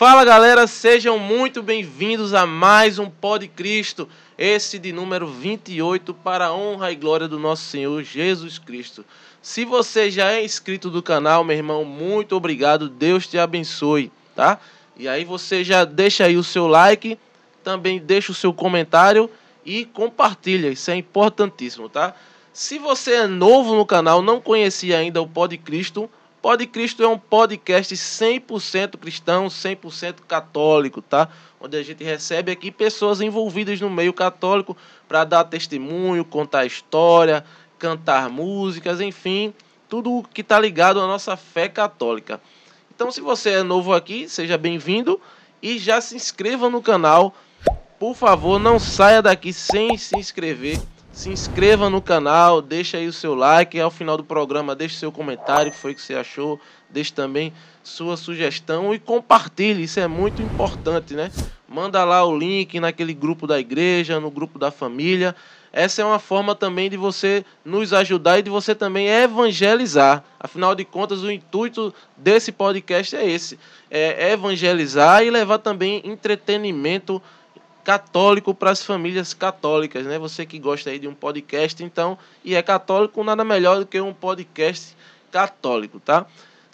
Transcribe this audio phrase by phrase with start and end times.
[0.00, 6.46] Fala galera, sejam muito bem-vindos a mais um Pod Cristo, esse de número 28, para
[6.46, 9.04] a honra e glória do nosso Senhor Jesus Cristo.
[9.42, 14.58] Se você já é inscrito do canal, meu irmão, muito obrigado, Deus te abençoe, tá?
[14.96, 17.18] E aí você já deixa aí o seu like,
[17.62, 19.28] também deixa o seu comentário
[19.66, 22.14] e compartilha, isso é importantíssimo, tá?
[22.54, 26.08] Se você é novo no canal, não conhecia ainda o Pod Cristo,
[26.42, 31.28] Pod Cristo é um podcast 100% cristão, 100% católico, tá?
[31.60, 34.74] Onde a gente recebe aqui pessoas envolvidas no meio católico
[35.06, 37.44] para dar testemunho, contar história,
[37.78, 39.52] cantar músicas, enfim,
[39.86, 42.40] tudo que está ligado à nossa fé católica.
[42.94, 45.20] Então, se você é novo aqui, seja bem-vindo
[45.62, 47.34] e já se inscreva no canal.
[47.98, 50.80] Por favor, não saia daqui sem se inscrever
[51.12, 53.78] se inscreva no canal, deixa aí o seu like.
[53.78, 56.60] Ao final do programa, deixe seu comentário, o que foi que você achou.
[56.88, 57.52] Deixe também
[57.82, 61.30] sua sugestão e compartilhe, isso é muito importante, né?
[61.68, 65.34] Manda lá o link naquele grupo da igreja, no grupo da família.
[65.72, 70.24] Essa é uma forma também de você nos ajudar e de você também evangelizar.
[70.38, 73.58] Afinal de contas, o intuito desse podcast é esse:
[73.88, 77.22] é evangelizar e levar também entretenimento
[77.84, 80.18] católico para as famílias católicas, né?
[80.18, 84.00] Você que gosta aí de um podcast, então, e é católico, nada melhor do que
[84.00, 84.96] um podcast
[85.30, 86.26] católico, tá?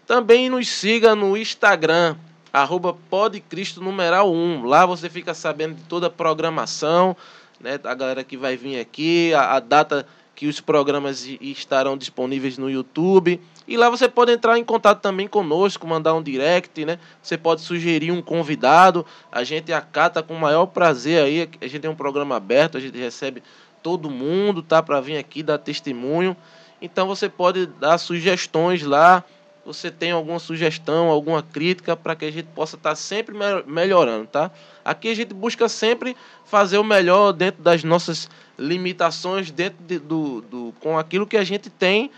[0.06, 2.16] Também nos siga no Instagram,
[2.52, 4.64] arroba podcristo numeral 1.
[4.64, 7.16] Lá você fica sabendo de toda a programação,
[7.60, 7.78] né?
[7.82, 12.70] A galera que vai vir aqui, a, a data que os programas estarão disponíveis no
[12.70, 13.40] YouTube.
[13.66, 16.98] E lá você pode entrar em contato também conosco, mandar um direct, né?
[17.22, 19.04] Você pode sugerir um convidado.
[19.32, 21.48] A gente acata com o maior prazer aí.
[21.58, 23.42] A gente tem um programa aberto, a gente recebe
[23.82, 24.82] todo mundo, tá?
[24.82, 26.36] Para vir aqui dar testemunho.
[26.82, 29.24] Então você pode dar sugestões lá.
[29.66, 33.34] Você tem alguma sugestão, alguma crítica para que a gente possa estar tá sempre
[33.66, 34.50] melhorando, tá?
[34.84, 40.40] Aqui a gente busca sempre fazer o melhor dentro das nossas limitações, dentro de, do,
[40.42, 42.10] do, com aquilo que a gente tem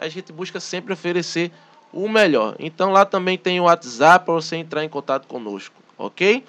[0.00, 1.52] a gente busca sempre oferecer
[1.92, 2.56] o melhor.
[2.58, 6.42] Então lá também tem o WhatsApp para você entrar em contato conosco, ok?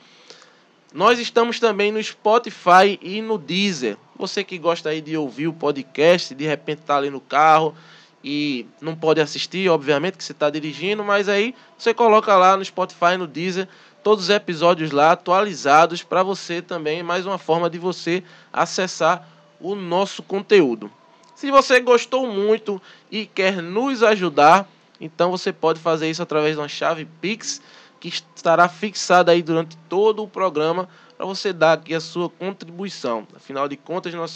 [0.93, 3.97] Nós estamos também no Spotify e no Deezer.
[4.17, 7.75] Você que gosta aí de ouvir o podcast, de repente está ali no carro
[8.23, 12.63] e não pode assistir, obviamente que você está dirigindo, mas aí você coloca lá no
[12.63, 13.67] Spotify, no Deezer,
[14.03, 19.27] todos os episódios lá atualizados para você também, mais uma forma de você acessar
[19.59, 20.91] o nosso conteúdo.
[21.35, 24.67] Se você gostou muito e quer nos ajudar,
[24.99, 27.61] então você pode fazer isso através de uma chave Pix
[27.99, 33.27] que estará fixada aí durante todo o programa para você dar aqui a sua contribuição.
[33.35, 34.31] Afinal de contas, nós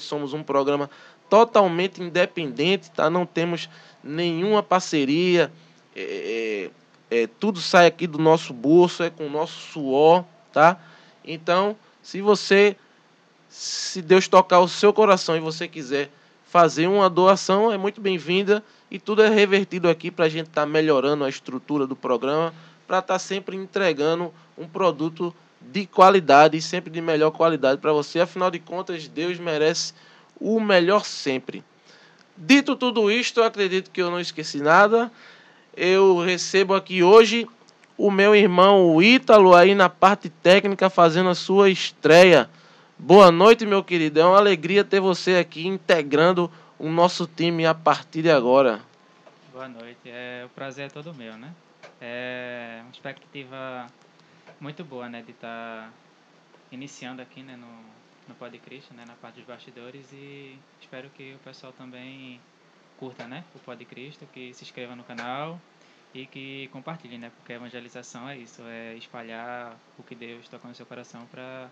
[0.00, 0.90] somos, um programa
[1.32, 3.08] totalmente independente, tá?
[3.08, 3.66] Não temos
[4.04, 5.50] nenhuma parceria,
[5.96, 6.70] é,
[7.10, 10.78] é, é, tudo sai aqui do nosso bolso, é com o nosso suor, tá?
[11.24, 12.76] Então, se você,
[13.48, 16.10] se Deus tocar o seu coração e você quiser
[16.44, 20.62] fazer uma doação é muito bem-vinda e tudo é revertido aqui para a gente estar
[20.62, 22.52] tá melhorando a estrutura do programa,
[22.86, 27.90] para estar tá sempre entregando um produto de qualidade e sempre de melhor qualidade para
[27.90, 28.20] você.
[28.20, 29.94] Afinal de contas, Deus merece
[30.42, 31.64] o melhor sempre.
[32.36, 35.10] Dito tudo isto, eu acredito que eu não esqueci nada.
[35.76, 37.46] Eu recebo aqui hoje
[37.96, 42.50] o meu irmão o Ítalo aí na parte técnica fazendo a sua estreia.
[42.98, 44.18] Boa noite, meu querido.
[44.20, 48.80] É uma alegria ter você aqui integrando o nosso time a partir de agora.
[49.52, 50.00] Boa noite.
[50.06, 51.52] É, o prazer é todo meu, né?
[52.00, 53.86] É uma expectativa
[54.60, 55.90] muito boa, né, de estar tá
[56.70, 57.66] iniciando aqui, né, no,
[58.32, 62.40] no Pod Cristo, né, na parte dos bastidores e espero que o pessoal também
[62.98, 65.60] curta, né, o Pod Cristo, que se inscreva no canal
[66.14, 70.66] e que compartilhe, né, porque a evangelização é isso, é espalhar o que Deus toca
[70.66, 71.68] no seu coração para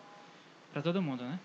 [0.73, 1.37] para todo mundo, né?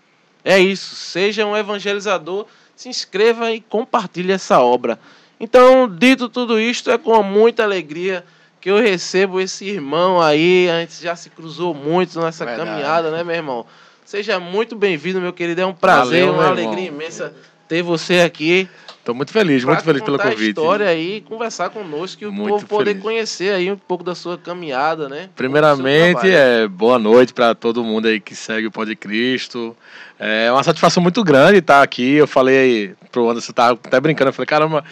[0.44, 0.94] É isso.
[0.94, 2.46] Seja um evangelizador,
[2.76, 5.00] se inscreva e compartilhe essa obra.
[5.40, 8.24] Então, dito tudo isto, é com muita alegria
[8.60, 10.70] que eu recebo esse irmão aí.
[10.70, 12.70] A gente já se cruzou muito nessa Verdade.
[12.70, 13.66] caminhada, né, meu irmão?
[14.06, 15.60] Seja muito bem-vindo, meu querido.
[15.60, 17.02] É um prazer, Valeu, uma alegria irmão.
[17.02, 17.34] imensa
[17.66, 18.68] ter você aqui.
[19.00, 20.44] Estou muito feliz, muito feliz pelo convite.
[20.44, 23.02] a história aí, conversar conosco e o muito povo poder feliz.
[23.02, 25.28] conhecer aí um pouco da sua caminhada, né?
[25.34, 29.76] Primeiramente, é boa noite para todo mundo aí que segue o Pode Cristo.
[30.20, 32.14] É uma satisfação muito grande estar aqui.
[32.14, 34.84] Eu falei aí pro Anderson, tá até brincando, eu falei, caramba,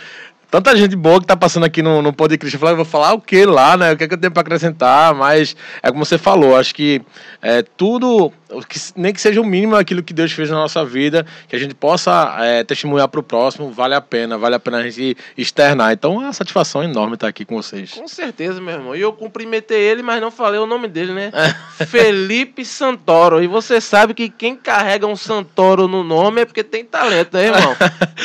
[0.50, 2.54] tanta gente boa que tá passando aqui no, no Pode Cristo.
[2.54, 3.92] Eu falei, vou falar o que lá, né?
[3.92, 5.12] O que, é que eu tenho para acrescentar?
[5.12, 7.02] Mas é como você falou, acho que
[7.42, 8.32] é, tudo,
[8.62, 11.58] que, nem que seja o mínimo aquilo que Deus fez na nossa vida, que a
[11.58, 15.16] gente possa é, testemunhar para o próximo, vale a pena, vale a pena a gente
[15.36, 15.92] externar.
[15.92, 17.92] Então é uma satisfação enorme estar aqui com vocês.
[17.92, 18.96] Com certeza, meu irmão.
[18.96, 21.32] E eu cumprimentei ele, mas não falei o nome dele, né?
[21.88, 23.42] Felipe Santoro.
[23.42, 27.46] E você sabe que quem carrega um Santoro no nome é porque tem talento, né,
[27.46, 27.76] irmão?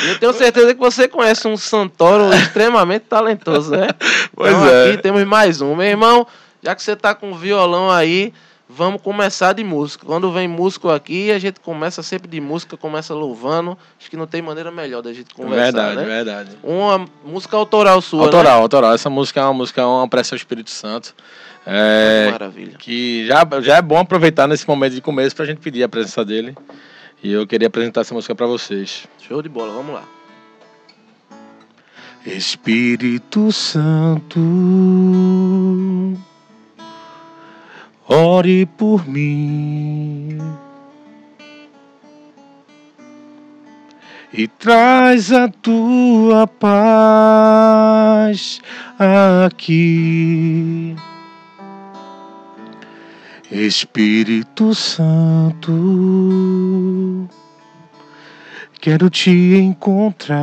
[0.03, 3.87] E eu tenho certeza que você conhece um Santoro extremamente talentoso, né?
[4.35, 4.89] Pois então, é.
[4.89, 5.75] aqui temos mais um.
[5.75, 6.25] Meu irmão,
[6.63, 8.33] já que você tá com violão aí,
[8.69, 10.05] vamos começar de música.
[10.05, 13.75] Quando vem músico aqui, a gente começa sempre de música, começa louvando.
[13.99, 16.03] Acho que não tem maneira melhor da gente conversar, verdade, né?
[16.05, 16.51] verdade.
[16.63, 18.93] Uma música autoral sua, Autoral, autoral.
[18.93, 21.15] Essa música é uma música, é uma prece ao Espírito Santo.
[21.65, 22.27] né?
[22.27, 22.77] É, Maravilha.
[22.77, 26.23] que já, já é bom aproveitar nesse momento de começo pra gente pedir a presença
[26.23, 26.55] dele.
[27.21, 29.05] E eu queria apresentar essa música pra vocês.
[29.27, 30.03] Show de bola, vamos lá.
[32.25, 34.39] Espírito Santo,
[38.09, 40.39] ore por mim
[44.33, 47.89] e traz a tua paz
[49.45, 50.95] aqui.
[53.51, 55.71] Espírito Santo,
[58.79, 60.39] quero te encontrar.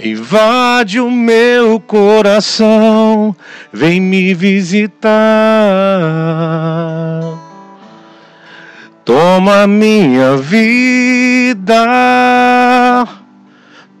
[0.00, 3.34] Invade o meu coração,
[3.72, 5.08] vem me visitar.
[9.04, 11.74] Toma minha vida,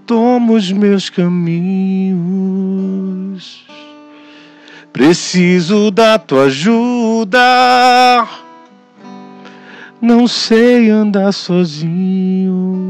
[0.06, 2.18] toma os meus caminhos.
[4.92, 7.40] Preciso da tua ajuda,
[10.00, 12.87] não sei andar sozinho.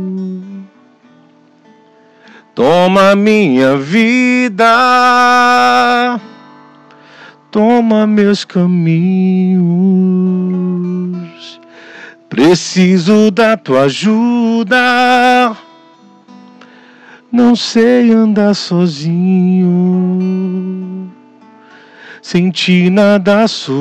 [2.58, 4.66] Toma minha vida,
[7.52, 9.60] toma meus caminhos.
[12.28, 15.56] Preciso da tua ajuda,
[17.30, 19.68] não sei andar sozinho.
[22.20, 23.76] Sem ti nada sou,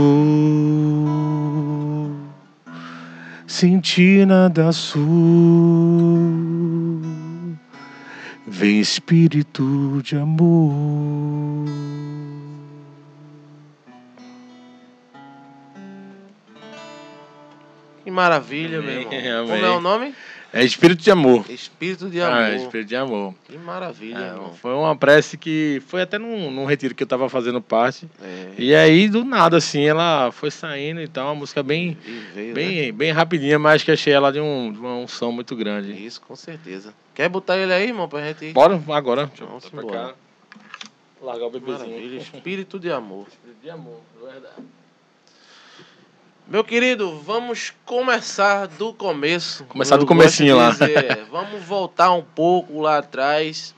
[3.47, 6.26] sem ti nada sou.
[8.57, 11.68] Vem Espírito de amor.
[18.04, 19.42] Que maravilha, meu Amém, irmão.
[19.42, 19.48] amém.
[19.51, 20.15] Como é o nome?
[20.59, 21.45] É Espírito de amor.
[21.50, 22.33] Espírito de amor.
[22.36, 23.36] Ah, Espírito de amor.
[23.45, 24.54] Que maravilha, É, irmão.
[24.56, 28.07] foi uma prece que foi até num, num retiro que eu tava fazendo parte.
[28.21, 31.95] É, E aí, do nada, assim, ela foi saindo e tal, uma música bem,
[32.33, 32.54] veio, né?
[32.54, 35.92] bem, bem rapidinha, mas que achei ela de, um, de uma unção muito grande.
[36.06, 36.94] Isso, com certeza.
[37.13, 38.51] Quer botar ele aí, irmão, pra gente...
[38.54, 39.27] Bora agora.
[39.27, 40.07] Deixa eu Vamos botar pra embora.
[40.09, 40.15] cá.
[41.21, 41.77] Largar o Maravilha.
[41.88, 42.18] bebezinho.
[42.21, 43.27] Espírito de amor.
[43.27, 44.56] Espírito de amor, verdade.
[46.49, 49.65] Meu querido, vamos começar do começo.
[49.65, 50.71] Começar do comecinho lá.
[50.71, 53.75] dizer, vamos voltar um pouco lá atrás,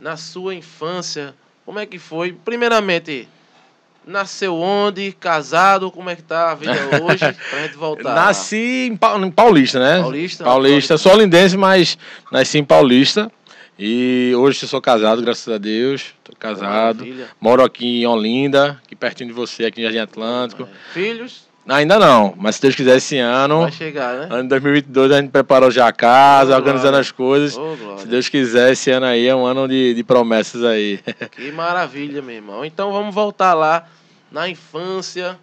[0.00, 1.32] na sua infância.
[1.64, 2.32] Como é que foi?
[2.32, 3.28] Primeiramente,
[4.04, 5.12] nasceu onde?
[5.12, 5.92] Casado?
[5.92, 6.72] Como é que tá a vida
[7.04, 7.18] hoje?
[7.50, 8.14] pra gente voltar.
[8.16, 10.00] Nasci em, Pa- em Paulista, né?
[10.00, 10.42] Paulista?
[10.44, 10.98] Paulista.
[10.98, 11.96] Sou olindense, mas
[12.32, 13.30] nasci em Paulista.
[13.78, 16.14] E hoje eu sou casado, graças a Deus.
[16.24, 17.06] Tô casado.
[17.40, 20.68] Moro aqui em Olinda, aqui pertinho de você, aqui em Jardim Atlântico.
[20.92, 21.51] Filhos?
[21.68, 24.26] Ainda não, mas se Deus quiser esse ano, Vai chegar, né?
[24.30, 27.56] ano de 2022, a gente preparou já a casa, Ô, organizando as coisas.
[27.56, 28.08] Ô, Se.
[28.08, 30.98] Deus quiser, esse ano aí é um ano de, de promessas aí.
[31.30, 32.64] Que maravilha, meu irmão.
[32.64, 33.86] Então vamos voltar lá
[34.30, 35.38] na infância.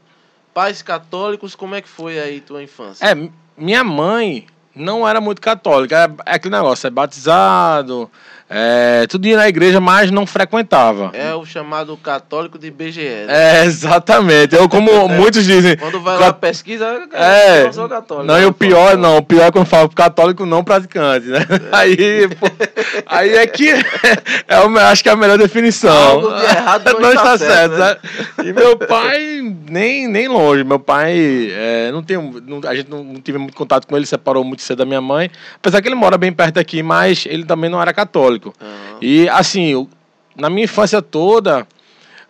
[0.54, 3.06] Pais católicos, como é que foi aí tua infância?
[3.06, 4.46] É, minha mãe
[4.76, 5.96] não era muito católica.
[6.26, 8.10] É, é aquele negócio, é batizado,
[8.50, 11.12] é, tudo ia na igreja, mas não frequentava.
[11.14, 13.02] É o chamado católico de BGE.
[13.02, 13.62] né?
[13.62, 14.56] É, exatamente.
[14.56, 15.78] Eu, como muitos dizem.
[15.78, 18.26] Quando vai Cat- lá pesquisa, É, eu sou católico.
[18.26, 21.40] Não, e o pior, não, o pior é quando falo católico não praticante, né?
[21.72, 22.48] Aí, pô,
[23.06, 25.96] aí é que é, o- acho que é a melhor definição.
[25.96, 27.98] Algo de errado não está certo, né?
[28.44, 30.64] E meu pai, nem, nem longe.
[30.64, 34.06] Meu pai, é, não tem, não- a gente não, não tive muito contato com ele,
[34.06, 35.30] separou muito cedo da minha mãe.
[35.58, 38.39] Apesar que ele mora bem perto aqui, mas ele também não era católico.
[38.60, 39.88] Ah, E assim, eu-
[40.36, 41.68] na minha infância toda,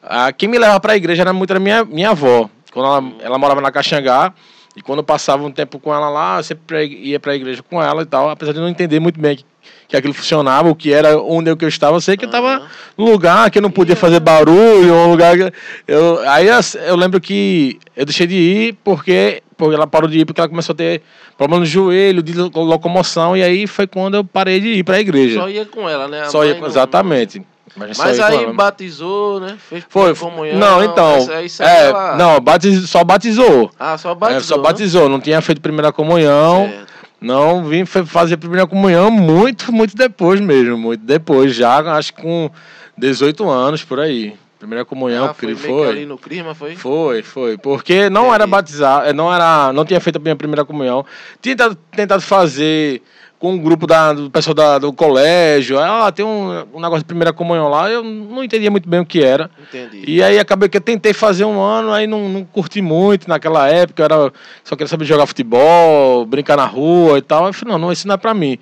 [0.03, 2.49] ah, quem me levava para a igreja era muito a minha, minha avó.
[2.71, 4.33] Quando ela, ela morava na Caxangá,
[4.75, 7.61] e quando eu passava um tempo com ela lá, eu sempre ia para a igreja
[7.63, 9.43] com ela e tal, apesar de não entender muito bem que,
[9.89, 12.27] que aquilo funcionava, o que era, onde eu que eu estava, eu sei que eu
[12.29, 15.51] estava num lugar que eu não podia fazer barulho, um lugar que
[15.87, 20.19] eu aí as- eu lembro que eu deixei de ir porque porque ela parou de
[20.19, 21.01] ir porque ela começou a ter
[21.37, 24.95] problema no joelho, de lo- locomoção e aí foi quando eu parei de ir para
[24.95, 25.41] a igreja.
[25.41, 26.21] Só ia com ela, né?
[26.21, 27.41] A Só ia, mãe não- exatamente.
[27.75, 29.55] Mas, Mas só aí com- batizou, né?
[29.69, 30.15] Fez foi.
[30.15, 30.57] comunhão.
[30.57, 31.17] não, então.
[31.59, 32.15] É, lá.
[32.17, 33.69] não, batiz, só batizou.
[33.79, 34.41] Ah, só É, batizou.
[34.43, 34.63] só né?
[34.63, 36.67] batizou, não tinha feito primeira comunhão.
[36.67, 36.89] Certo.
[37.21, 40.77] Não, vim fazer primeira comunhão muito, muito depois mesmo.
[40.77, 42.49] Muito depois, já acho que com
[42.97, 44.33] 18 anos por aí.
[44.59, 46.05] Primeira comunhão, Ah, foi que meio que ali foi.
[46.05, 46.75] no Crisma, foi?
[46.75, 47.57] Foi, foi.
[47.57, 51.05] Porque não era batizado, eh, não era, não tinha feito a minha primeira comunhão.
[51.41, 53.01] Tinha tentado, tentado fazer
[53.39, 55.79] com um grupo da, do pessoal da- do colégio.
[55.79, 57.89] Ah, tem um, um negócio de primeira comunhão lá.
[57.89, 59.49] Eu não entendia muito bem o que era.
[59.69, 60.03] Entendi.
[60.05, 63.69] E aí acabei que eu tentei fazer um ano, aí não, não curti muito naquela
[63.69, 67.47] época, eu era, só queria saber jogar futebol, brincar na rua e tal.
[67.47, 68.59] Eu falei, não, não, isso não é pra mim.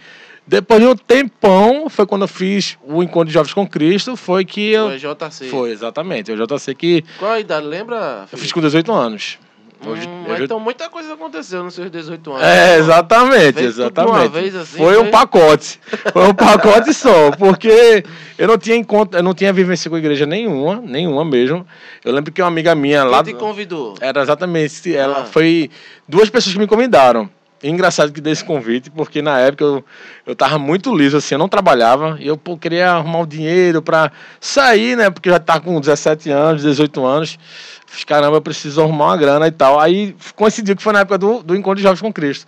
[0.47, 4.45] Depois de um tempão, foi quando eu fiz o Encontro de Jovens com Cristo, foi
[4.45, 4.87] que eu...
[4.87, 5.49] Foi JC.
[5.49, 6.31] Foi, exatamente.
[6.31, 8.25] Eu já sei que Qual a idade, lembra?
[8.31, 9.37] eu fiz com 18 anos.
[9.85, 12.41] Hoje- Hum, hoje Então muita coisa aconteceu nos seus 18 anos.
[12.43, 14.29] É, exatamente, exatamente.
[14.29, 15.11] vez assim, foi um foi?
[15.11, 15.79] pacote.
[16.13, 18.03] Foi um pacote só, porque
[18.39, 21.63] eu não tinha encontro, eu não tinha vivência com igreja nenhuma, nenhuma mesmo.
[22.03, 23.93] Eu lembro que uma amiga minha lá Quem te convidou?
[24.01, 25.25] era exatamente, ela Ah.
[25.25, 25.69] foi
[26.07, 27.29] duas pessoas que me convidaram.
[27.63, 29.85] Engraçado que dei esse convite, porque na época eu,
[30.27, 33.81] eu tava muito liso, assim, eu não trabalhava, e eu pô, queria arrumar o dinheiro
[33.81, 35.09] pra sair, né?
[35.09, 37.39] Porque eu já tava com 17 anos, 18 anos.
[37.87, 39.79] Fiz, caramba, eu preciso arrumar uma grana e tal.
[39.79, 42.45] Aí coincidiu que foi na época do, do Encontro de Jovens com Cristo.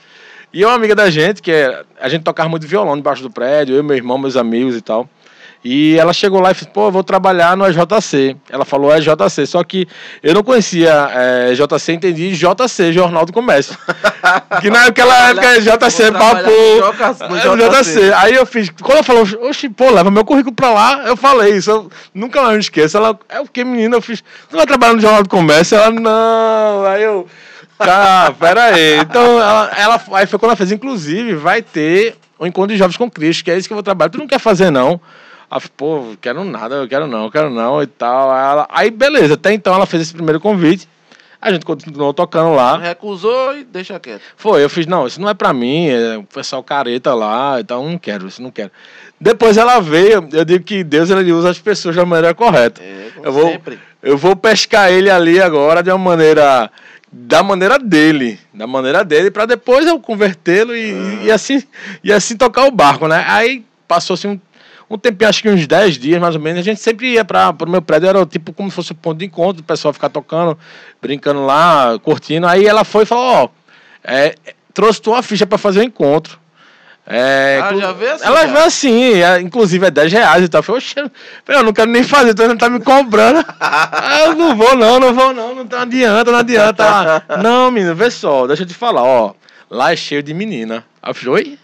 [0.53, 3.75] E uma amiga da gente, que é, a gente tocava muito violão debaixo do prédio,
[3.75, 5.09] eu, meu irmão, meus amigos e tal.
[5.63, 8.37] E ela chegou lá e fez, pô, eu vou trabalhar no EJC.
[8.49, 9.87] Ela falou EJC, só que
[10.23, 13.77] eu não conhecia é, JC, entendi JC, Jornal do Comércio.
[14.61, 16.49] que naquela época é JC, papo.
[16.49, 17.93] é, JC.
[17.99, 18.13] JC.
[18.13, 21.57] Aí eu fiz, quando ela falou, oxe, pô, leva meu currículo pra lá, eu falei
[21.57, 22.95] isso, eu nunca mais me esqueço.
[22.95, 23.97] Ela, é o que, menina?
[23.97, 25.75] Eu fiz, você vai trabalhar no Jornal do Comércio?
[25.75, 26.85] Ela, não.
[26.85, 27.27] Aí eu,
[27.77, 28.99] Tá, pera aí.
[28.99, 32.97] Então, ela, ela, aí foi quando ela fez, inclusive, vai ter o Encontro de Jovens
[32.97, 34.09] com Cristo, que é isso que eu vou trabalhar.
[34.09, 34.99] Tu não quer fazer, não?
[35.51, 38.29] Ela falou, pô, quero nada, eu quero não, eu quero não e tal.
[38.32, 40.88] Aí, ela- aí, beleza, até então ela fez esse primeiro convite.
[41.41, 42.77] A gente continuou tocando lá.
[42.77, 44.22] Recusou e deixa quieto.
[44.36, 47.89] Foi, eu fiz, não, isso não é pra mim, é o pessoal careta lá, então
[47.89, 48.70] não quero, isso não quero.
[49.20, 52.82] Depois ela veio, eu digo que Deus ele usa as pessoas da maneira correta.
[52.84, 53.79] É, Eu vou, sempre.
[54.03, 56.70] eu vou pescar ele ali agora de uma maneira
[57.12, 61.63] da maneira dele, da maneira dele, para depois eu convertê-lo e, e assim
[62.03, 63.24] e assim tocar o barco, né?
[63.27, 64.39] Aí passou-se um,
[64.89, 67.55] um tempinho, acho que uns 10 dias mais ou menos, a gente sempre ia para
[67.65, 70.10] o meu prédio, era tipo como se fosse um ponto de encontro, o pessoal ficar
[70.10, 70.58] tocando,
[71.01, 72.48] brincando lá, curtindo.
[72.48, 73.50] Aí ela foi e falou, ó,
[74.03, 74.36] é,
[74.74, 76.39] trouxe tua ficha para fazer o encontro.
[77.12, 78.53] É, Ah, já veio assim, Ela já?
[78.53, 80.60] veio assim, é, inclusive é 10 reais e tal.
[80.60, 80.96] Eu falei, oxe,
[81.48, 83.43] eu não quero nem fazer, então não tá me cobrando.
[83.60, 87.24] Ah, eu não vou não, não vou não, não não adianta, não adianta.
[87.41, 89.34] não, menino, vê só, deixa eu te falar, ó.
[89.69, 90.84] Lá é cheio de menina.
[91.01, 91.60] Aí eu falei, oi?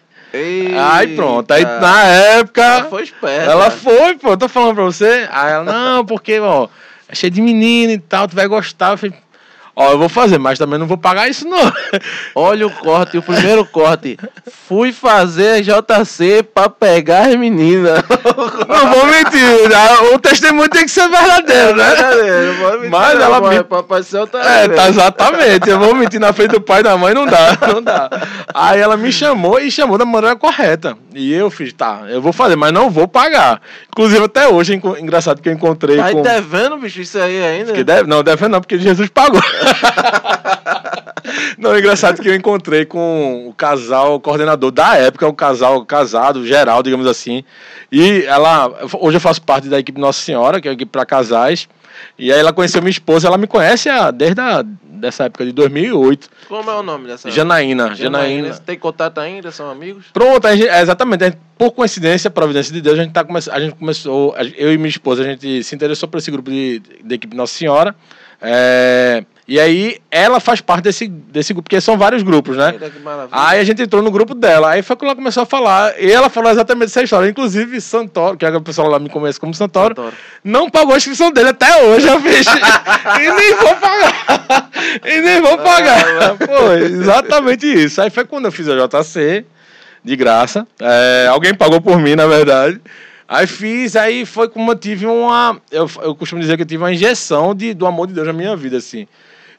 [0.78, 1.80] Aí pronto, aí Eita.
[1.80, 2.64] na época...
[2.64, 3.52] Ela foi esperta.
[3.52, 5.28] Ela foi, pô, eu tô falando pra você.
[5.32, 6.68] Aí ela, não, porque, ó,
[7.08, 8.92] é cheio de menina e tal, tu vai gostar.
[8.92, 9.16] Eu falei,
[9.76, 11.72] ó, eu vou fazer, mas também não vou pagar isso, não.
[12.36, 14.18] Olha o corte, o primeiro corte.
[14.68, 18.02] Fui fazer JC pra pegar as meninas.
[18.68, 20.14] Não vou mentir, né?
[20.14, 21.90] o testemunho tem que ser verdadeiro, né?
[21.92, 24.76] Brincadeira, não pode mentir Mas não, ela me- é Papai Céu tá É, vendo.
[24.76, 25.70] tá exatamente.
[25.70, 28.10] Eu vou mentir na frente do pai e da mãe, não dá, não dá.
[28.54, 30.98] Aí ela me chamou e chamou da maneira correta.
[31.14, 33.62] E eu fiz, tá, eu vou fazer, mas não vou pagar.
[33.88, 36.22] Inclusive, até hoje, engraçado que eu encontrei Tá com...
[36.22, 38.04] devendo, bicho, isso aí ainda?
[38.08, 39.42] Não, deve não, porque Jesus pagou.
[41.58, 46.46] não, é engraçado que eu encontrei com o casal coordenador da época, o casal casado,
[46.46, 47.44] geral, digamos assim.
[47.92, 51.06] E ela, hoje eu faço parte da equipe Nossa Senhora, que é a equipe para
[51.06, 51.68] casais.
[52.20, 56.30] E aí ela conheceu minha esposa, ela me conhece desde a, dessa época de 2008.
[56.48, 57.32] Como é o nome dessa?
[57.32, 58.50] Janaína, Janaína.
[58.50, 58.58] Janaína.
[58.66, 59.50] Tem contato ainda?
[59.52, 60.06] São amigos?
[60.14, 61.24] Pronto, a gente- é, exatamente.
[61.24, 64.74] a gente- por coincidência, providência de Deus, a gente, tá come, a gente começou, eu
[64.74, 67.96] e minha esposa, a gente se interessou por esse grupo de, de equipe Nossa Senhora.
[68.42, 72.74] É, e aí ela faz parte desse, desse grupo, porque são vários grupos, né?
[73.32, 74.72] Aí a gente entrou no grupo dela.
[74.72, 76.02] Aí foi quando ela começou a falar.
[76.02, 77.30] E ela falou exatamente essa história.
[77.30, 80.16] Inclusive, Santoro, que a pessoa lá me conhece como Santoro, Adoro.
[80.44, 82.48] não pagou a inscrição dele até hoje, eu fiz.
[82.48, 84.70] e nem vou pagar.
[85.06, 86.38] e nem vou pagar.
[86.38, 88.02] Foi exatamente isso.
[88.02, 89.46] Aí foi quando eu fiz a JC,
[90.04, 90.68] de graça.
[90.80, 92.82] É, alguém pagou por mim, na verdade.
[93.28, 95.62] Aí fiz, aí foi como eu tive uma.
[95.72, 98.34] Eu, eu costumo dizer que eu tive uma injeção de, do amor de Deus na
[98.34, 99.08] minha vida, assim.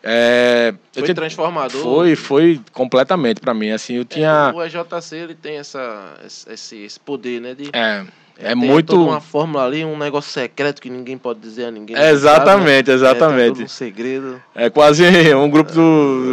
[0.08, 1.82] É, Foi transformador.
[1.82, 3.70] foi, foi completamente pra mim.
[3.72, 4.52] Assim, eu tinha.
[4.54, 6.14] O EJC ele tem essa,
[6.48, 7.54] esse, esse poder, né?
[7.54, 8.04] De, É,
[8.38, 9.02] é tem muito.
[9.02, 11.96] uma fórmula ali, um negócio secreto que ninguém pode dizer a ninguém.
[11.96, 12.92] Exatamente, sabe, né?
[12.92, 13.52] É, exatamente.
[13.54, 14.42] todo um segredo.
[14.54, 15.02] É quase
[15.34, 15.80] um grupo do.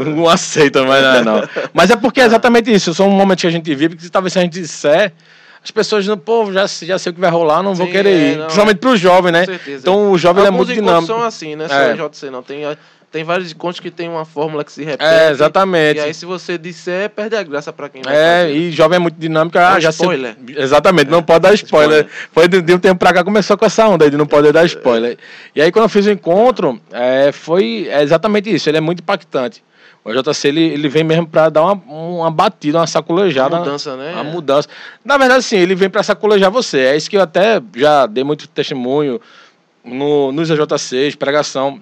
[0.06, 1.50] Não aceita, mas não, é não.
[1.74, 2.94] Mas é porque é exatamente isso.
[2.94, 5.14] São momentos que a gente vive que talvez se a gente disser,
[5.64, 8.10] as pessoas não, pô, já, já sei o que vai rolar, não vou Sim, querer
[8.10, 8.36] é, ir.
[8.38, 9.40] não, Principalmente pro jovem, né?
[9.48, 9.78] Com certeza.
[9.82, 11.08] Então o jovem é muito dinâmico.
[11.08, 11.68] são assim, né?
[11.68, 11.96] Só É.
[11.96, 12.44] JC não.
[12.44, 12.64] Tem,
[13.14, 15.04] tem vários encontros que tem uma fórmula que se repete.
[15.06, 15.98] É, exatamente.
[15.98, 18.56] E aí, se você disser, perde a graça pra quem vai É, fazer.
[18.58, 19.56] e jovem é muito dinâmico.
[19.56, 20.36] É Ah, um já spoiler.
[20.58, 22.08] Exatamente, não pode dar spoiler.
[22.32, 24.52] Foi de, de um tempo pra cá começou com essa onda aí de não poder
[24.52, 25.16] dar spoiler.
[25.56, 28.68] E aí quando eu fiz o encontro, é, foi é exatamente isso.
[28.68, 29.64] Ele é muito impactante.
[30.04, 33.56] O JC ele, ele vem mesmo pra dar uma, uma batida, uma sacolejada.
[33.58, 34.12] Uma mudança, né?
[34.14, 34.68] Uma mudança.
[35.06, 36.80] Na verdade, sim, ele vem pra sacolejar você.
[36.80, 39.22] É isso que eu até já dei muito testemunho
[39.86, 41.80] no, nos AJCs, pregação.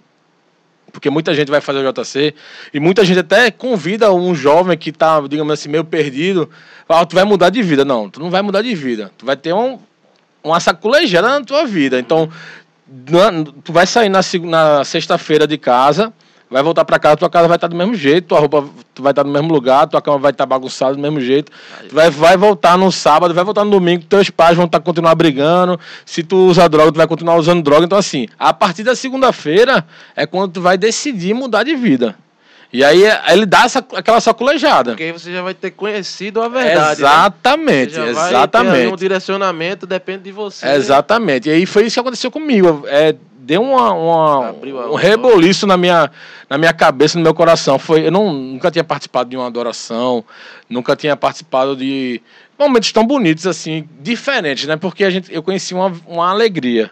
[0.91, 2.33] Porque muita gente vai fazer o JC
[2.73, 6.49] e muita gente até convida um jovem que tá, digamos assim, meio perdido.
[6.87, 7.85] Fala, "Ah, tu vai mudar de vida.
[7.85, 9.11] Não, tu não vai mudar de vida.
[9.17, 9.79] Tu vai ter um,
[10.43, 11.99] uma sacolejada na tua vida.
[11.99, 12.29] Então,
[13.63, 16.11] tu vai sair na, na sexta-feira de casa,
[16.51, 18.65] vai voltar pra casa, tua casa vai estar do mesmo jeito, tua roupa
[18.99, 21.51] vai estar no mesmo lugar, tua cama vai estar bagunçada do mesmo jeito.
[21.87, 25.15] Tu vai, vai voltar no sábado, vai voltar no domingo, teus pais vão estar continuar
[25.15, 25.79] brigando.
[26.05, 27.85] Se tu usa droga, tu vai continuar usando droga.
[27.85, 32.15] Então, assim, a partir da segunda-feira é quando tu vai decidir mudar de vida.
[32.73, 34.91] E aí é- ele dá essa, aquela sacolejada.
[34.91, 37.01] Porque aí você já vai ter conhecido a verdade.
[37.01, 37.07] né?
[37.07, 38.93] Exatamente, Você já vai ter exatamente.
[38.93, 40.67] um direcionamento, depende de você.
[40.69, 41.49] Exatamente.
[41.49, 42.83] E aí foi isso que aconteceu comigo.
[42.87, 44.51] É, deu uma, uma-
[44.91, 46.11] um reboliço na minha,
[46.49, 47.79] na minha cabeça, no meu coração.
[47.79, 50.23] Foi, eu não, nunca tinha participado de uma adoração,
[50.69, 52.21] nunca tinha participado de
[52.57, 54.77] momentos tão bonitos assim, diferentes, né?
[54.77, 56.91] Porque a gente, eu conheci uma, uma alegria.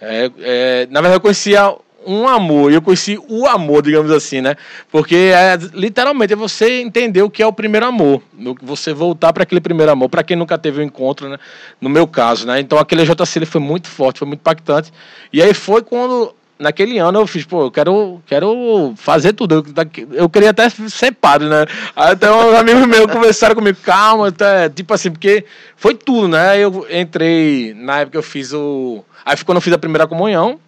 [0.00, 1.74] É, é, na verdade, eu conhecia
[2.06, 4.56] um amor, eu conheci o amor, digamos assim, né?
[4.90, 8.22] Porque é, literalmente é você entender o que é o primeiro amor,
[8.62, 11.38] você voltar para aquele primeiro amor, para quem nunca teve um encontro, né?
[11.80, 12.60] No meu caso, né?
[12.60, 14.92] Então aquele JC ele foi muito forte, foi muito impactante.
[15.32, 19.56] E aí foi quando naquele ano eu fiz, pô, eu quero, quero fazer tudo.
[19.56, 19.64] Eu,
[20.12, 21.66] eu queria até ser padre, né?
[21.94, 25.44] Aí até uns amigos meus conversaram comigo, calma, até, tipo assim, porque
[25.76, 26.58] foi tudo, né?
[26.58, 29.04] Eu entrei, na época eu fiz o.
[29.24, 30.58] Aí foi quando eu fiz a primeira comunhão.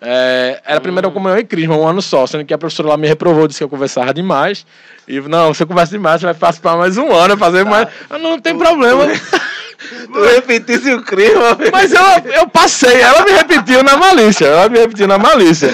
[0.00, 2.96] É, era a primeira comunhão e crisma, um ano só, sendo que a professora lá
[2.96, 4.64] me reprovou, disse que eu conversava demais.
[5.08, 7.88] E não, você conversa demais, você vai participar mais um ano, fazer mais.
[8.08, 9.06] Eu não, não tem problema.
[10.12, 11.34] Tu repetisse o crime,
[11.72, 12.02] Mas eu,
[12.34, 15.68] eu passei, ela me repetiu na malícia, ela me repetiu na malícia.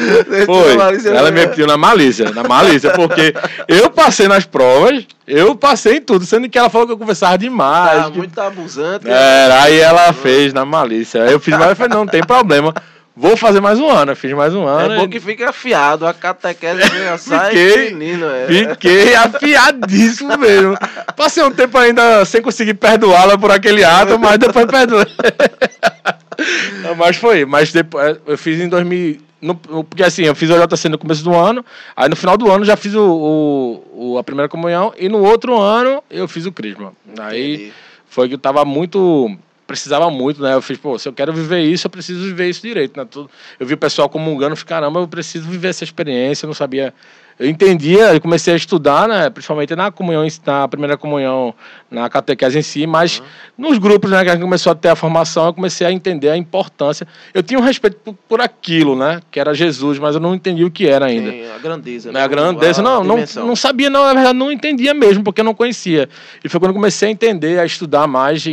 [0.44, 1.30] Foi, malícia, ela né?
[1.30, 3.34] me repetiu na malícia, na malícia, porque
[3.66, 7.38] eu passei nas provas, eu passei em tudo, sendo que ela falou que eu conversava
[7.38, 8.04] demais.
[8.04, 9.08] tá que- muito abusante.
[9.08, 11.22] Era, aí ela fez na malícia.
[11.24, 12.74] Aí eu fiz mais, eu falei, não, não tem problema.
[13.16, 14.12] Vou fazer mais um ano.
[14.12, 14.94] Eu fiz mais um ano.
[14.94, 18.46] É bom que fica afiado, a catequese já sai Fiquei- menino, é.
[18.74, 20.77] Fiquei afiadíssimo mesmo.
[21.16, 25.07] Passei um tempo ainda sem conseguir perdoá-la por aquele ato, mas depois perdoei.
[26.98, 29.18] Mas foi, mas depois eu fiz em 2000.
[29.40, 31.64] no- porque assim, eu fiz o JC no começo do ano,
[31.96, 33.00] aí no final do ano já fiz o,
[33.94, 36.92] o- o- a primeira comunhão, e no outro ano eu fiz o Crisma.
[37.20, 37.72] Aí Entendi.
[38.09, 39.31] foi que eu tava muito.
[39.66, 40.55] Precisava muito, né?
[40.55, 43.07] Eu fiz, pô, se eu quero viver isso, eu preciso viver isso direito, né?
[43.59, 46.92] Eu vi o pessoal comungando, falei, caramba, eu preciso viver essa experiência, eu não sabia.
[47.38, 49.28] Eu entendia, eu comecei a estudar, né?
[49.28, 51.52] Principalmente na comunhão, na primeira comunhão,
[51.90, 53.22] na catequese em si, mas
[53.58, 54.22] nos grupos, né?
[54.22, 57.06] Que a gente começou a ter a formação, eu comecei a entender a importância.
[57.32, 59.20] Eu tinha um respeito por, por aquilo, né?
[59.30, 61.30] Que era Jesus, mas eu não entendia o que era ainda.
[61.30, 62.12] Sim, a grandeza.
[62.12, 63.46] Né, a grandeza, não, não, dimensão.
[63.46, 66.08] não sabia, não, na verdade, não entendia mesmo, porque eu não conhecia.
[66.44, 68.50] E foi quando eu comecei a entender, a estudar mais, e,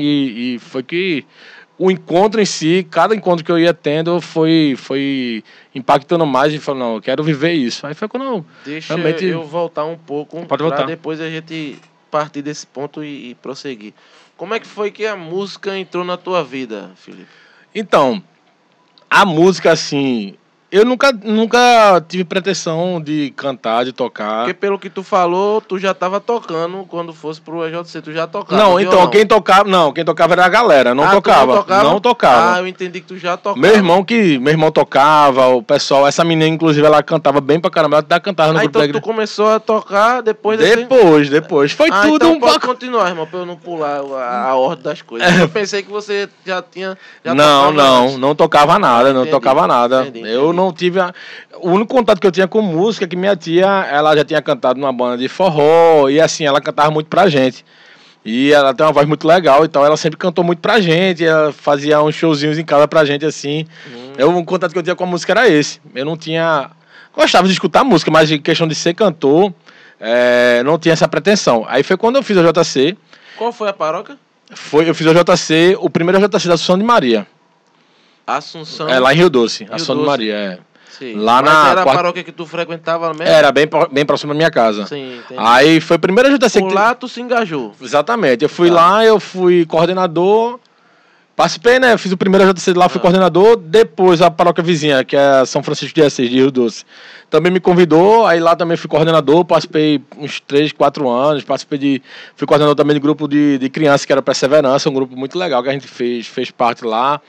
[0.55, 1.23] e foi que
[1.83, 6.59] o encontro em si, cada encontro que eu ia tendo, foi, foi impactando mais, e
[6.59, 7.87] falou, não, eu quero viver isso.
[7.87, 10.85] Aí foi quando eu, Deixa realmente- eu voltar um pouco Pode voltar.
[10.85, 11.79] depois a gente
[12.11, 13.93] partir desse ponto e, e prosseguir.
[14.37, 17.27] Como é que foi que a música entrou na tua vida, Felipe?
[17.73, 18.21] Então,
[19.09, 20.35] a música, assim,
[20.71, 24.39] eu nunca, nunca tive pretensão de cantar, de tocar.
[24.45, 28.25] Porque pelo que tu falou, tu já tava tocando quando fosse pro EJC, tu já
[28.25, 28.61] tocava.
[28.61, 31.55] Não, então, quem tocava, não, quem tocava era a galera, não Ah, tu tocava, Não
[31.61, 31.83] tocava?
[31.89, 32.55] não tocava.
[32.55, 33.59] Ah, eu entendi que tu já tocava.
[33.59, 34.37] Meu irmão que.
[34.39, 38.19] Meu irmão tocava, o pessoal, essa menina, inclusive, ela cantava bem pra caramba, ela até
[38.19, 39.13] cantava no Ah, grupo da então tu igreja.
[39.13, 40.75] começou a tocar depois desse...
[40.77, 41.71] Depois, depois.
[41.71, 42.67] Foi ah, tudo então um pode pouco.
[42.67, 45.37] continuar, irmão, pra eu não pular a, a ordem das coisas.
[45.39, 46.97] Eu pensei que você já tinha...
[47.25, 48.17] Já Não, não, antes.
[48.17, 50.03] não tocava nada, não Entendi, tocava nada.
[50.07, 50.55] entendi, Eu entendi.
[50.55, 50.99] não tive.
[50.99, 51.13] A...
[51.61, 54.41] O único contato que eu tinha com música é que minha tia, ela já tinha
[54.41, 57.63] cantado numa banda de forró, e assim, ela cantava muito pra gente.
[58.25, 61.25] E ela tem uma voz muito legal e tal, ela sempre cantou muito pra gente,
[61.25, 63.65] ela fazia uns showzinhos em casa pra gente assim.
[63.87, 64.13] Hum.
[64.17, 65.79] Eu, o contato que eu tinha com a música era esse.
[65.95, 66.69] Eu não tinha.
[67.15, 69.53] Gostava de escutar música, mas em questão de ser cantor,
[69.99, 71.65] é, não tinha essa pretensão.
[71.67, 72.95] Aí foi quando eu fiz a JC.
[73.37, 74.17] Qual foi a paróquia?
[74.53, 77.25] Foi, eu fiz a JC, o primeiro JC da Assunção de Maria.
[78.25, 78.87] Assunção.
[78.89, 80.07] É lá em Rio Doce, Rio Assunção Doce.
[80.07, 80.33] Maria.
[80.35, 80.59] É.
[80.89, 81.15] Sim.
[81.15, 83.23] Lá Mas na era a quarta- paróquia que tu frequentava mesmo?
[83.23, 84.85] Era bem, bem próximo da minha casa.
[84.85, 85.39] Sim, entendi.
[85.39, 86.75] Aí foi a primeira JC Por que.
[86.75, 87.73] lá tu se engajou.
[87.81, 88.43] Exatamente.
[88.43, 88.75] Eu fui Tá.
[88.75, 90.59] lá, eu fui coordenador.
[91.35, 91.97] Participei, né?
[91.97, 93.01] Fiz o primeiro JC lá, fui Ah.
[93.01, 93.55] coordenador.
[93.57, 96.83] Depois a paróquia vizinha, que é São Francisco de Assis, de Rio Doce.
[97.31, 99.43] Também me convidou, aí lá também fui coordenador.
[99.45, 101.43] Participei uns 3, 4 anos.
[101.43, 102.01] Participei de.
[102.35, 105.63] Fui coordenador também de grupo de, de crianças, que era Perseverança, um grupo muito legal
[105.63, 107.19] que a gente fez, fez parte lá.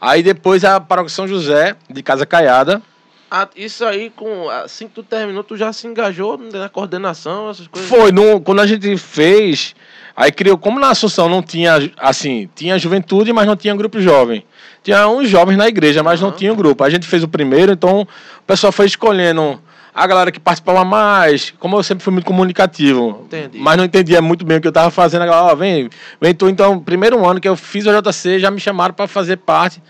[0.00, 2.82] Aí depois a paróquia São José, de Casa Caiada.
[3.30, 7.66] Ah, isso aí, com, assim que tu terminou, tu já se engajou na coordenação, essas
[7.66, 7.88] coisas?
[7.88, 9.74] Foi, no, quando a gente fez,
[10.16, 14.44] aí criou, como na Assunção não tinha, assim, tinha juventude, mas não tinha grupo jovem.
[14.82, 16.36] Tinha uns jovens na igreja, mas não Aham.
[16.38, 16.82] tinha um grupo.
[16.82, 19.60] A gente fez o primeiro, então o pessoal foi escolhendo
[19.94, 21.52] a galera que participava mais.
[21.58, 23.58] Como eu sempre fui muito comunicativo, Entendi.
[23.58, 25.22] mas não entendia muito bem o que eu estava fazendo.
[25.22, 25.88] A galera, ó, vem,
[26.20, 26.48] vem tu.
[26.48, 29.82] Então, primeiro ano que eu fiz o JC, já me chamaram para fazer parte,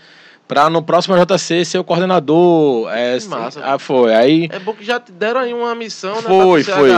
[0.47, 2.89] para no próximo JC ser o coordenador.
[2.91, 3.61] É, massa.
[3.63, 4.13] ah, foi.
[4.15, 6.21] Aí É bom que já te deram aí uma missão, né?
[6.21, 6.89] foi, foi,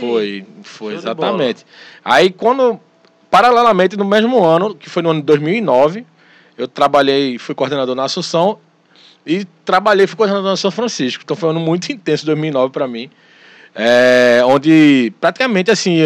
[0.00, 1.66] foi, foi, de exatamente.
[2.04, 2.80] Aí quando,
[3.30, 6.04] paralelamente, no mesmo ano, que foi no ano de 2009,
[6.58, 8.58] eu trabalhei, fui coordenador na Assunção
[9.26, 11.22] e trabalhei, fui coordenador na São Francisco.
[11.24, 13.10] Então foi um ano muito intenso, 2009 para mim,
[13.74, 15.98] é, onde praticamente assim,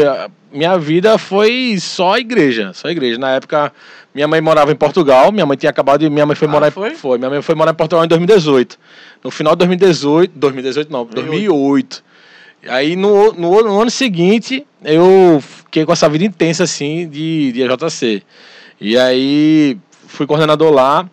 [0.52, 3.18] minha vida foi só igreja, só igreja.
[3.18, 3.72] Na época,
[4.14, 6.68] minha mãe morava em Portugal, minha mãe tinha acabado de, minha mãe foi Ah, morar
[6.68, 6.90] em- foi?
[6.94, 8.78] foi, minha mãe foi morar em Portugal em 2018.
[9.22, 12.02] No final de 2018, 2018 não, 2008.
[12.68, 17.62] Aí no, no, no ano seguinte eu fiquei com essa vida intensa assim de, de
[17.62, 18.22] AJC.
[18.80, 21.09] E aí fui coordenador lá.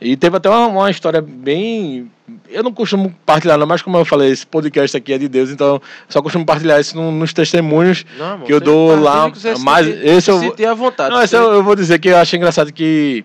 [0.00, 2.10] E teve até uma, uma história bem.
[2.50, 5.48] Eu não costumo partilhar, não, mas como eu falei, esse podcast aqui é de Deus,
[5.50, 9.28] então só costumo partilhar isso no- nos testemunhos Não, amor, que eu dou lá.
[9.64, 11.14] Mas sentir- esse eu sentir à vontade.
[11.14, 13.24] não, esse eu, eu vou dizer que eu achei engraçado que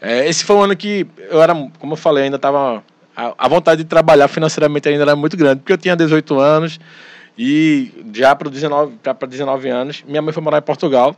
[0.00, 2.82] é, esse foi um ano que eu era, como eu falei, ainda tava
[3.16, 6.78] a, a vontade de trabalhar financeiramente ainda era muito grande, porque eu tinha 18 anos
[7.38, 11.16] e já para 19, já para 19 anos, minha mãe foi morar em Portugal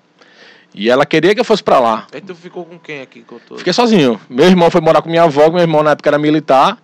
[0.74, 2.06] e ela queria que eu fosse para lá.
[2.12, 3.22] Aí tu ficou com quem aqui?
[3.22, 3.38] Com?
[3.56, 4.20] Fiquei sozinho.
[4.28, 6.78] Meu irmão foi morar com minha avó, meu irmão na época era militar.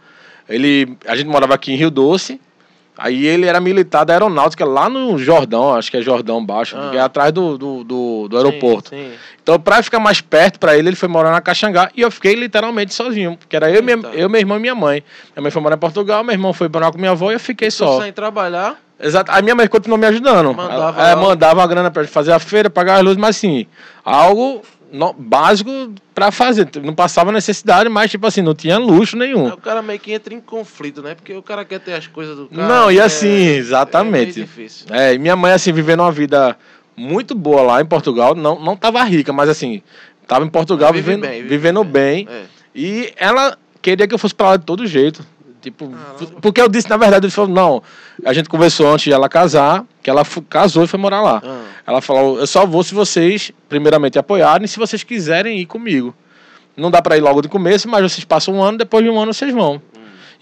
[0.49, 2.41] Ele, a gente morava aqui em Rio Doce.
[3.03, 6.91] Aí ele era militar da aeronáutica lá no Jordão, acho que é Jordão Baixo, Ah.
[6.91, 8.91] que é atrás do, do, do, do aeroporto.
[8.91, 9.13] Sim, sim.
[9.43, 12.35] Então, pra ficar mais perto pra ele, ele foi morar na Caxangá e eu fiquei
[12.35, 13.39] literalmente sozinho.
[13.39, 15.03] Porque era eu, minha, eu, meu irmão e minha mãe.
[15.35, 17.41] Minha mãe foi morar em Portugal, meu irmão foi morar com minha avó e eu
[17.41, 18.03] fiquei Tu só.
[18.03, 19.33] sem trabalhar, Exato.
[19.33, 20.53] A minha mãe continuou me ajudando.
[20.53, 21.23] Mandava Ela, é, lá.
[21.23, 23.67] mandava a grana pra fazer a feira, pagar as luzes, mas assim,
[24.05, 24.61] algo
[24.93, 25.71] no- básico
[26.15, 26.69] pra fazer.
[26.83, 29.47] Não passava necessidade, mas tipo assim, não tinha luxo nenhum.
[29.47, 31.15] aí o cara meio que entra em conflito, né?
[31.15, 32.67] Porque o cara quer ter as coisas do cara.
[32.69, 34.41] Não, e é- assim, exatamente.
[34.41, 34.87] É difícil.
[34.91, 36.57] É, e minha mãe, assim, vivendo uma vida
[36.97, 38.35] muito boa lá em Portugal.
[38.35, 39.83] Não, não tava rica, mas assim,
[40.27, 42.29] tava em Portugal Vive vivendo, bem, vive vivendo bem.
[42.31, 42.43] É.
[42.75, 45.25] E ela queria que eu fosse pra lá de todo jeito.
[45.61, 46.41] Tipo, Caramba.
[46.41, 47.83] porque eu disse, na verdade, ele falou, não,
[48.25, 51.43] a gente conversou antes de ela casar, que ela casou e foi morar lá.
[51.45, 56.15] Ah, Ela falou, eu só vou se vocês, primeiramente, apoiarem, se vocês quiserem ir comigo.
[56.77, 59.21] Não dá pra ir logo de começo, mas vocês passam um ano, depois de um
[59.21, 59.83] ano vocês vão.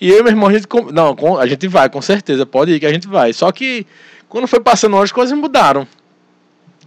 [0.00, 2.78] E eu e meu irmão, a gente, não, a gente vai, com certeza, pode ir
[2.78, 3.32] que a gente vai.
[3.32, 3.84] Só que,
[4.28, 5.86] quando foi passando as coisas mudaram.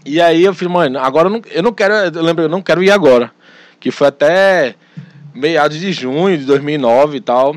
[0.05, 2.61] E aí eu falei, mãe, agora eu não, eu não quero, eu lembro, eu não
[2.61, 3.29] quero ir agora.
[3.79, 4.75] Que foi até
[5.33, 7.55] meados de junho de 2009 e tal.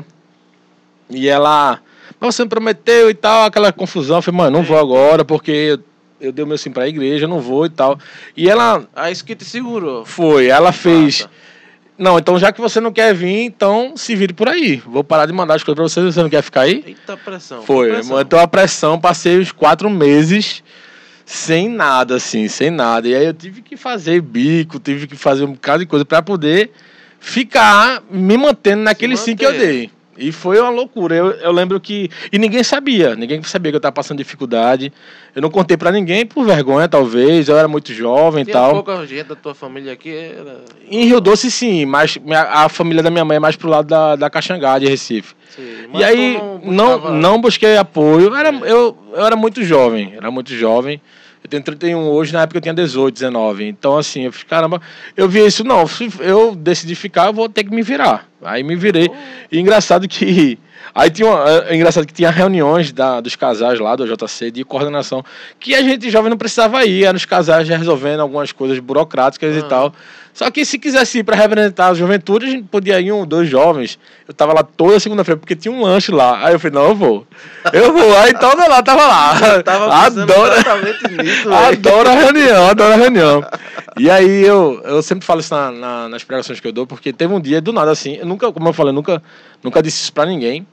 [1.09, 1.79] E ela,
[2.19, 4.17] mas você me prometeu e tal, aquela confusão.
[4.17, 5.77] Eu falei, mãe, não vou agora, porque
[6.19, 7.99] eu, dei o meu sim pra igreja, não vou e tal.
[8.35, 10.05] E ela Aí isso que te segurou.
[10.05, 11.21] foi, ela fez.
[11.21, 11.45] Massa.
[11.97, 14.81] Não, então já que você não quer vir, então se vire por aí.
[14.85, 16.83] Vou parar de mandar as coisas pra você, você não quer ficar aí?
[16.85, 17.61] Eita pressão.
[17.61, 18.17] Foi, pressão.
[18.17, 20.61] mantou a pressão, passei os quatro meses
[21.25, 23.07] sem nada, assim, sem nada.
[23.07, 26.21] E aí eu tive que fazer bico, tive que fazer um bocado de coisa pra
[26.21, 26.71] poder
[27.19, 29.89] ficar me mantendo naquele sim que eu dei.
[30.17, 31.13] E foi uma loucura.
[31.15, 32.09] Eu, eu lembro que.
[32.31, 33.15] E ninguém sabia.
[33.15, 34.91] Ninguém sabia que eu tava passando dificuldade.
[35.35, 37.49] Eu não contei pra ninguém por vergonha, talvez.
[37.49, 38.71] Eu era muito jovem e tal.
[38.83, 40.09] pouca gente da tua família aqui.
[40.15, 40.63] Era...
[40.89, 42.17] Em Rio Doce, sim, mas
[42.49, 45.35] a família da minha mãe é mais pro lado da, da Caxangá, de Recife.
[45.53, 48.33] Sim, E aí, não, buscava- não busquei apoio.
[48.35, 51.01] Era, eu, eu era muito jovem, era muito jovem.
[51.45, 53.67] Eu tenho 31 hoje, na época eu tinha 18, 19.
[53.67, 54.81] Então, assim, eu fiz, caramba,
[55.15, 58.27] eu vi isso, não, se eu decidi ficar, eu vou ter que me virar.
[58.41, 59.11] Aí me virei.
[59.51, 60.57] E engraçado que.
[60.95, 64.63] Aí tinha uma, é engraçado que tinha reuniões da, dos casais lá do JC de
[64.63, 65.21] coordenação,
[65.59, 69.59] que a gente jovem não precisava ir, eram os casais resolvendo algumas coisas burocráticas Ah.
[69.59, 69.93] e tal.
[70.33, 73.47] Só que se quisesse ir para representar a juventude, a gente podia ir um, dois
[73.49, 73.97] jovens.
[74.27, 76.45] Eu tava lá toda segunda-feira, porque tinha um lanche lá.
[76.45, 77.25] Aí eu falei, não, eu vou.
[77.71, 78.17] Eu vou.
[78.17, 79.33] Aí então eu lá, tava lá.
[79.63, 80.53] Tava pensando adoro,
[81.23, 83.43] nisso, adoro a reunião, adoro a reunião.
[83.97, 87.13] E aí eu, eu sempre falo isso na, na- nas pregações que eu dou, porque
[87.13, 89.23] teve um dia, do nada assim, eu nunca, como eu falei, eu nunca,
[89.63, 90.67] nunca disse isso pra ninguém.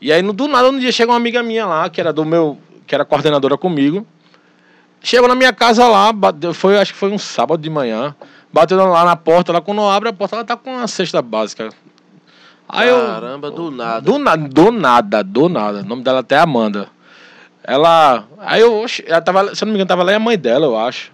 [0.00, 2.58] E aí, do nada, um dia chega uma amiga minha lá, que era do meu.
[2.86, 4.06] que era coordenadora comigo.
[5.00, 8.14] Chegou na minha casa lá, bateu, foi, acho que foi um sábado de manhã.
[8.52, 11.70] Bateu lá na porta, lá quando abre a porta, ela tá com uma cesta básica.
[12.68, 14.00] Aí Caramba, eu, do nada.
[14.00, 15.80] Do, na, do nada, do nada.
[15.80, 16.88] O nome dela até é Amanda.
[17.62, 18.24] Ela.
[18.38, 20.66] Aí eu, ela tava, se eu não me engano, tava lá e a mãe dela,
[20.66, 21.12] eu acho.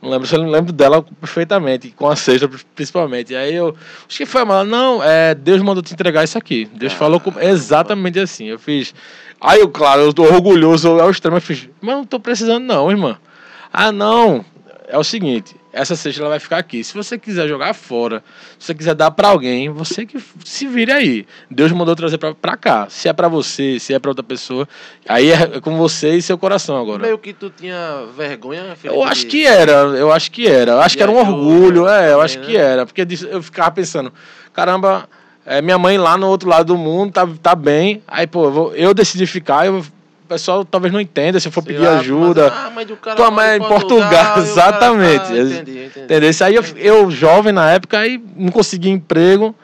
[0.00, 3.32] Não lembro, se eu não lembro dela perfeitamente, com a cesta principalmente.
[3.32, 3.76] E aí eu.
[4.08, 4.64] Acho que foi Amanda.
[4.64, 6.68] Não, é, Deus mandou te entregar isso aqui.
[6.74, 8.46] Deus falou com, exatamente assim.
[8.46, 8.94] Eu fiz.
[9.40, 11.36] Aí eu, claro, eu tô orgulhoso ao extremo.
[11.36, 13.18] Eu fiz, mas não tô precisando, não, irmã.
[13.72, 14.44] Ah, não.
[14.86, 16.82] É o seguinte, essa cesta ela vai ficar aqui.
[16.82, 18.22] Se você quiser jogar fora,
[18.58, 21.26] se você quiser dar para alguém, você que se vire aí.
[21.50, 22.86] Deus mandou trazer para cá.
[22.88, 24.68] Se é para você, se é para outra pessoa,
[25.08, 27.02] aí é com você e seu coração agora.
[27.02, 30.72] Meio que tu tinha vergonha, Felipe, Eu acho que era, eu acho que era.
[30.72, 32.64] Eu acho que era um orgulho, é, eu acho que né?
[32.64, 34.12] era, porque eu ficava pensando,
[34.52, 35.08] caramba,
[35.44, 38.02] é, minha mãe lá no outro lado do mundo tá, tá bem.
[38.06, 39.84] Aí, pô, eu, vou, eu decidi ficar, eu
[40.28, 42.50] pessoal talvez não entenda se eu for Sei pedir lá, ajuda.
[42.50, 45.18] Mas, ah, mas cara Tua mãe é em Portugal, Portugal exatamente.
[45.18, 46.00] Cara, ah, entendi, entendi.
[46.04, 46.30] Entendeu?
[46.30, 49.54] Isso aí eu, eu, jovem na época, aí não consegui emprego.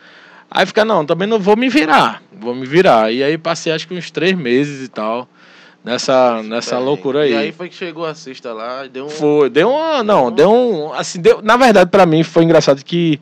[0.51, 2.23] Aí fica, não, também não vou me virar.
[2.33, 3.13] Vou me virar.
[3.13, 5.29] E aí passei acho que uns três meses e tal.
[5.85, 7.33] Nessa, nessa loucura aí.
[7.33, 9.11] E aí foi que chegou a sexta lá deu um.
[9.11, 10.03] Foi, deu uma.
[10.03, 10.95] Não, deu um.
[10.95, 13.21] Assim, deu, na verdade, para mim foi engraçado que.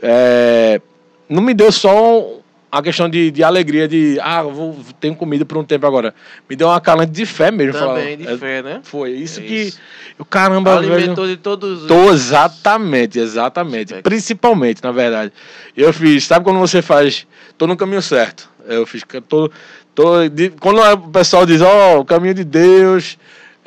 [0.00, 0.80] É,
[1.28, 2.39] não me deu só
[2.70, 6.14] a questão de, de alegria, de, ah, vou, tenho comida por um tempo agora.
[6.48, 7.72] Me deu uma calante de fé mesmo.
[7.72, 8.32] Também, falar.
[8.32, 8.80] de fé, né?
[8.84, 9.10] Foi.
[9.10, 9.54] Isso é que.
[9.54, 9.80] Isso.
[10.18, 11.88] O caramba, Alimentou velho, de todos os.
[11.88, 13.94] Tô, exatamente, exatamente.
[13.94, 14.02] É.
[14.02, 15.32] Principalmente, na verdade.
[15.76, 17.26] Eu fiz, sabe quando você faz.
[17.58, 18.48] Tô no caminho certo.
[18.66, 19.02] Eu fiz.
[19.28, 19.50] Tô,
[19.94, 23.18] tô, de, quando o pessoal diz, ó, oh, o caminho de Deus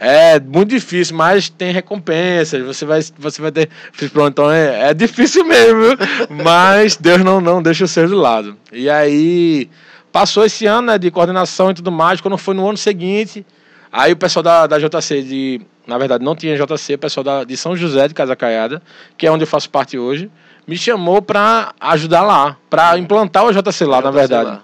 [0.03, 2.61] é muito difícil, mas tem recompensas.
[2.63, 3.69] Você vai, você vai ter.
[4.11, 5.97] Pronto, então é, é difícil mesmo,
[6.43, 8.57] mas Deus não, não deixa o ser de lado.
[8.71, 9.69] E aí
[10.11, 12.19] passou esse ano né, de coordenação e tudo mais.
[12.19, 13.45] Quando foi no ano seguinte,
[13.91, 17.43] aí o pessoal da, da JC, de, na verdade não tinha JC, o pessoal da,
[17.45, 18.81] de São José de Casa Caiada,
[19.17, 20.29] que é onde eu faço parte hoje,
[20.67, 24.49] me chamou para ajudar lá, para implantar o JC lá, JC na verdade.
[24.49, 24.63] Lá.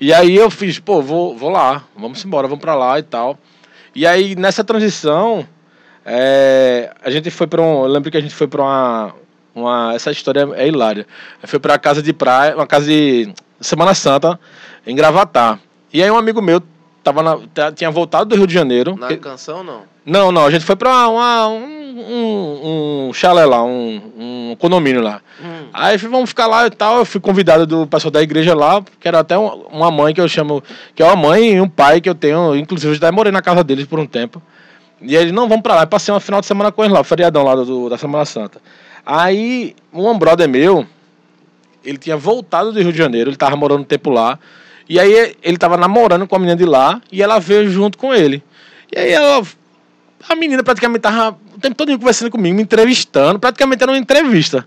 [0.00, 3.38] E aí eu fiz, pô, vou, vou lá, vamos embora, vamos para lá e tal.
[3.94, 5.46] E aí, nessa transição,
[6.04, 7.82] é, a gente foi para um.
[7.84, 9.14] Eu lembro que a gente foi para uma,
[9.54, 9.94] uma.
[9.94, 11.06] Essa história é hilária.
[11.44, 14.38] Foi para casa de praia, uma casa de Semana Santa,
[14.86, 15.58] em Gravatar.
[15.92, 16.62] E aí, um amigo meu
[17.02, 17.38] tava na,
[17.72, 18.96] tinha voltado do Rio de Janeiro.
[18.96, 19.82] Na que, canção, não?
[20.04, 20.46] Não, não.
[20.46, 25.20] A gente foi para uma, um, um, um chalé lá, um, um condomínio lá.
[25.42, 25.68] Hum.
[25.72, 26.98] Aí vamos ficar lá e tal.
[26.98, 30.28] Eu fui convidado do pessoal da igreja lá, que era até uma mãe que eu
[30.28, 30.62] chamo,
[30.94, 32.56] que é uma mãe e um pai que eu tenho.
[32.56, 34.42] Inclusive, eu já morei na casa deles por um tempo.
[35.00, 35.82] E eles, não, vamos pra lá.
[35.82, 38.24] Eu passei uma final de semana com eles lá, o feriadão lá do, da Semana
[38.24, 38.60] Santa.
[39.04, 40.86] Aí, um brother meu,
[41.84, 44.38] ele tinha voltado do Rio de Janeiro, ele tava morando um tempo lá.
[44.90, 48.12] E aí ele tava namorando com a menina de lá e ela veio junto com
[48.12, 48.42] ele.
[48.92, 49.40] E aí ela
[50.28, 54.66] a menina praticamente tava o tempo todo conversando comigo, me entrevistando, praticamente era uma entrevista.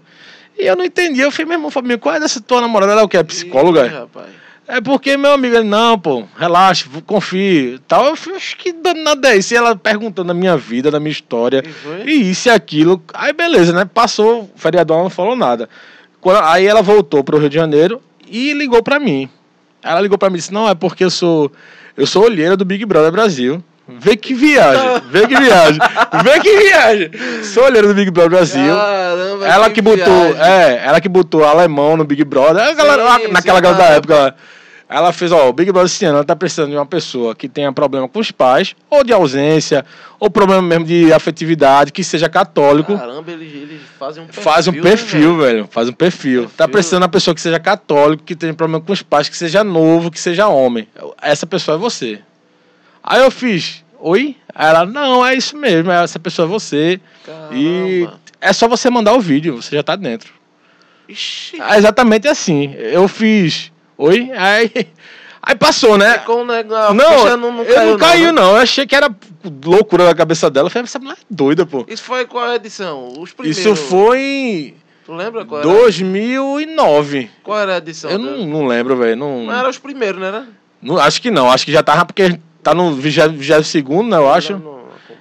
[0.58, 2.94] E eu não entendia, eu falei, meu irmão, Fabinho, qual é dessa tua namorada?
[2.94, 3.18] Ela é o que?
[3.18, 3.86] É psicóloga?
[3.86, 4.28] Ih, rapaz.
[4.66, 8.06] É porque meu amigo, ele, não, pô, relaxa, confie tal.
[8.06, 9.54] Eu falei, acho que nada é isso.
[9.54, 11.62] E ela perguntando da minha vida, da minha história,
[12.06, 13.04] e, e isso e aquilo.
[13.14, 13.84] Aí beleza, né?
[13.84, 15.68] Passou, o feriadão não falou nada.
[16.22, 19.30] Quando, aí ela voltou pro Rio de Janeiro e ligou pra mim.
[19.84, 21.52] Ela ligou pra mim e disse, não, é porque eu sou,
[21.98, 23.63] eu sou olheira do Big Brother Brasil.
[23.88, 25.80] Vê que viagem, vê que viagem,
[26.24, 27.12] vê que viagem.
[27.43, 28.74] Sou olheiro do Big Brother Brasil.
[28.74, 32.63] Caramba, ela que, que botou, é, ela que botou alemão no Big Brother.
[32.63, 34.36] A galera, sim, naquela galera da época, ela
[35.12, 37.72] fez, ó, o Big Brother esse ano ela tá precisando de uma pessoa que tenha
[37.72, 39.84] problema com os pais, ou de ausência,
[40.20, 42.96] ou problema mesmo de afetividade, que seja católico.
[42.96, 44.44] Caramba, eles, eles fazem um perfil.
[44.44, 45.68] Faz um perfil, né, velho?
[45.72, 46.42] Faz um perfil.
[46.42, 46.58] perfil.
[46.58, 49.36] Tá precisando de uma pessoa que seja católico, que tenha problema com os pais, que
[49.36, 50.88] seja novo, que seja homem.
[51.22, 52.20] Essa pessoa é você.
[53.04, 54.38] Aí eu fiz, oi?
[54.54, 57.02] Aí ela, não, é isso mesmo, essa pessoa é você.
[57.26, 57.56] Caramba.
[57.56, 58.08] E
[58.40, 60.32] é só você mandar o vídeo, você já tá dentro.
[61.10, 61.62] Ixi.
[61.62, 62.74] É exatamente assim.
[62.76, 64.32] Eu fiz, oi?
[64.36, 64.72] Aí,
[65.42, 66.20] aí passou, né?
[66.20, 68.34] Ficou né, não, não, não, caiu, não caiu, não.
[68.34, 68.42] Né?
[68.42, 68.52] não.
[68.52, 69.10] Eu achei que era
[69.64, 70.68] loucura na cabeça dela.
[70.68, 71.86] Eu falei, essa mulher é doida, pô.
[71.88, 73.14] Isso foi qual edição?
[73.18, 73.60] Os primeiros.
[73.60, 74.76] Isso foi.
[75.06, 75.70] Tu lembra qual era?
[75.70, 77.30] 2009.
[77.44, 78.10] Qual era a edição?
[78.10, 79.16] Eu não, não lembro, velho.
[79.16, 79.52] Não...
[79.52, 80.48] era os primeiros, né?
[80.82, 81.52] Não, acho que não.
[81.52, 84.54] Acho que já tava porque Tá no 22 segundo, né, eu acho.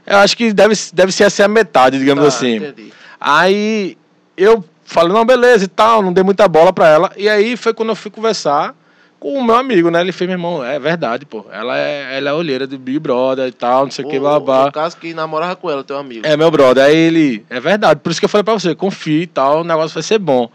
[0.06, 2.56] Eu acho que deve, deve ser assim a metade, digamos tá, assim.
[2.56, 2.92] Entendi.
[3.20, 3.98] Aí
[4.36, 7.12] eu falei, não, beleza e tal, não dei muita bola pra ela.
[7.16, 8.74] E aí foi quando eu fui conversar
[9.18, 10.00] com o meu amigo, né?
[10.00, 11.46] Ele fez, meu irmão, é verdade, pô.
[11.52, 14.66] Ela é, ela é olheira do Big Brother e tal, não sei o que, babá.
[14.66, 16.26] No caso que namorava com ela, teu amigo.
[16.26, 16.84] É, meu brother.
[16.84, 18.00] Aí ele, é verdade.
[18.00, 20.50] Por isso que eu falei pra você, confie e tal, o negócio vai ser bom.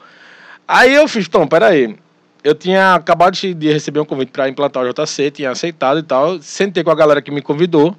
[0.68, 1.96] Aí eu fiz, então, peraí
[2.44, 6.04] eu tinha acabado de- de receber um convite para implantar o JC, tinha aceitado e
[6.04, 6.42] tal.
[6.42, 7.94] Sentei com a galera que me convidou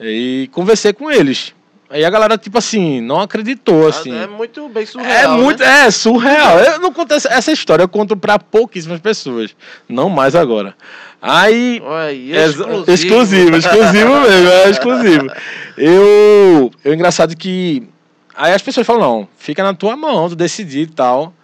[0.00, 1.54] e conversei com eles.
[1.92, 4.14] Aí a galera, tipo assim, não acreditou, assim.
[4.16, 5.38] É muito bem É surreal.
[5.38, 5.86] muito, né?
[5.86, 6.58] é surreal.
[6.60, 9.56] Eu não conto essa, essa história, eu conto para pouquíssimas pessoas,
[9.88, 10.76] não mais agora.
[11.20, 12.90] Aí aí, Exa- exclusivo.
[12.92, 15.26] exclusivo, exclusivo mesmo, é exclusivo.
[15.76, 17.82] Eu, eu engraçado que
[18.36, 21.34] aí as pessoas falam não, fica na tua mão, tu decidir e tal.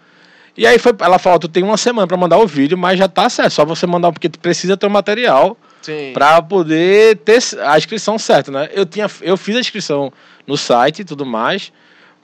[0.57, 3.07] E aí foi, ela falou, tu tem uma semana para mandar o vídeo, mas já
[3.07, 6.11] tá certo, só você mandar porque tu precisa ter o material Sim.
[6.13, 8.69] para poder ter a inscrição certa, né?
[8.73, 10.11] Eu tinha, eu fiz a inscrição
[10.45, 11.71] no site e tudo mais,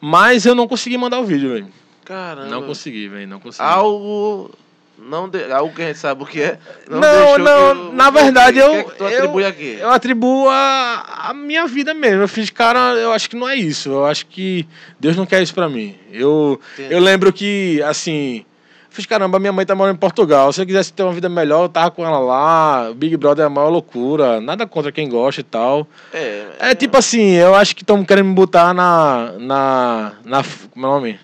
[0.01, 1.67] mas eu não consegui mandar o vídeo, velho.
[2.03, 2.49] Caramba.
[2.49, 3.63] Não consegui, velho, não consegui.
[3.67, 4.51] Algo.
[4.97, 5.51] Não de...
[5.51, 6.59] Algo que a gente sabe o que é.
[6.89, 8.73] Não, não, que o- na verdade o eu.
[8.73, 9.77] é tu eu- atribui aqui?
[9.79, 12.21] Eu atribuo a, a minha vida mesmo.
[12.21, 13.89] Eu fiz, cara, eu acho que não é isso.
[13.89, 14.67] Eu acho que
[14.99, 15.95] Deus não quer isso pra mim.
[16.11, 16.93] Eu, Entendi.
[16.93, 18.45] eu lembro que, assim.
[18.93, 20.53] Fiz, caramba, minha mãe tá morando em Portugal.
[20.53, 22.91] Se eu quisesse ter uma vida melhor, eu tava com ela lá.
[22.95, 24.39] Big Brother é a maior loucura.
[24.39, 25.87] Nada contra quem gosta e tal.
[26.13, 29.33] É, É tipo assim, eu acho que estão querendo me botar na.
[29.39, 30.11] na.
[30.23, 30.43] na.
[30.71, 31.19] Como é o nome?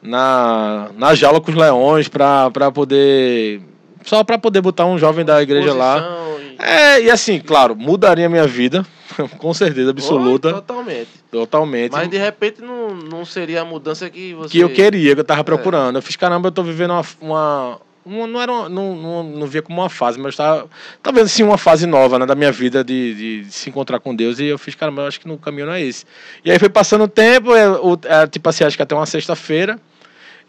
[0.00, 0.90] Na.
[0.96, 3.60] na jaula com os leões pra, pra poder.
[4.04, 6.00] Só pra poder botar um jovem da igreja lá.
[6.00, 6.31] posição
[6.62, 8.86] É, e assim, claro, mudaria a minha vida,
[9.38, 11.08] com certeza absoluta, totalmente.
[11.30, 11.90] totalmente.
[11.92, 14.50] Mas de repente não, não seria a mudança que você.
[14.52, 15.44] que eu queria, que eu tava É.
[15.44, 15.96] procurando.
[15.96, 17.04] Eu fiz, caramba, eu tô vivendo uma.
[17.20, 20.68] uma uma- não, era uma- não, não, não via como uma fase, mas tava,
[21.00, 24.12] tava vendo assim uma fase nova né, da minha vida de, de, se encontrar com
[24.12, 24.40] Deus.
[24.40, 26.04] E eu fiz, caramba, eu acho que no caminho não é esse.
[26.44, 29.06] E aí foi passando o tempo, é, o- é, tipo assim, acho que até uma
[29.06, 29.78] sexta-feira.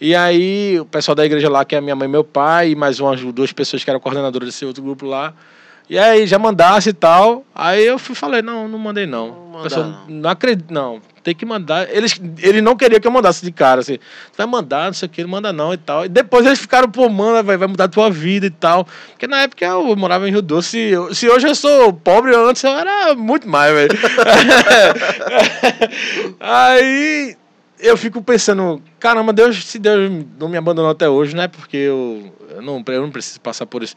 [0.02, 2.76] E aí o pessoal da igreja lá, que é minha mãe e meu pai, e
[2.76, 5.32] mais umas duas pessoas que eram coordenadoras desse outro grupo lá.
[5.94, 7.46] E aí já mandasse e tal.
[7.54, 9.28] Aí eu fui, falei, não, não mandei não.
[9.28, 10.06] Não mandar, pessoal, não.
[10.08, 11.00] não acredito, não.
[11.22, 11.88] Tem que mandar.
[11.88, 14.00] Eles, ele não queria que eu mandasse de cara, assim.
[14.36, 16.04] Vai mandar, não sei o que, não manda não e tal.
[16.04, 18.88] E depois eles ficaram, pô, manda, vai, vai mudar a tua vida e tal.
[19.12, 20.70] Porque na época eu morava em Rio Doce.
[20.70, 23.94] Se, eu- se hoje eu sou pobre, antes eu era muito mais, velho.
[26.40, 27.36] Aí
[27.80, 31.78] eu fico pensando, caramba, Deus, se Deus não me abandonou até hoje, não é porque
[31.78, 33.96] eu, eu, não, eu não preciso passar por isso.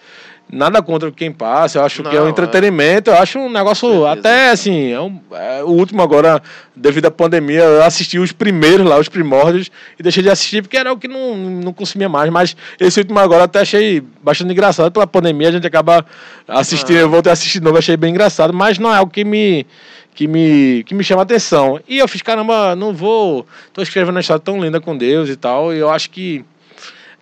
[0.48, 2.30] Nada contra quem passa, eu acho que é um Não, é.
[2.30, 4.10] entretenimento, eu acho um negócio Certeza.
[4.12, 6.40] até assim, é um- é o último agora,
[6.74, 10.76] devido à pandemia, eu assisti os primeiros lá, os primórdios, e deixei de assistir porque
[10.76, 14.92] era o que não, não consumia mais, mas esse último agora até achei bastante engraçado,
[14.92, 16.06] pela pandemia a gente acaba
[16.46, 17.00] assistindo, Ah.
[17.00, 19.66] eu voltei a assistir de novo, achei bem engraçado, mas não é algo que me
[20.14, 21.78] que me, que me chama atenção.
[21.86, 23.44] E eu fiz, caramba, não vou.
[23.74, 25.74] Tô escrevendo uma história tão linda com Deus e tal.
[25.74, 26.42] E eu acho que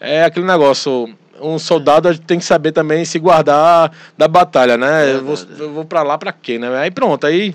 [0.01, 1.13] é aquele negócio.
[1.41, 5.13] Um soldado tem que saber também se guardar da batalha, né?
[5.15, 6.77] Eu vou, eu vou pra lá pra quê, né?
[6.79, 7.55] Aí pronto, aí.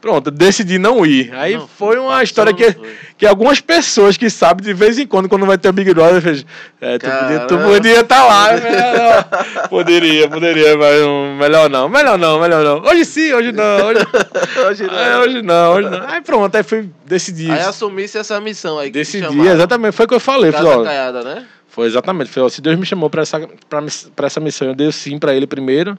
[0.00, 1.32] Pronto, decidi não ir.
[1.32, 2.76] Aí Não, foi uma história que,
[3.16, 6.20] que algumas pessoas que sabem de vez em quando, quando vai ter o Big Brother,
[6.20, 6.44] fez,
[6.78, 7.72] é, tu, podia, tu Caramba.
[7.72, 8.58] podia estar lá.
[8.58, 9.26] Falei, "Ah,
[9.62, 12.82] não, poderia, poderia, mas não, melhor não, melhor não, melhor não.
[12.90, 13.86] Hoje sim, hoje não.
[13.86, 14.06] Hoje,
[14.68, 14.98] Hoje não.
[14.98, 16.06] é, hoje não, hoje não.
[16.06, 17.50] Aí pronto, aí fui decidir.
[17.50, 18.90] Aí assumisse essa missão aí.
[18.90, 20.52] Decidi, exatamente, foi o que eu falei.
[20.52, 21.46] Casa Falei, ó, caiada, né?
[21.74, 22.30] Foi exatamente.
[22.30, 23.82] Falei, ó, se Deus me chamou pra essa, pra,
[24.14, 25.98] pra essa missão, eu dei sim pra ele primeiro.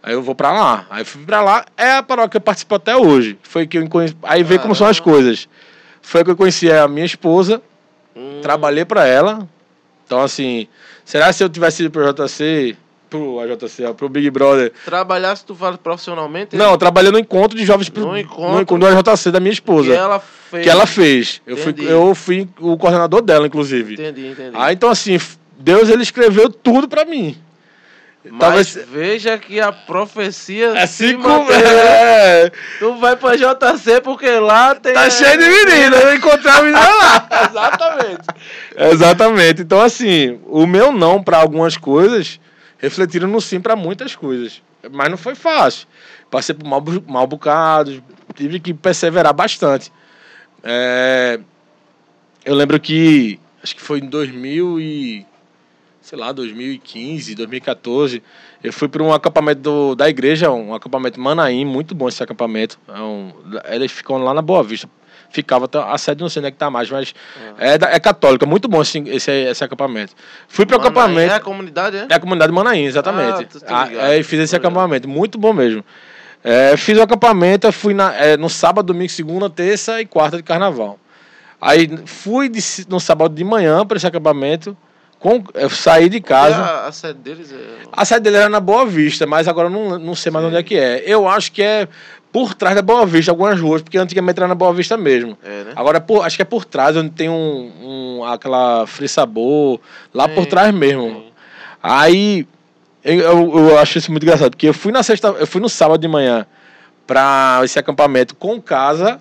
[0.00, 0.86] Aí eu vou pra lá.
[0.88, 1.64] Aí fui pra lá.
[1.76, 3.36] É a paróquia que eu participo até hoje.
[3.42, 4.16] Foi que eu conheci.
[4.22, 5.48] Aí vê como são as coisas.
[6.00, 7.60] Foi que eu conheci a minha esposa,
[8.14, 9.48] Hum, trabalhei pra ela.
[10.06, 10.68] Então, assim,
[11.04, 12.76] será que se eu tivesse ido pro JC,
[13.12, 14.72] pro AJC, ó, pro Big Brother?
[14.84, 16.56] Trabalhasse, tu fala profissionalmente?
[16.56, 18.60] Não, eu trabalhei no encontro de jovens No no encontro.
[18.62, 19.90] encontro do AJC da minha esposa.
[19.92, 20.62] Que ela fez.
[20.64, 21.42] que ela fez.
[21.46, 23.94] Eu fui, eu fui o coordenador dela, inclusive.
[23.94, 24.50] Entendi, entendi.
[24.54, 25.18] Ah, então assim,
[25.58, 27.36] Deus ele escreveu tudo pra mim.
[28.24, 30.80] Mas talvez- veja que a profecia.
[30.80, 31.50] Assim se como.
[31.50, 34.92] É, Tu vai pra JC porque lá tem.
[34.94, 37.28] tá cheio de menina, eu encontrei a menina lá.
[37.50, 38.22] Exatamente.
[38.76, 39.62] Exatamente.
[39.62, 42.38] Então, assim, o meu não pra algumas coisas
[42.82, 44.60] refletiram no sim pra muitas coisas.
[44.90, 45.86] Mas não foi fácil.
[46.30, 48.02] Passei por mal, mal bocados,
[48.34, 49.92] tive que perseverar bastante.
[50.62, 51.38] É,
[52.44, 55.24] eu lembro que, acho que foi em 2000 e,
[56.00, 58.22] sei lá, 2015, 2014,
[58.62, 62.78] eu fui para um acampamento do- da igreja, um acampamento Manaim, muito bom esse acampamento.
[62.88, 63.32] É um,
[63.70, 64.88] eles ficam lá na Boa Vista.
[65.32, 67.14] Ficava, a sede não sei onde é que tá mais, mas
[67.58, 70.12] é, da- é católica, muito bom esse, esse, esse acampamento.
[70.46, 71.32] Fui para o acampamento.
[71.32, 72.06] É a comunidade, é?
[72.08, 73.48] É a comunidade Manaim, exatamente.
[73.66, 75.82] Ah, Ah, é, e fiz esse acampamento, muito bom mesmo.
[76.44, 80.42] É, fiz o acampamento, fui na, é, no sábado, domingo, segunda, terça e quarta de
[80.42, 80.98] carnaval.
[81.60, 84.76] Aí fui de no sábado de manhã para esse acampamento,
[85.20, 86.56] com, eu saí de casa.
[86.56, 87.56] a, a sede deles é.
[87.92, 90.48] A sede dele era na Boa Vista, mas agora eu não, não sei mais Sei.
[90.50, 91.04] onde é que é.
[91.06, 91.86] Eu acho que é
[92.32, 95.36] por trás da Boa Vista, algumas ruas, porque antigamente era na Boa Vista mesmo.
[95.44, 95.72] É, né?
[95.76, 97.72] Agora, por- acho que é por trás, onde tem um,
[98.20, 99.78] um- aquela Free Sabor,
[100.14, 101.02] lá por Sim, trás mesmo.
[101.10, 101.24] sim.
[101.82, 102.46] Aí
[103.04, 105.68] eu, eu, eu acho isso muito engraçado, porque eu fui na sexta, eu fui no
[105.68, 106.46] sábado de manhã
[107.06, 109.20] para esse acampamento com casa.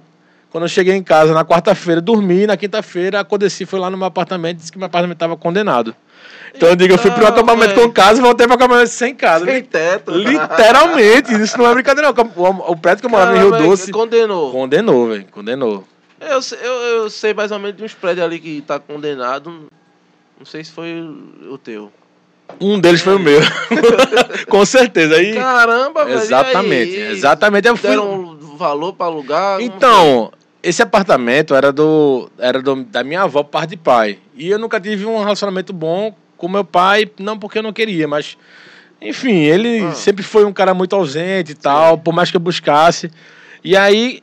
[0.50, 4.06] Quando eu cheguei em casa na quarta-feira, dormi, na quinta-feira aconteci, foi lá no meu
[4.08, 5.96] apartamento, disse que meu apartamento estava condenado.
[6.54, 9.16] Então eu digo, eu fui pro Então, acampamento com casa e voltei pro acampamento sem
[9.16, 9.46] casa.
[9.46, 10.12] Sem teto.
[10.12, 12.32] Literalmente, isso não é brincadeira não.
[12.36, 14.52] O, o prédio que eu morava em Rio Doce Condenou.
[14.52, 15.84] condenou, velho, condenou.
[16.20, 19.50] Eu, sei- eu, eu sei mais ou menos de uns prédios ali que tá condenado.
[20.38, 21.02] Não sei se foi
[21.50, 21.92] o teu.
[22.60, 23.40] Um deles foi o meu.
[24.50, 25.16] com certeza.
[25.16, 26.20] Aí, Caramba, velho.
[26.20, 27.12] exatamente, aí?
[27.12, 27.68] exatamente.
[27.68, 29.62] Eu fui, Deram um valor pra alugar?
[29.62, 30.32] Então,
[30.62, 34.20] esse apartamento era do era do, da minha avó parte de pai.
[34.36, 38.08] E eu nunca tive um relacionamento bom com meu pai, não porque eu não queria,
[38.08, 38.36] mas
[39.00, 39.92] enfim, ele Ah.
[39.94, 43.12] sempre foi um cara muito ausente e tal, por mais que eu buscasse.
[43.64, 44.22] E aí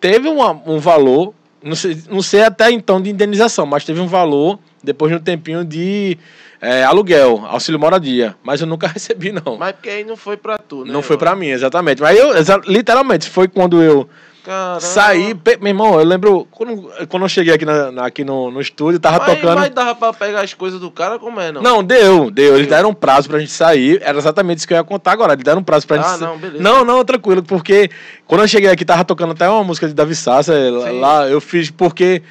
[0.00, 4.06] teve uma- um valor, não sei, não sei até então de indenização, mas teve um
[4.06, 6.18] valor depois de um tempinho de
[6.62, 9.56] eh, aluguel, auxílio moradia, mas eu nunca recebi não.
[9.56, 10.92] Mas porque aí não foi pra tu, né?
[10.92, 12.02] não foi pra mim, exatamente.
[12.02, 12.32] Mas eu,
[12.66, 14.06] literalmente, foi quando eu
[14.44, 14.80] Caramba.
[14.80, 18.60] Saí, meu irmão, eu lembro quando, quando eu cheguei aqui, na, na- aqui no, no
[18.60, 19.58] estúdio, tava Mas, tocando.
[19.58, 21.60] mas dava pra pegar as coisas do cara, como é, não?
[21.62, 22.56] Não, deu, deu.
[22.56, 24.00] Eles deram um prazo pra gente sair.
[24.02, 25.32] Era exatamente isso que eu ia contar agora.
[25.34, 26.62] Eles deram um prazo pra Ah, gente não, beleza.
[26.62, 27.90] Não, não, tranquilo, porque
[28.26, 30.54] quando eu cheguei aqui, tava tocando até uma música de Davi Sassa.
[30.54, 31.00] Sim.
[31.00, 32.22] Lá eu fiz porque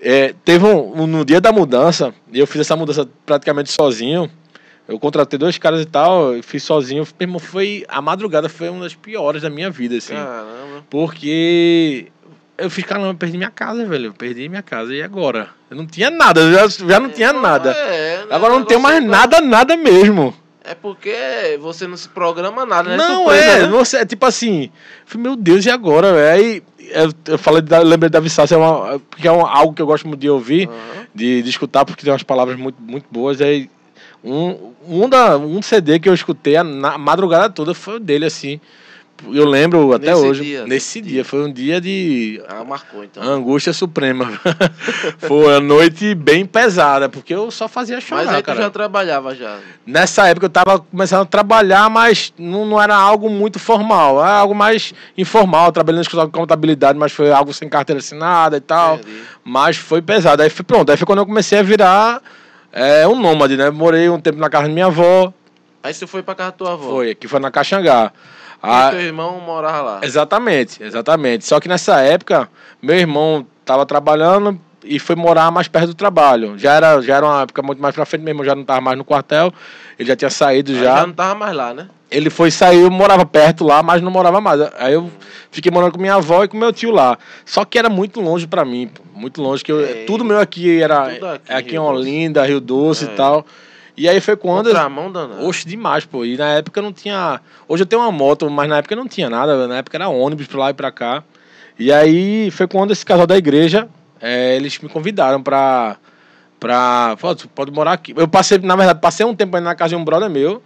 [0.00, 4.30] é, teve um, um- No dia da mudança, e eu fiz essa mudança praticamente sozinho.
[4.86, 7.04] Eu contratei dois caras e tal, fiz sozinho.
[7.18, 7.84] Meu irmão, foi.
[7.88, 10.12] A madrugada foi uma das piores da minha vida, assim.
[10.14, 10.84] Caramba.
[10.90, 12.06] Porque
[12.58, 14.06] eu fiz, caramba, eu perdi minha casa, velho.
[14.06, 14.94] Eu perdi minha casa.
[14.94, 15.48] E agora?
[15.70, 17.70] Eu não tinha nada, eu já, já não tinha nada.
[17.72, 20.34] É, né, Agora eu não tenho mais negócio- nada, nada mesmo.
[20.62, 22.96] É porque você não se programa nada, né?
[22.96, 23.68] não, Surpresa, é, né?
[23.68, 24.70] você, é tipo assim,
[25.14, 26.32] meu Deus, e agora, velho?
[26.42, 29.82] Aí eu, eu falei, da, lembrei da Vissácia, é uma, porque é um- algo que
[29.82, 31.06] eu gosto muito de ouvir, Aham.
[31.14, 33.42] de, de escutar, porque tem umas palavras muito, muito boas.
[33.42, 33.68] Aí
[34.24, 38.24] um, um, da, um CD que eu escutei a na madrugada toda foi o dele,
[38.24, 38.58] assim.
[39.32, 40.42] Eu lembro até Nesse hoje.
[40.42, 41.24] dia, nesse dia, dia.
[41.24, 43.22] foi um dia de Ah, marcou então.
[43.22, 44.28] Angústia suprema.
[45.18, 48.62] Foi uma noite bem pesada, porque eu só fazia chorar, Mas aí tu cara.
[48.62, 49.58] já trabalhava já.
[49.86, 54.34] Nessa época eu tava começando a trabalhar, mas não, não era algo muito formal, era
[54.34, 58.60] algo mais informal, trabalhando no escritório de contabilidade, mas foi algo sem carteira assinada e
[58.60, 58.96] tal.
[58.96, 59.16] Entendi.
[59.44, 60.42] Mas foi pesado.
[60.42, 62.20] Aí foi pronto, aí foi quando eu comecei a virar
[62.74, 63.70] é, um nômade, né?
[63.70, 65.32] Morei um tempo na casa da minha avó,
[65.82, 66.90] Aí você foi pra casa da tua avó.
[66.92, 68.10] foi, que foi na Caxangá.
[68.54, 70.00] E Ah, teu irmão morava lá.
[70.02, 71.44] Exatamente, exatamente.
[71.44, 72.48] Só que nessa época,
[72.80, 76.58] meu irmão estava trabalhando e foi morar mais perto do trabalho.
[76.58, 78.80] Já era, já era uma época muito mais pra frente, meu irmão já não estava
[78.80, 79.52] mais no quartel,
[79.98, 80.96] ele já tinha saído Aí já.
[80.96, 81.86] já não tava mais lá, né?
[82.14, 84.60] Ele foi sair, eu morava perto lá, mas não morava mais.
[84.78, 85.10] Aí eu
[85.50, 87.18] fiquei morando com minha avó e com meu tio lá.
[87.44, 90.80] Só que era muito longe pra mim, muito longe, que eu, É, tudo meu aqui
[90.80, 91.20] era aqui,
[91.52, 91.90] aqui, em Doce.
[91.92, 93.08] Olinda, Rio Doce É.
[93.08, 93.44] e tal.
[93.96, 95.46] E aí foi quando Contramão danado.
[95.46, 96.24] Oxe, demais, pô.
[96.24, 97.40] E na época não tinha.
[97.68, 99.68] Hoje eu tenho uma moto, mas na época não tinha nada.
[99.68, 101.22] Na época era ônibus pra lá e pra cá.
[101.78, 103.88] E aí foi quando esse casal da igreja,
[104.20, 105.96] eh, eles me convidaram pra.
[106.58, 107.16] pra.
[107.20, 108.12] Pô, pode morar aqui.
[108.16, 110.60] Eu passei, na verdade, passei um tempo aí na casa de um brother meu.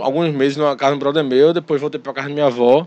[0.00, 1.52] Alguns meses na casa um brother meu.
[1.52, 2.86] Depois voltei pra casa da minha avó.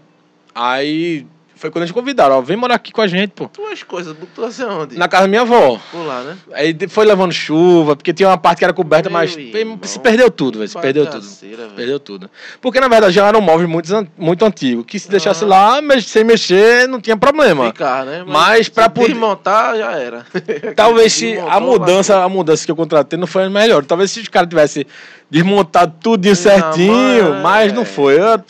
[0.53, 3.47] Aí foi quando eles convidaram, ó, vem morar aqui com a gente, pô.
[3.47, 4.97] Tuas coisas, botou você onde?
[4.97, 5.80] Na casa da minha avó.
[5.91, 6.38] Por lá, né?
[6.53, 9.99] Aí foi levando chuva, porque tinha uma parte que era coberta, Meu mas irmão, se
[9.99, 10.70] perdeu tudo, velho.
[10.70, 11.22] Se perdeu tudo.
[11.26, 11.70] Velho.
[11.76, 12.30] Perdeu tudo.
[12.62, 14.84] Porque, na verdade, já era um móvel muito, muito antigo.
[14.84, 15.47] Que se deixasse Ah.
[15.47, 17.68] lá, mas sem mexer, não tinha problema.
[17.68, 18.24] Ficar, né?
[18.28, 20.26] Mas pra se poder- desmontar, já era.
[20.76, 23.86] Talvez se a mudança, a mudança que eu contratei não foi a melhor.
[23.86, 24.86] Talvez se os caras tivessem
[25.30, 26.36] desmontado bateu.
[26.36, 28.18] certinho, Não, mas não é, foi.
[28.20, 28.43] Eu-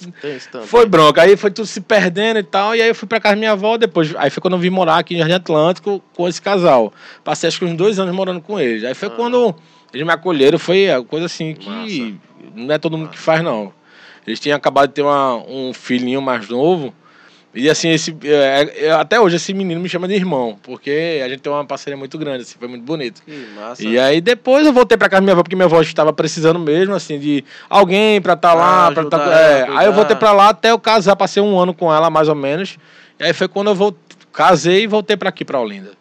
[0.66, 1.22] foi bronca.
[1.22, 2.76] Aí foi tudo se perdendo e tal.
[2.76, 3.78] E aí eu fui pra casa da minha avó.
[3.78, 6.93] Depois, aí foi quando eu vim morar aqui em Jardim Atlântico com esse casal.
[7.24, 8.84] Passei acho que uns dois anos morando com eles.
[8.84, 9.12] Aí foi Ah.
[9.12, 9.56] quando
[9.93, 10.58] eles me acolheram.
[10.60, 12.18] Foi coisa assim que
[12.56, 13.74] não é todo mundo que faz, não.
[14.26, 16.93] Eles tinham acabado de ter uma- um filhinho mais novo.
[17.56, 21.30] E assim, esse, é, é, até hoje esse menino me chama de irmão, porque a
[21.30, 23.24] gente tem uma parceria muito grande, assim, foi muito bonito.
[23.24, 23.82] Que massa.
[23.82, 26.60] E aí depois eu voltei pra casa da minha avó, porque minha avó estava precisando
[26.60, 28.88] mesmo, assim, de alguém pra estar lá.
[28.88, 31.58] Ah, pra tá, é, ela, aí eu voltei pra lá até eu casar, passei um
[31.58, 32.78] ano com ela, mais ou menos.
[33.18, 35.91] E aí foi quando eu voltei, casei e voltei pra aqui, pra Olinda.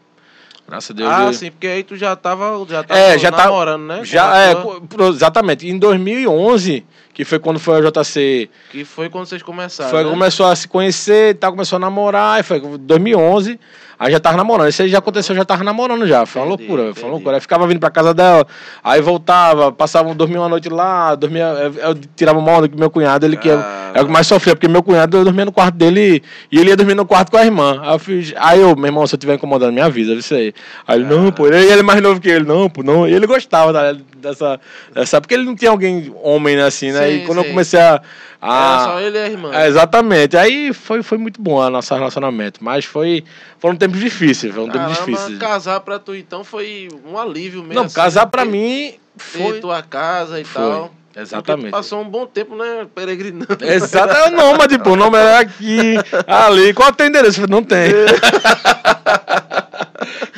[0.67, 1.11] Graças a Deus.
[1.13, 3.99] Ah, eu- sim, porque aí tu já tava, já tava É, já tá- namorando, né?
[3.99, 5.69] Com Já, é, tua- exatamente.
[5.69, 10.11] Em 2011, que foi quando foi a JC, Que foi quando vocês começaram, foi, né?
[10.11, 13.61] começou a se conhecer e tal, começou a namorar, e foi 2011,
[13.99, 14.69] aí já tava namorando.
[14.69, 16.25] Isso aí já aconteceu, já tava namorando já.
[16.27, 17.11] Foi uma Entendi, loucura, foi uma entendi.
[17.11, 17.37] loucura.
[17.37, 18.47] Aí ficava vindo pra casa dela,
[18.83, 22.91] aí voltava, passava, dormia uma noite lá, dormia, eu, eu tirava uma onda com meu
[22.91, 23.59] cunhado, ele que é,
[23.95, 26.71] é o que mais sofria, porque meu cunhado eu dormia no quarto dele e ele
[26.71, 27.81] ia dormir no quarto com a irmã.
[27.83, 30.53] Aí eu, fiz, aí eu meu irmão, se eu estiver incomodando, me avisa, isso aí.
[30.87, 33.07] Aí ele, não, pô, e ele é mais novo que ele, não, pô, não.
[33.09, 34.61] E ele gostava da- dessa,
[34.95, 35.21] dessa.
[35.21, 37.07] Porque ele não tinha alguém homem, né, assim, né?
[37.09, 37.51] Sim, e quando eu sim.
[37.51, 38.01] comecei a.
[38.43, 39.51] Era só ele e a irmã.
[39.55, 40.37] é, exatamente.
[40.37, 42.63] Aí foi, foi muito bom o nosso relacionamento.
[42.63, 43.25] Mas foi.
[43.65, 45.39] Foram tempos difíceis, foram tempos Caramba, difíceis.
[45.39, 47.73] casar pra tu então foi um alívio mesmo.
[47.73, 48.31] Não, assim, casar né?
[48.31, 49.59] pra Ter- mim foi.
[49.59, 50.91] tua casa e Foi, tal.
[51.17, 51.71] exatamente.
[51.71, 53.57] Passou um bom tempo, né, peregrinando.
[53.65, 54.91] Exato, é o nômade, pô.
[54.91, 55.95] O nômade é aqui,
[56.27, 56.75] ali.
[56.75, 57.47] Qual é o teu endereço?
[57.49, 57.89] Não tem.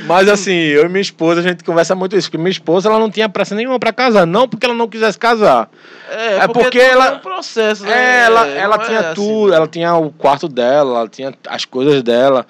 [0.07, 3.01] Mas assim, eu e minha esposa, a gente conversa muito isso, porque minha esposa ela
[3.01, 5.69] não tinha pressa nenhuma pra casar, não porque ela não quisesse casar.
[6.09, 7.91] É, É porque, porque tudo ela- é um processo, né?
[7.91, 9.57] É, ela, É, ela não tinha é assim, tudo, né?
[9.57, 12.47] ela tinha o quarto dela, ela tinha as coisas dela.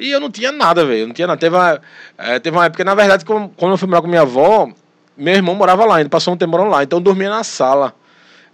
[0.00, 1.06] E eu não tinha nada, velho.
[1.06, 1.38] Não tinha nada.
[1.38, 1.80] Teve uma,
[2.16, 4.68] é, teve uma época, na verdade, quando eu fui morar com minha avó,
[5.16, 7.94] meu irmão morava lá, ele passou um tempo morando lá, então eu dormia na sala.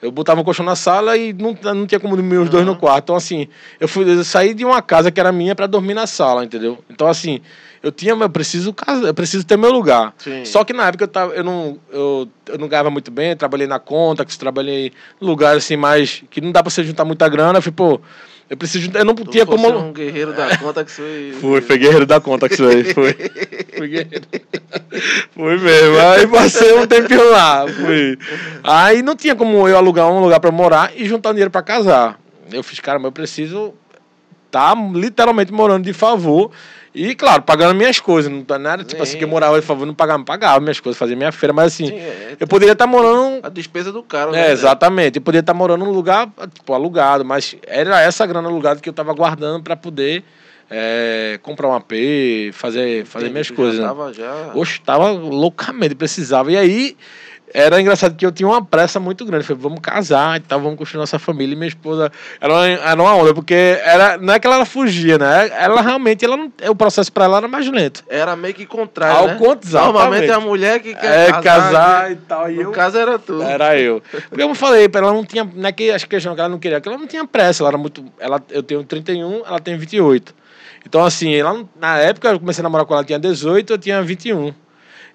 [0.03, 2.75] Eu botava um colchão na sala e não, não tinha como dormir os dois Aham.
[2.75, 3.05] no quarto.
[3.05, 3.49] Então, assim,
[3.81, 6.85] eu, fui, eu saí de uma casa que era minha pra dormir na sala, entendeu?
[6.91, 7.41] Então, assim,
[7.83, 10.13] eu tinha, eu preciso casar, eu preciso ter meu lugar.
[10.19, 10.45] Sim.
[10.45, 13.67] Só que na época eu, tava, eu, não, eu, eu não ganhava muito bem, trabalhei
[13.67, 16.23] na conta, que trabalhei em lugares assim mais.
[16.31, 17.59] que não dá pra você juntar muita grana.
[17.59, 18.01] Eu falei, pô,
[18.49, 18.91] eu preciso.
[18.95, 19.69] Eu não Tu tinha como.
[19.69, 21.35] um guerreiro da conta que foi...
[21.41, 23.13] Fui, foi guerreiro da conta que isso aí, foi.
[23.77, 24.27] Fui guerreiro.
[25.33, 25.99] Fui mesmo.
[25.99, 27.67] Aí passei um tempinho lá.
[27.67, 28.19] Fui.
[28.63, 32.19] Aí não tinha como eu alugar um lugar pra morar e juntar dinheiro pra casar.
[32.53, 33.75] Eu fiz, cara, mas eu preciso
[34.51, 36.51] tá literalmente morando de favor.
[36.97, 38.33] E, claro, pagando minhas coisas.
[38.33, 39.19] Não tá nada, tipo assim, Sim.
[39.19, 41.97] que eu morava favor, não pagava, pagava minhas coisas, fazia minha feira, mas assim, Sim,
[41.97, 45.19] é, eu poderia estar morando a despesa do cara, é, exatamente.
[45.19, 48.95] Eu poderia estar morando num lugar, tipo, alugado, mas era essa grana alugada que eu
[48.95, 50.25] tava guardando para poder
[50.71, 51.93] é, comprar um AP,
[52.55, 53.79] fazer, fazer minhas coisas.
[53.79, 53.87] né?
[53.87, 54.53] Tava já...
[54.55, 56.51] Oxe, tava loucamente, precisava.
[56.51, 56.97] E aí,
[57.59, 59.45] era engraçado que eu tinha uma pressa muito grande.
[59.47, 61.55] Falei, vamos casar e tal, vamos construir nossa família.
[61.55, 65.17] E minha esposa era uma, era uma onda, porque era, não é que ela fugia,
[65.17, 65.49] né?
[65.59, 68.05] Ela realmente, ela não, o processo para ela era mais lento.
[68.11, 69.35] Era meio que contrário, Ao né?
[69.37, 72.51] contrário, Normalmente é a mulher que quer É, casar, casar e tal.
[72.51, 73.41] E No eu, caso era tu.
[73.41, 74.03] era eu.
[74.29, 75.49] Porque eu falei, ela não tinha.
[75.55, 77.63] Não é que acho que questão que ela não queria, que ela não tinha pressa.
[77.63, 78.05] Ela era muito.
[78.19, 80.35] Ela, eu tenho 31, ela tem 28.
[80.85, 83.79] Então, assim, ela, na época eu comecei a namorar com ela, ela tinha 18, eu
[83.79, 84.53] tinha 21.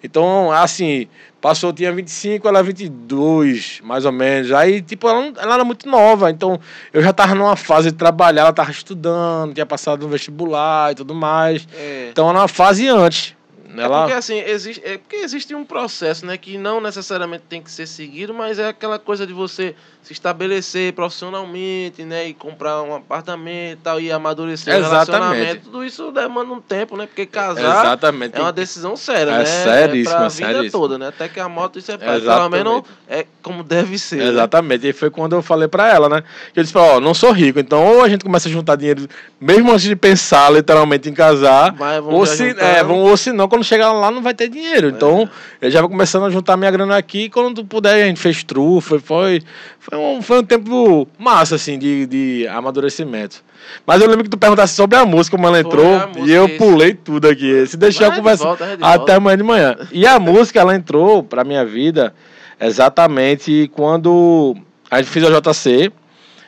[0.03, 1.07] Então, assim,
[1.39, 4.51] passou, tinha 25, ela 22, mais ou menos.
[4.51, 6.29] Aí, tipo, ela, não- ela era muito nova.
[6.31, 6.59] Então,
[6.93, 10.95] eu já tava numa fase de trabalhar, ela tava estudando, tinha passado no vestibular e
[10.95, 11.67] tudo mais.
[11.77, 12.07] É.
[12.11, 13.35] Então, era uma fase antes.
[13.77, 13.99] É Ela...
[14.01, 17.87] porque assim, existe, é porque existe um processo, né, que não necessariamente tem que ser
[17.87, 23.79] seguido, mas é aquela coisa de você se estabelecer profissionalmente, né, e comprar um apartamento
[23.79, 25.09] e tal, e amadurecer Exatamente.
[25.11, 25.61] relacionamento.
[25.65, 28.37] Tudo isso demanda um tempo, né, porque casar Exatamente.
[28.37, 29.45] é uma decisão séria, É né?
[29.45, 30.71] seríssima, é pra vida seríssima.
[30.71, 34.17] toda, né, até que a moto isso é pelo menos é como deve ser.
[34.17, 34.27] né?
[34.29, 34.87] Exatamente.
[34.87, 36.23] E foi quando eu falei pra ela, né?
[36.53, 39.07] Que eu disse ó, não sou rico, então ou a gente começa a juntar dinheiro,
[39.39, 42.61] mesmo antes de pensar literalmente em casar, ou se, juntando.
[42.61, 44.89] é, ou se não, quando chegar lá não vai ter dinheiro.
[44.89, 45.29] Então,
[45.61, 48.99] eu já vou começando a juntar minha grana aqui, quando puder a gente fez trufa,
[48.99, 49.41] foi,
[49.79, 53.43] foi, um, foi um tempo massa, assim, de, de amadurecimento.
[53.85, 56.49] Mas eu lembro que tu perguntasse sobre a música, como ela entrou, música, e eu
[56.57, 57.65] pulei tudo aqui.
[57.67, 59.15] Se deixar, eu vai de até volta.
[59.15, 59.77] amanhã de manhã.
[59.91, 62.13] E a música, ela entrou pra minha vida
[62.59, 64.55] exatamente quando
[64.89, 65.91] a gente fez a JC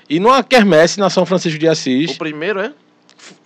[0.09, 2.11] e numa quermesse na São Francisco de Assis.
[2.11, 2.72] O primeiro é?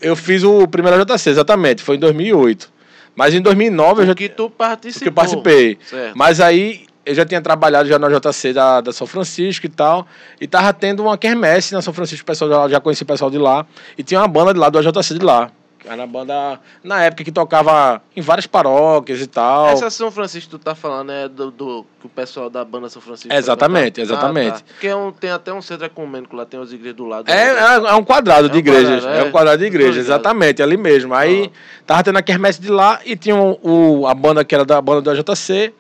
[0.02, 2.77] Eu fiz o primeiro JC, exatamente, foi em 2008.
[3.18, 5.02] Mas em 2009 eu já que tu participou.
[5.02, 5.78] que eu participei.
[5.84, 6.16] Certo.
[6.16, 10.06] Mas aí eu já tinha trabalhado já na JC da, da São Francisco e tal.
[10.40, 13.32] E tava tendo uma quermesse na São Francisco, o pessoal já, já conhecia o pessoal
[13.32, 13.66] de lá.
[13.98, 15.50] E tinha uma banda de lá do AJC de lá.
[15.88, 19.70] Era uma banda, na época, que tocava em várias paróquias e tal.
[19.70, 22.90] Essa São Francisco que tu tá falando é do, do que o pessoal da banda
[22.90, 23.34] São Francisco.
[23.34, 24.50] Exatamente, exatamente.
[24.50, 24.64] Ah, tá.
[24.68, 27.30] Porque é um, tem até um centro ecumênico lá, tem as igrejas do lado.
[27.30, 27.88] É, né?
[27.88, 29.06] é, é um quadrado É de um igrejas.
[29.06, 29.20] é.
[29.20, 29.24] é.
[29.24, 31.14] um quadrado de igrejas, exatamente, ali mesmo.
[31.14, 31.52] Aí
[31.86, 35.02] tava tendo a quermesse de lá e tinha o, a banda que era da banda
[35.02, 35.74] do AJC.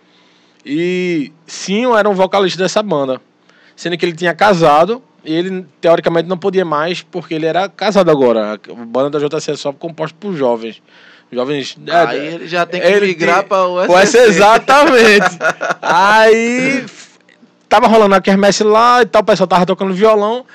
[0.65, 3.21] E Sinho era um vocalista dessa banda.
[3.75, 8.53] Sendo que ele tinha casado ele, teoricamente, não podia mais porque ele era casado agora.
[8.53, 10.81] A banda da JC é só composta por jovens.
[11.31, 11.77] Jovens.
[11.85, 14.05] é, Aí ele já tem que migrar para o o SCC.
[14.05, 15.37] SC, exatamente.
[15.81, 16.85] Aí
[17.67, 20.45] tava rolando a quermesse lá e tal, o pessoal tava tocando violão.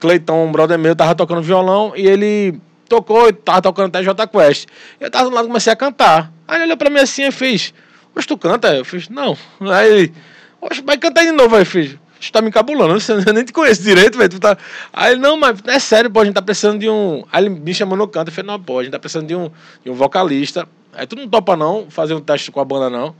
[0.00, 2.58] Cleiton, um brother meu, tava tocando violão e ele
[2.88, 4.66] tocou e tava tocando até J Quest.
[4.98, 6.32] Eu tava do lado comecei a cantar.
[6.48, 7.74] Aí ele olhou pra mim assim e fez:
[8.14, 8.74] Mas tu canta?
[8.74, 9.36] Eu fiz: Não.
[9.60, 10.14] Aí ele:
[10.60, 11.54] Oxe, vai cantar de novo.
[11.54, 12.96] Aí eu fiz: Tu tá me encabulando,
[13.26, 14.38] eu nem te conheço direito, velho.
[14.38, 14.56] Tá...
[14.92, 17.24] Aí ele: Não, mas é sério, pô, a gente tá precisando de um.
[17.30, 18.28] Aí ele me chamou no canto.
[18.28, 19.50] Eu falei: Não, pô, a gente tá precisando de um,
[19.84, 20.66] de um vocalista.
[20.92, 23.14] Aí tu não topa não fazer um teste com a banda, não.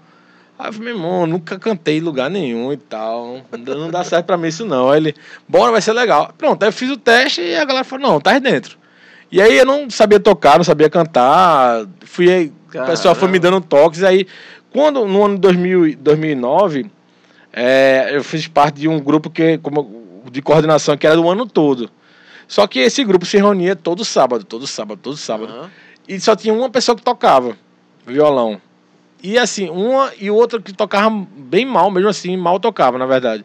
[0.57, 3.41] Aí eu falei, meu irmão, nunca cantei em lugar nenhum e tal.
[3.67, 4.91] Não dá certo pra mim isso não.
[4.91, 5.15] Aí ele,
[5.49, 6.33] bora, vai ser legal.
[6.39, 8.79] Pronto, aí eu fiz o teste e a galera falou, não, tá aí dentro.
[9.33, 11.85] E aí eu não sabia tocar, não sabia cantar.
[12.05, 14.05] Fui aí, o pessoal foi me dando toques.
[14.05, 14.29] Aí,
[14.73, 16.91] quando no ano de 2000, 2009,
[17.55, 21.47] é, eu fiz parte de um grupo que, como, de coordenação que era do ano
[21.47, 21.89] todo.
[22.49, 25.53] Só que esse grupo se reunia todo sábado, todo sábado, todo sábado.
[25.53, 25.71] Aham.
[26.07, 27.57] E só tinha uma pessoa que tocava
[28.07, 28.61] violão.
[29.23, 33.45] E assim, uma e outra que tocava bem mal, mesmo assim, mal tocava, na verdade.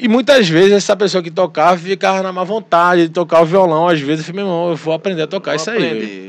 [0.00, 3.88] E muitas vezes essa pessoa que tocava ficava na má vontade de tocar o violão.
[3.88, 5.78] Às vezes eu falei, meu irmão, eu vou aprender a tocar isso aí.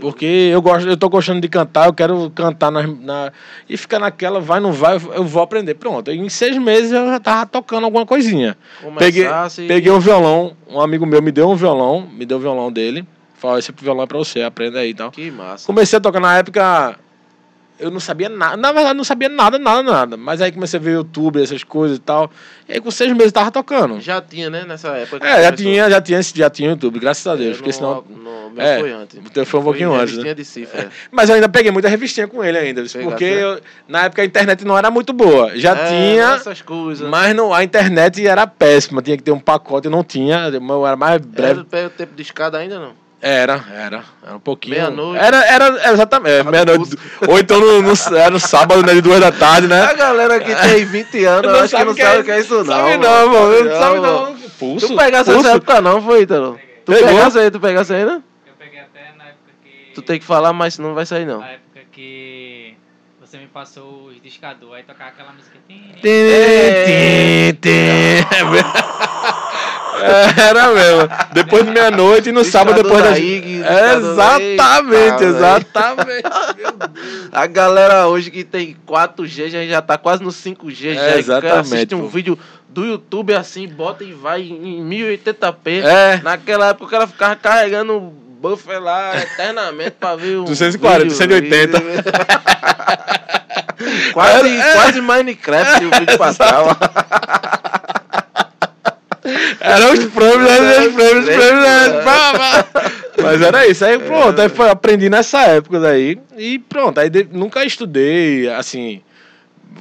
[0.01, 3.32] Porque eu gosto, eu tô gostando de cantar, eu quero cantar na, na-
[3.70, 5.76] e ficar naquela, vai, não vai, eu vou aprender.
[5.76, 6.09] Pronto.
[6.09, 8.57] Em seis meses eu já tava tocando alguma coisinha.
[8.97, 12.41] Peguei, Começasse- peguei um violão, um amigo meu me deu um violão, me deu o
[12.41, 13.05] violão dele.
[13.36, 15.11] Falou, esse violão é pra você, aprenda aí e tal.
[15.11, 15.65] Que massa.
[15.65, 16.99] Comecei a tocar na época.
[17.80, 18.57] Eu não sabia nada.
[18.57, 20.17] Na verdade, não sabia nada, nada, nada.
[20.17, 22.30] Mas aí comecei a ver YouTube, essas coisas e tal.
[22.67, 24.01] E aí com seis meses eu tava tocando.
[24.01, 25.25] Já tinha, né, nessa época.
[25.25, 27.53] É, já tinha, já tinha, já tinha YouTube, graças a Deus.
[27.53, 28.03] É, porque senão.
[28.09, 29.17] no- meu É, foi antes.
[29.19, 30.34] o teu foi um pouquinho antes, né?
[30.34, 30.89] de cifra.
[31.11, 32.82] Mas eu ainda peguei muita revistinha com ele ainda.
[32.82, 33.43] Pegasse, Porque né?
[33.43, 35.57] eu- na época a internet não era muito boa.
[35.57, 36.34] Já É, tinha.
[36.34, 37.07] Essas coisas.
[37.07, 39.01] Mas não, a internet era péssima.
[39.01, 40.49] Tinha que ter um pacote, eu não tinha.
[40.51, 41.63] Eu era mais breve.
[41.71, 42.93] Era o tempo de escada ainda não?
[43.22, 44.03] Era, era.
[44.26, 44.76] Era um pouquinho.
[44.76, 45.24] Meia-noite.
[45.24, 46.36] Era, era, era exatamente.
[46.36, 46.97] é, meia-noite.
[47.28, 48.93] Ou então no, no, era no sábado, né?
[48.93, 49.82] De duas da tarde, né?
[49.82, 52.63] A galera que tem 20 anos, eu acho que não sabe o que é isso,
[52.63, 52.65] não.
[52.65, 53.63] Sabe não, mano.
[53.65, 54.36] Não sabe não.
[54.57, 54.88] Pulso.
[54.88, 55.47] Tu pegasse pulso.
[55.47, 56.59] essa época não, foi, Ítalo?
[56.86, 57.09] Tu Pegou?
[57.09, 58.24] pegasse aí, tu pegasse aí, né?
[58.47, 59.93] Eu peguei até na época que.
[59.93, 61.39] Tu tem que falar, mas senão não vai sair, não.
[61.39, 62.76] Na época que
[63.20, 65.57] você me passou os discadores, aí tocava aquela música.
[65.67, 68.26] Tim, Tim, tim.
[70.02, 71.10] É, Era mesmo.
[71.34, 73.18] Depois de meia-noite e no sábado depois da.
[73.18, 76.24] IG, É, da- Exatamente, exatamente.
[77.32, 80.91] A galera hoje que tem 4G já, já tá quase no 5G.
[80.91, 82.08] É, já exatamente, assiste um pô.
[82.08, 85.84] vídeo do YouTube assim, bota e vai em 1080p.
[85.84, 86.20] É.
[86.24, 88.00] Naquela época o cara ficava carregando
[88.41, 90.43] buffer lá eternamente pra ver o.
[90.45, 91.18] 240, vídeo.
[91.18, 91.82] 180.
[94.14, 94.74] quase, É, é.
[94.74, 96.78] quase Minecraft o vídeo passava.
[99.59, 100.80] Eram os prêmios, né?
[100.88, 102.01] Os prêmios, os prêmios, né?
[102.03, 102.91] Pá, pá.
[103.21, 103.84] Mas era isso.
[103.86, 106.17] Aí pronto, aí foi, aprendi nessa época daí.
[106.38, 109.01] E pronto, aí de- nunca estudei, assim,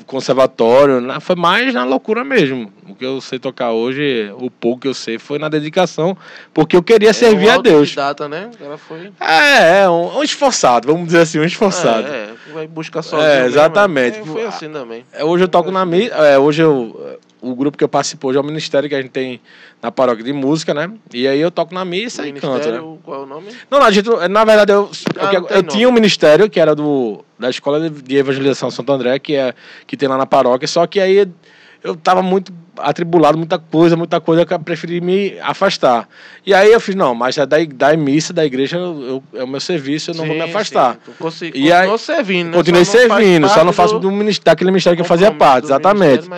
[0.06, 1.00] conservatório.
[1.00, 2.72] na- foi mais na loucura mesmo.
[2.88, 6.16] O que eu sei tocar hoje, o pouco que eu sei, foi na dedicação.
[6.52, 7.74] Porque eu queria servir É um a Deus.
[7.76, 8.50] autodidata, né?
[8.54, 9.12] O cara foi.
[9.20, 12.06] É, é, um, um esforçado, vamos dizer assim, um esforçado.
[12.08, 13.28] É, é, vai buscar sozinho.
[13.28, 14.18] É, mesmo, exatamente.
[14.18, 14.24] é.
[14.24, 15.04] Foi assim também.
[15.12, 16.14] É, Hoje eu toco na missa.
[16.14, 17.18] É, hoje eu.
[17.40, 19.40] O grupo que eu participo hoje é o ministério que a gente tem
[19.80, 20.90] na paróquia de música, né?
[21.14, 22.80] E aí eu toco na missa e canto, né?
[23.04, 23.52] Qual é o nome?
[23.70, 25.62] Não, não, a gente, na verdade, eu, Ah, eu nome.
[25.68, 29.54] tinha um ministério que era do, da Escola de- Evangelização Santo André, que, é,
[29.86, 31.28] que tem lá na paróquia, só que aí
[31.82, 36.08] eu tava muito atribulado, muita coisa, muita coisa, que eu preferi me afastar.
[36.46, 39.42] E aí eu fiz, não, mas é da, da missa, da igreja, eu, eu- é
[39.42, 40.96] o meu serviço, eu não vou me Sim, afastar.
[41.32, 41.50] sim.
[41.54, 42.56] E aí- servindo, né?
[42.56, 45.64] Continuei Só servindo, só não faço do do, ministério, daquele ministério que eu fazia parte,
[45.64, 46.28] exatamente.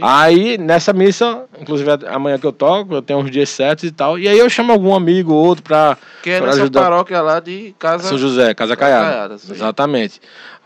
[0.00, 4.16] Aí, nessa missa, inclusive amanhã que eu toco, eu tenho uns dias certos e tal,
[4.18, 6.82] e aí eu chamo algum amigo ou outro pra, que é nessa ajudar.
[6.82, 8.08] paróquia lá de casa.
[8.08, 9.04] São José, Casa Caiada.
[9.06, 9.52] Caiada, sim.
[9.52, 10.20] Exatamente.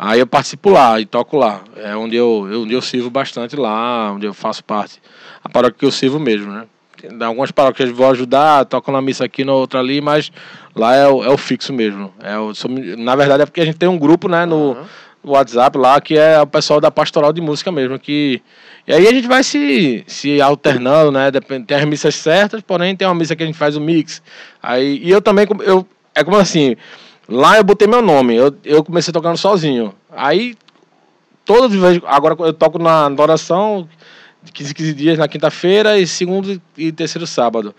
[0.04, 1.60] Aí eu participo lá e toco lá.
[1.76, 5.00] É onde eu, onde eu sirvo bastante lá, onde eu faço parte.
[5.44, 6.64] A paróquia que eu sirvo mesmo, né?
[7.00, 10.32] Tem algumas paróquias vou ajudar, toco na missa aqui, na outra ali, mas
[10.74, 12.12] lá é o, é o fixo mesmo.
[12.20, 12.52] É o,
[12.98, 14.76] na verdade é porque a gente tem um grupo, né, no,
[15.22, 18.42] no WhatsApp lá, que é o pessoal da pastoral de música mesmo, que...
[18.88, 21.30] E aí a gente vai se, se alternando, né?
[21.30, 24.20] Depende, tem as missas certas, porém tem uma missa que a gente faz o mix.
[24.60, 26.76] Aí, e eu também, eu, é como assim,
[27.32, 29.94] lá eu botei meu nome, eu, eu comecei tocando sozinho.
[30.10, 30.54] Aí,
[31.44, 33.88] todas as vezes, agora eu toco na adoração,
[34.42, 37.74] de 15, 15 dias na quinta-feira e segundo e terceiro sábado.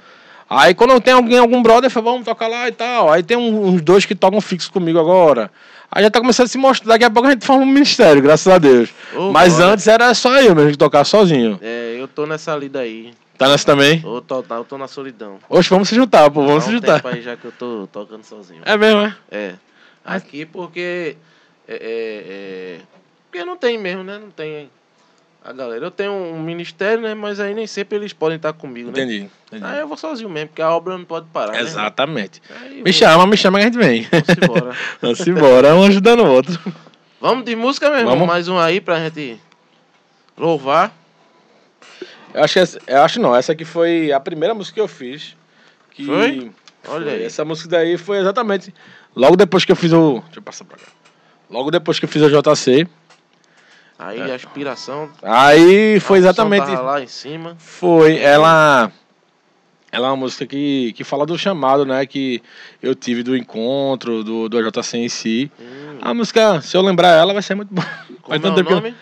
[0.50, 3.12] Aí quando tem alguém, algum brother, eu falo, vamos tocar lá e tal.
[3.12, 5.50] Aí tem uns dois que tocam fixo comigo agora.
[5.92, 8.22] Aí já tá começando a se mostrar, daqui a pouco a gente forma um ministério,
[8.22, 8.90] graças a Deus.
[9.16, 9.74] Ô, Mas glória.
[9.74, 11.60] antes era só eu mesmo que tocava sozinho.
[11.62, 13.12] É, eu tô nessa lida aí.
[13.44, 14.02] Tá nessa também?
[14.04, 15.38] Eu tô, eu tô na solidão.
[15.50, 16.96] Oxe, vamos se juntar, pô, vamos Há se um juntar.
[16.96, 18.62] tempo aí já que eu tô tocando sozinho.
[18.66, 19.16] É mesmo, é?
[19.32, 19.54] É.
[20.06, 21.18] Aqui porque.
[21.68, 22.80] É, é, é,
[23.30, 24.18] porque não tem mesmo, né?
[24.18, 24.70] Não tem
[25.44, 25.86] a galera.
[25.86, 27.14] Eu tenho um ministério, né?
[27.14, 29.02] Mas aí nem sempre eles podem estar comigo, né?
[29.02, 29.30] Entendi.
[29.48, 29.66] entendi.
[29.66, 31.52] Aí eu vou sozinho mesmo, porque a obra não pode parar.
[31.52, 31.62] Né?
[31.62, 32.42] Exatamente.
[32.62, 34.08] Aí Me vou- chama, me chama que a gente vem.
[34.10, 34.78] Vamos embora.
[35.02, 36.58] Vamos embora, um ajudando o outro.
[37.20, 38.10] Vamos de música mesmo.
[38.10, 38.26] Vamos.
[38.28, 39.38] Mais um aí pra gente
[40.38, 40.94] louvar.
[42.34, 44.88] Eu acho, que essa- eu acho não, essa aqui foi a primeira música que eu
[44.88, 45.36] fiz.
[45.92, 46.52] Que Foi?
[46.88, 47.14] Olha foi.
[47.16, 47.24] aí.
[47.26, 48.74] Essa música daí foi exatamente
[49.16, 50.22] logo depois que eu fiz o.
[50.26, 50.84] Deixa eu passar pra cá.
[51.50, 52.88] Logo depois que eu fiz a JC.
[54.00, 54.32] Aí É.
[54.32, 55.10] a aspiração.
[55.22, 56.66] Aí foi exatamente.
[56.66, 57.56] tava lá em cima.
[57.60, 58.92] Foi, ela.
[59.92, 62.04] ela é uma música que, que fala do chamado, né?
[62.08, 62.42] Que
[62.82, 65.52] eu tive do encontro, do, do AJC em si.
[65.60, 67.88] Hum, A música, se eu lembrar ela, vai ser muito boa.
[68.24, 68.96] como é o que eu- nome?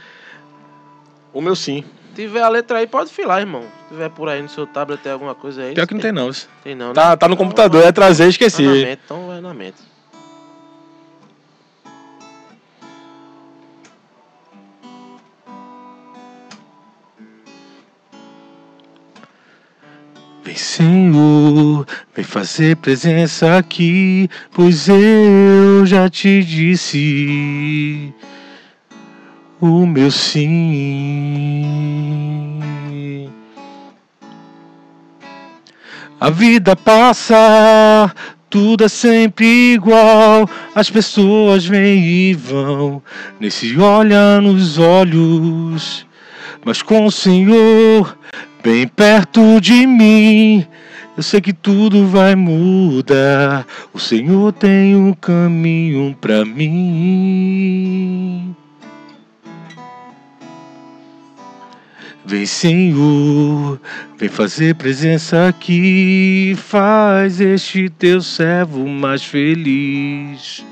[1.34, 1.86] O meu sim.
[2.22, 3.63] Se tiver a letra aí, pode filar, irmão.
[3.63, 5.74] Se tiver por aí no seu tablet, tem alguma coisa aí.
[5.74, 6.30] Pior que não tem, não.
[6.63, 6.93] Tem não, né?
[6.93, 8.61] Tá, tá no Então, computador, é trazer, esqueci.
[8.61, 9.78] mente, então vai na mente.
[20.43, 28.13] Vem, Senhor, vem fazer presença aqui, pois eu já te disse
[29.62, 30.49] o meu sim.
[36.20, 38.14] A vida passa,
[38.49, 40.49] tudo é sempre igual.
[40.76, 43.01] As pessoas vêm e vão,
[43.39, 46.05] nem se olha nos olhos.
[46.66, 48.18] Mas com o Senhor
[48.64, 50.66] bem perto de mim,
[51.18, 53.66] eu sei que tudo vai mudar.
[53.93, 57.51] O Senhor tem um caminho pra mim.
[62.24, 63.82] Vem, Senhor,
[64.17, 70.63] vem fazer presença aqui, faz este teu servo mais feliz.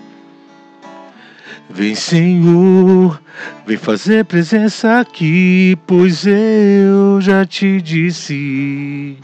[1.67, 3.19] Vem, Senhor,
[3.65, 9.17] vem fazer presença aqui, pois eu já te disse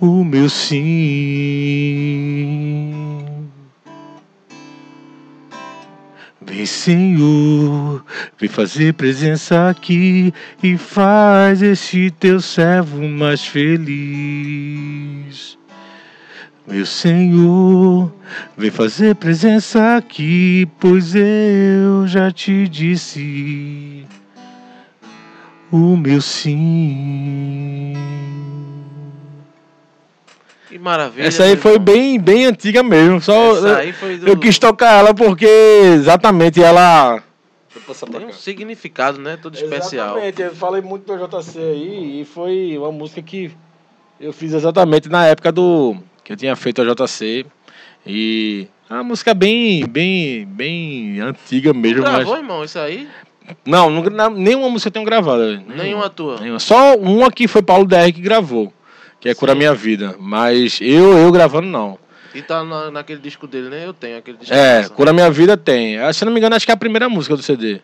[0.00, 0.84] o meu sim.
[6.54, 8.04] Vem, Senhor,
[8.38, 10.32] vem fazer presença aqui
[10.62, 13.98] e faz este teu servo mais feliz.
[16.64, 18.14] Meu Senhor,
[18.56, 24.06] vem fazer presença aqui, pois eu já te disse
[25.72, 27.94] o meu sim.
[30.74, 31.28] Que maravilha.
[31.28, 33.20] Essa aí foi bem, bem antiga mesmo.
[33.20, 34.26] Só Essa aí foi do...
[34.26, 37.22] eu quis tocar ela porque exatamente ela.
[38.10, 39.38] Tem um significado, né?
[39.40, 40.16] Todo especial.
[40.18, 43.52] Exatamente, eu falei muito do JC aí e foi uma música que
[44.18, 47.46] eu fiz exatamente na época do que eu tinha feito a JC
[48.04, 53.08] e é uma música bem, bem, bem antiga mesmo, Gravou, mas irmão, isso aí?
[53.64, 55.62] não, não, nenhuma música eu tenho gravada.
[55.68, 56.40] Nenhuma tua.
[56.40, 56.58] Nenhuma.
[56.58, 58.72] Só uma que foi Paulo DR que gravou,
[59.24, 59.58] que é Cura Sim.
[59.58, 61.98] Minha Vida, mas eu eu gravando não.
[62.34, 63.86] E tá na- naquele disco dele, né?
[63.86, 64.52] Eu tenho aquele disco.
[64.54, 64.90] É, massa.
[64.90, 65.98] Cura Minha Vida tem.
[65.98, 67.80] Ah, Se eu não me engano, acho que é a primeira música do CD.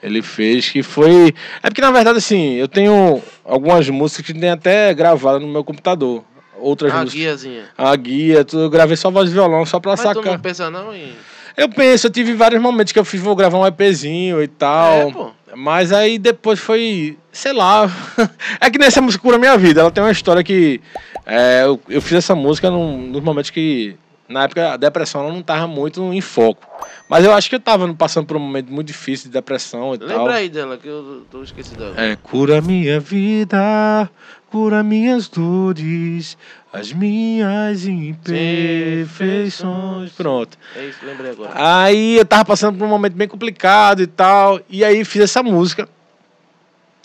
[0.00, 1.34] Ele fez que foi.
[1.62, 5.64] É porque na verdade, assim, eu tenho algumas músicas que tem até gravadas no meu
[5.64, 6.22] computador.
[6.60, 7.14] Outras A músicas.
[7.20, 7.64] guiazinha.
[7.76, 10.32] A guia, tudo, eu gravei só voz e violão, só pra Mas tu sacar.
[10.32, 11.12] não pensa não em...
[11.58, 14.94] Eu penso, eu tive vários momentos que eu fiz, vou gravar um EPzinho e tal.
[14.94, 15.56] É.
[15.56, 17.90] Mas aí depois foi, sei lá.
[18.60, 20.80] é que nessa música Cura Minha Vida, ela tem uma história que.
[21.26, 23.96] é, eu, eu fiz essa música num, nos momentos que.
[24.28, 26.68] Na época a depressão ela não tava muito em foco.
[27.08, 29.98] Mas eu acho que eu tava passando por um momento muito difícil de depressão e
[29.98, 30.08] tal.
[30.08, 31.94] Lembra aí dela, que eu tô esquecido dela.
[31.96, 34.10] É, cura minha vida,
[34.50, 36.36] cura minhas dores,
[36.70, 40.12] as minhas imperfeições.
[40.12, 40.58] Pronto.
[40.76, 41.52] É isso, lembrei agora.
[41.54, 44.60] Aí eu tava passando por um momento bem complicado e tal.
[44.68, 45.88] E aí fiz essa música.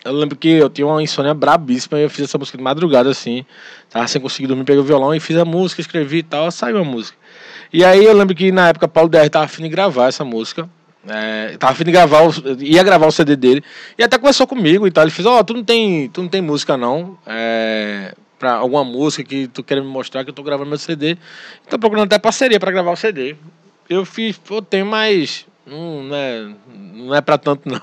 [0.03, 3.09] Eu lembro que eu tinha uma insônia brabíssima e eu fiz essa música de madrugada,
[3.09, 3.45] assim.
[3.89, 6.77] Tava sem conseguir dormir, peguei o violão e fiz a música, escrevi e tal, saiu
[6.77, 7.17] a música.
[7.71, 10.69] E aí eu lembro que na época Paulo DR tava afim de gravar essa música.
[11.07, 12.21] É, tava afim de gravar,
[12.59, 13.63] ia gravar o CD dele.
[13.97, 15.03] E até conversou comigo e tal.
[15.03, 16.09] Ele fez, ó, tu não tem.
[16.09, 17.17] Tu não tem música não.
[17.25, 21.17] É, pra alguma música que tu quer me mostrar que eu tô gravando meu CD.
[21.69, 23.35] Tô procurando até parceria pra gravar o CD.
[23.89, 25.45] Eu fiz, pô, tenho mais.
[25.65, 26.49] Não, não é,
[26.93, 27.81] não é pra tanto, não.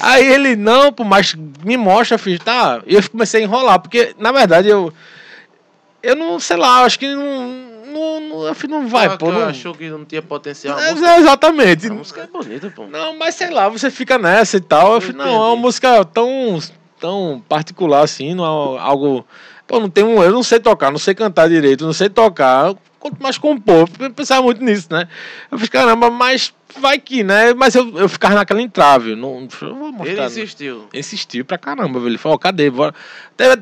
[0.00, 1.34] Aí ele, não, pô, mas
[1.64, 2.82] me mostra, fiz, tá.
[2.86, 4.92] E eu comecei a enrolar, porque, na verdade, eu.
[6.02, 7.70] Eu não, sei lá, acho que não.
[7.90, 9.30] Não, não, eu não vai, Ah, pô.
[9.32, 10.78] Não, achou que não tinha potencial.
[10.78, 11.86] É, música, exatamente.
[11.88, 12.86] a música é bonita, pô.
[12.86, 14.90] Não, mas sei lá, você fica nessa e tal.
[14.90, 16.58] Eu Eu falei, não, é uma música tão,
[16.98, 19.26] tão particular assim, não é algo.
[19.66, 20.22] Pô, não tem um.
[20.22, 22.74] Eu não sei tocar, não sei cantar direito, não sei tocar.
[23.00, 25.08] Quanto mais compor, eu pensava muito nisso, né?
[25.50, 27.54] Eu fiz, caramba, mas vai que, né?
[27.54, 29.16] Mas eu, eu ficava naquela entrave.
[29.16, 30.06] Não, mostrar.
[30.06, 30.26] Ele né?
[30.26, 30.88] insistiu.
[30.92, 32.10] insistiu pra caramba, velho.
[32.10, 32.70] Ele falou, cadê?
[32.70, 32.94] Bora.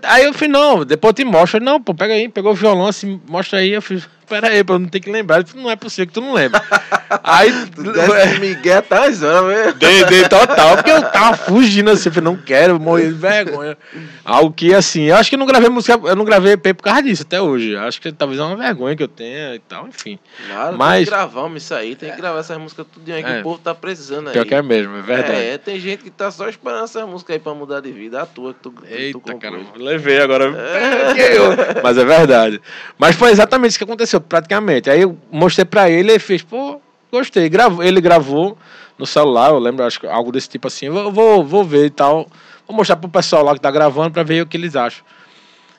[0.02, 1.62] Aí eu falei, não, depois eu te mostro.
[1.62, 3.70] Não, pô, pega aí, pegou o violão assim, mostra aí.
[3.70, 5.36] Eu fiz, pera aí, pô, eu não tenho que lembrar.
[5.36, 6.60] Ele falou, não é possível que tu não lembra.
[7.22, 7.52] Aí.
[7.74, 9.74] Tu desce Miguel tá horas, velho.
[9.74, 13.76] Dei, dei total, porque eu tava fugindo assim, eu falei, não quero, morrer de vergonha.
[14.24, 17.02] Algo que, assim, eu acho que não gravei música, eu não gravei EP por causa
[17.02, 17.76] disso até hoje.
[17.76, 20.18] Acho que talvez é uma vergonha que eu tenha e tal, enfim.
[20.48, 23.22] Nada, tem Mas- que gravar homem, isso aí, tem que gravar essas músicas tudo aí
[23.22, 23.40] que É.
[23.40, 24.32] o povo tá precisando aí.
[24.32, 25.32] Pior que é mesmo, é verdade.
[25.40, 28.20] É, tem gente que tá só esperando essas músicas aí pra mudar de vida.
[28.22, 29.38] A tua que tu, que tu Eita, compôs.
[29.40, 30.44] caramba, levei agora.
[30.56, 31.80] É.
[31.82, 32.60] Mas é verdade.
[32.98, 34.90] Mas foi exatamente isso que aconteceu, praticamente.
[34.90, 36.67] Aí eu mostrei pra ele, ele fez, pô,
[37.10, 37.50] gostei.
[37.80, 38.56] Ele gravou
[38.98, 40.86] no celular, eu lembro, acho algo desse tipo assim.
[40.86, 42.28] Eu vou, vou ver e tal.
[42.66, 45.04] Vou mostrar pro pessoal lá que tá gravando pra ver o que eles acham.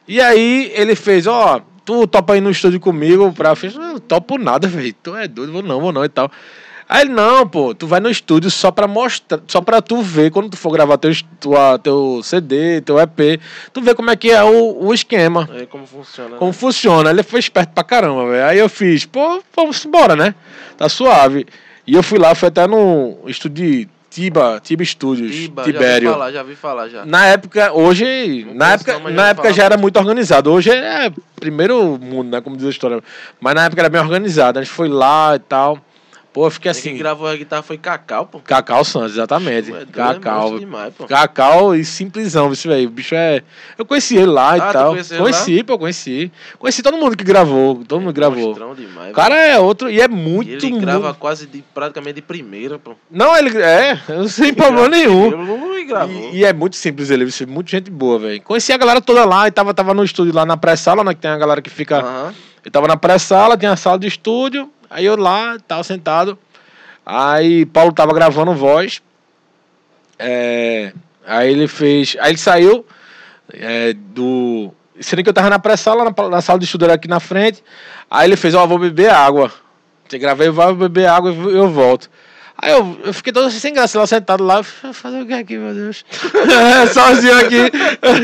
[0.07, 3.49] E aí ele fez, ó, tu topa aí no estúdio comigo pra.
[3.49, 4.93] Eu fiz, não topo nada, velho.
[5.03, 6.31] Tu é doido, vou não, vou não e tal.
[6.91, 10.31] Aí ele, não, pô, tu vai no estúdio só pra mostrar, só pra tu ver
[10.31, 13.39] quando tu for gravar teu, tua, teu CD, teu EP,
[13.71, 16.35] tu vê como é que é o, o esquema, Aí como funciona.
[16.37, 16.57] como né?
[16.57, 17.09] funciona.
[17.11, 18.43] Ele foi esperto pra caramba, velho.
[18.43, 20.33] Aí eu fiz, pô, vamos embora, né?
[20.79, 21.45] Tá suave.
[21.85, 25.73] E eu fui lá, fui até no estúdio de Tiba, Tiba Studios, Tiba, já vi
[25.73, 26.11] Tibério.
[26.11, 27.05] falar, já vi falar já.
[27.05, 30.51] Na época, hoje, Não na época, não, na época já era muito organizado.
[30.51, 33.03] Hoje é primeiro mundo, né, como diz a história.
[33.39, 34.57] Mas na época era bem organizado.
[34.57, 35.79] A gente foi lá e tal.
[36.39, 38.39] Pô, eu fiquei Quem assim, gravou a guitarra foi Cacau, pô.
[38.39, 39.71] Cacau Santos, exatamente.
[39.71, 40.39] Pô, é doido, é Cacau.
[40.41, 41.05] monstro demais, pô.
[41.05, 42.85] Cacau e simplesão, isso aí.
[42.85, 43.43] O bicho é.
[43.77, 44.95] Eu conheci ele lá e Ah, tu tal.
[44.95, 46.31] ele Conheci, pô, conheci.
[46.57, 47.83] Conheci todo mundo que gravou.
[47.85, 48.53] Todo mundo gravou.
[48.73, 50.49] Demais, O cara é outro e é muito.
[50.49, 52.93] E ele grava muito- quase de, praticamente de primeira, pô.
[53.11, 53.57] Não, ele.
[53.61, 55.25] É, sem problema nenhum.
[55.73, 56.29] Ele.
[56.31, 58.41] E, e é muito simples ele, é muito gente boa, velho.
[58.43, 61.13] Conheci a galera toda lá e tava, tava no estúdio lá na pré-sala, né?
[61.13, 61.99] Que tem a galera que fica.
[61.99, 62.33] Aham.
[62.63, 66.37] Eu tava na pré-sala, tinha a sala de estúdio, aí eu lá, tava sentado.
[67.05, 69.01] Aí Paulo tava gravando voz.
[70.17, 70.91] É,
[71.25, 72.15] aí ele fez.
[72.19, 72.85] Aí ele saiu
[73.53, 74.73] é, do.
[74.99, 77.63] Sendo que eu tava na pré-sala, na, na sala de estúdio era aqui na frente.
[78.11, 79.51] Aí ele fez, ó, vou beber água.
[80.07, 82.09] Você gravei, vai beber água e eu- volto.
[82.61, 84.59] Aí eu, eu fiquei todo assim sem graça lá sentado lá.
[84.83, 86.03] "Vou Fazer o que aqui, meu Deus?
[86.91, 87.71] Sozinho aqui.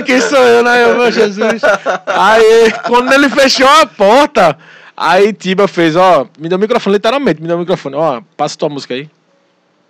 [0.05, 0.84] Quem sou eu, né?
[0.84, 1.61] Eu, meu Jesus.
[2.05, 4.57] Aí, quando ele fechou a porta,
[4.95, 8.57] aí Tiba fez, ó, me deu o microfone, literalmente, me deu o microfone, ó, passa
[8.57, 9.09] tua música aí.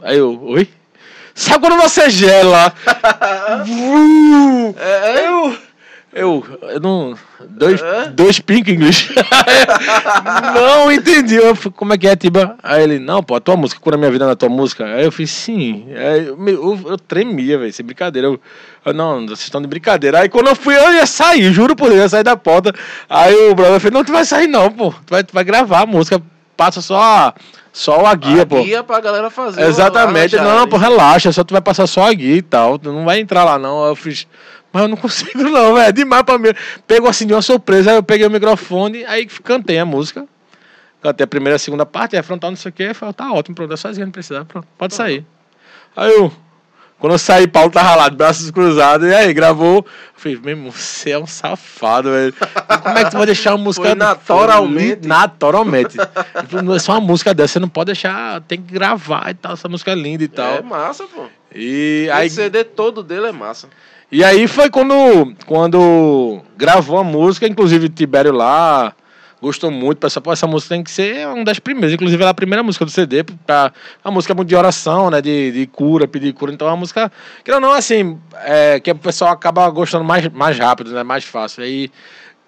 [0.01, 0.69] Aí eu, oi?
[1.33, 2.73] Sabe quando você gela?
[4.77, 5.27] É.
[5.27, 5.57] eu,
[6.15, 7.15] eu, eu não.
[7.49, 7.79] Dois,
[8.13, 9.13] dois pink English.
[10.55, 11.35] não entendi.
[11.35, 12.55] Eu, fui, como é que é, Tiba?
[12.63, 14.85] Aí ele, não, pô, a tua música, cura minha vida na tua música.
[14.85, 15.85] Aí eu fiz, sim.
[15.95, 18.27] Aí eu, eu, eu tremia, velho, sem brincadeira.
[18.27, 18.39] Eu,
[18.85, 20.19] eu, não, vocês estão de brincadeira.
[20.21, 22.73] Aí quando eu fui, eu ia sair, juro por Deus, eu ia sair da porta.
[23.09, 24.91] Aí o brother falou, não, tu vai sair não, pô.
[24.91, 26.21] Tu vai, tu vai gravar a música,
[26.55, 27.33] passa só, a-
[27.73, 28.63] só a guia, a pô.
[28.63, 29.61] guia pra galera fazer.
[29.63, 30.35] Exatamente.
[30.35, 30.69] a Não, arranjagem.
[30.69, 32.79] pô, relaxa, só tu vai passar só a guia e tal.
[32.79, 33.83] Tu não vai entrar lá, não.
[33.83, 34.25] Aí eu fiz.
[34.75, 35.87] Mas eu não consigo, não, velho.
[35.87, 36.49] É demais pra mim.
[36.85, 37.91] Pegou assim de uma surpresa.
[37.91, 40.25] Aí eu peguei o microfone, aí cantei a música.
[41.01, 42.93] Cantei a primeira e a segunda parte, aí a frontal, não sei o que.
[42.93, 44.43] Falei, tá ótimo, pronto, é a gente precisa.
[44.43, 45.25] Pronto, pode sair.
[45.95, 46.29] Aí eu.
[46.99, 49.07] Quando eu saí, Paulo tava lá, de braços cruzados.
[49.07, 49.77] E aí, gravou.
[49.77, 52.33] Eu falei, meu irmão, você é um safado, velho.
[52.83, 53.85] Como é que tu vai deixar uma música.
[53.87, 55.07] Foi naturalmente.
[55.07, 55.95] Naturalmente.
[56.63, 59.53] "Não, é só uma música dessa, você não pode deixar, tem que gravar e tal,
[59.53, 60.55] essa música é linda e tal.
[60.55, 61.27] É massa, pô.
[61.53, 63.69] E aí, O CD todo dele é massa.
[64.11, 68.93] E aí foi quando, quando gravou a música, inclusive Tibério lá
[69.41, 72.31] gostou muito, pensou, pô, essa música tem que ser uma das primeiras, inclusive ela é
[72.31, 73.71] a primeira música do CD, pra,
[74.03, 76.77] a música é muito de oração, né, de, de cura, pedir cura, então é uma
[76.77, 77.11] música,
[77.43, 81.63] que não, assim, é, que o pessoal acaba gostando mais, mais rápido, né, mais fácil,
[81.63, 81.91] aí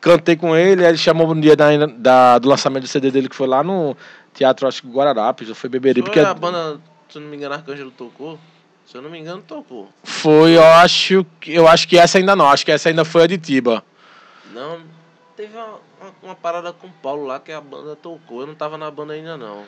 [0.02, 3.30] cantei com ele, aí ele chamou no dia da, da, do lançamento do CD dele,
[3.30, 3.96] que foi lá no
[4.34, 6.80] Teatro, acho que Guararapes, ou foi Beberibe, Foi porque a banda,
[7.10, 8.40] se não me engano, Arcângelo tocou.
[8.88, 9.90] Se eu não me engano, tocou.
[10.04, 13.24] foi, eu acho, que- eu acho que essa ainda não, acho que essa ainda foi
[13.24, 13.84] a de Tiba.
[14.54, 14.80] Não,
[15.36, 15.66] teve uma,
[16.02, 18.42] uma, uma parada com o Paulo lá que a banda tocou.
[18.42, 19.66] Eu não tava na banda ainda, não.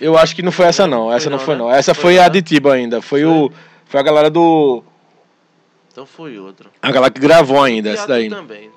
[0.00, 1.60] Eu acho que não foi essa não, essa Foi não não, foi né?
[1.60, 1.70] não.
[1.70, 2.30] Essa Foi foi a né?
[2.30, 3.30] de Tiba ainda, foi Foi?
[3.30, 3.52] o
[3.84, 4.82] foi a galera do
[5.92, 6.70] Então foi outra.
[6.80, 8.30] a galera que gravou ainda E essa daí.
[8.30, 8.70] também.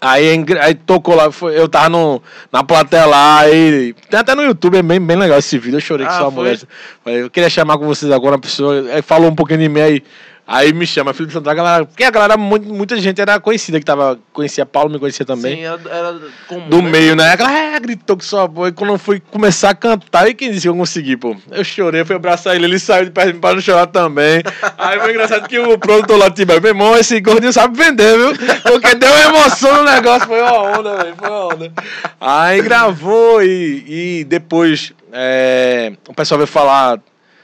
[0.00, 2.22] Aí, engra- aí tocou lá, foi- eu tava no,
[2.52, 5.80] na plateia lá, aí tem até no YouTube, é bem, bem legal esse vídeo, eu
[5.80, 6.34] chorei com Ah, sua foi?
[6.34, 6.58] mulher.
[7.02, 9.80] Falei, eu queria chamar com vocês agora uma pessoa, aí falou um pouquinho de mim
[9.80, 10.02] aí,
[10.50, 13.84] aí me chama, Felipe Santana, a galera, porque a galera, muita gente era conhecida que
[13.84, 15.56] tava, conhecia Paulo, me conhecia também.
[15.56, 16.70] Sim, era, era comum.
[16.70, 16.90] do né?
[16.90, 17.32] meio, né?
[17.32, 18.72] Aquela é, gritou que só foi.
[18.72, 21.36] Quando eu fui começar a cantar, e quem disse que eu consegui, pô?
[21.50, 24.42] Eu chorei, fui abraçar ele, ele saiu de perto de mim pra não chorar também.
[24.78, 28.32] Aí foi engraçado que o produtor lá, tipo, meu irmão, esse gordinho sabe vender, viu?
[28.62, 31.72] Porque deu emoção no negócio, foi uma onda, velho, foi uma onda.
[32.18, 36.98] Aí gravou e, e depois é, o pessoal veio falar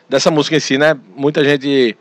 [0.08, 0.96] dessa música em si, né?
[1.14, 1.96] Muita gente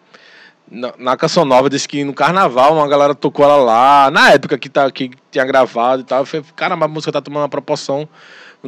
[0.70, 4.57] na, na Canção Nova disse que no carnaval uma galera tocou ela lá, na época
[4.57, 6.20] que, tá, que tinha gravado e tal.
[6.20, 8.07] Eu falei, caramba, a música tá tomando uma proporção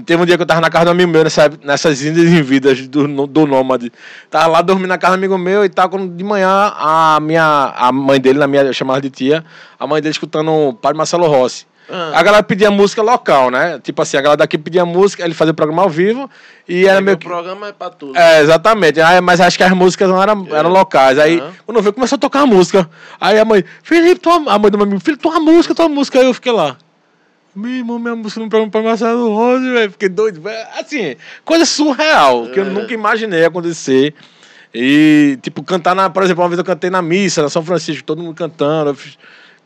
[0.04, 2.42] Teve um dia que eu tava na casa do amigo meu, nessa, nessas indas em
[2.42, 3.94] vidas do, do Nômade.
[4.30, 7.74] Tava lá dormindo na casa do amigo meu e tal, quando de manhã a minha
[7.74, 9.46] a mãe dele, na minha, eu chamava de tia,
[9.80, 11.66] a mãe dele escutando o Padre Marcelo Rossi.
[11.90, 12.12] Ah.
[12.16, 13.80] A galera pedia música local, né?
[13.84, 16.30] Tipo assim, a galera daqui pedia música, ele fazia o programa ao vivo
[16.68, 17.26] e era É, meio que.
[17.28, 18.18] programa é pra tudo.
[18.18, 19.00] É, exatamente.
[19.00, 21.20] Aí, mas acho que as músicas não eram, eram locais.
[21.20, 22.90] Aí, quando eu vi, começou a tocar a música.
[23.22, 26.20] Aí a mãe, Felipe, tua, a mãe do meu amigo, Felipe, tua música, tua música.
[26.20, 26.76] Aí eu fiquei lá.
[27.56, 29.92] Meu irmão, minha música no programa para Marcelo Rose, velho.
[29.92, 30.42] Fiquei doido.
[30.80, 31.16] Assim,
[31.46, 32.70] coisa surreal, que eu É.
[32.70, 34.14] nunca imaginei acontecer.
[34.74, 38.04] E, tipo, cantar na, por exemplo, uma vez eu cantei na missa, na São Francisco,
[38.04, 38.90] todo mundo cantando.
[38.90, 39.18] Eu fiz,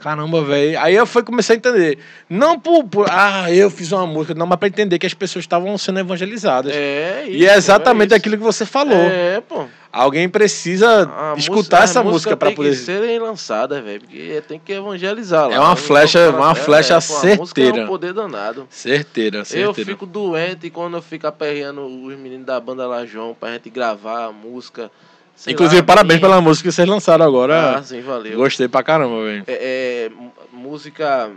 [0.01, 0.79] caramba, velho.
[0.79, 1.99] Aí eu fui comecei a entender.
[2.29, 5.43] Não por, por, ah, eu fiz uma música, não, mas pra entender que as pessoas
[5.43, 6.73] estavam sendo evangelizadas.
[6.73, 7.37] É isso.
[7.37, 8.15] e é exatamente isso.
[8.15, 8.95] aquilo que você falou.
[8.97, 9.65] É, pô.
[9.91, 12.69] Alguém precisa A escutar música- essa música para tem poder.
[12.69, 15.55] que serem lançadas, velho, porque tem que evangelizar lá.
[15.55, 17.85] É uma flecha- uma terra, flecha pô, a música é certeira.
[17.85, 18.67] um poder danado.
[18.69, 19.89] Certeira, Eu certeira.
[19.91, 24.25] fico doente quando eu fico aperreando os meninos da banda lá, João, pra gente gravar
[24.25, 24.91] a música.
[25.39, 26.29] Sei Inclusive, lá, parabéns minha.
[26.29, 27.77] pela música que vocês lançaram agora.
[27.77, 28.37] Ah, sim, valeu.
[28.37, 29.43] Gostei pra caramba, velho.
[29.47, 30.11] É, é,
[30.51, 31.31] música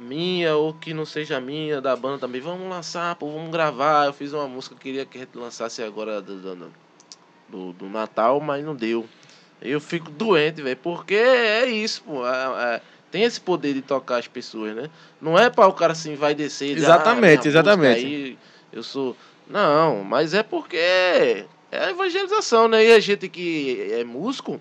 [0.00, 2.40] minha ou que não seja minha, da banda também.
[2.40, 4.06] Vamos lançar, pô, vamos gravar.
[4.06, 6.36] Eu fiz uma música que queria que a gente lançasse agora do,
[7.48, 9.06] do, do- Natal, mas não deu.
[9.60, 12.26] Eu fico doente, velho, porque é isso, pô.
[12.26, 12.80] é- é-
[13.10, 14.88] tem esse poder de tocar as pessoas, né?
[15.20, 18.04] Não é para o cara assim, vai descer e dizer, Exatamente, "Ah, exatamente.
[18.06, 18.38] Aí
[18.72, 19.14] eu sou.
[19.46, 22.84] Não, mas é porque é a evangelização, né?
[22.84, 24.60] E a gente que é músico,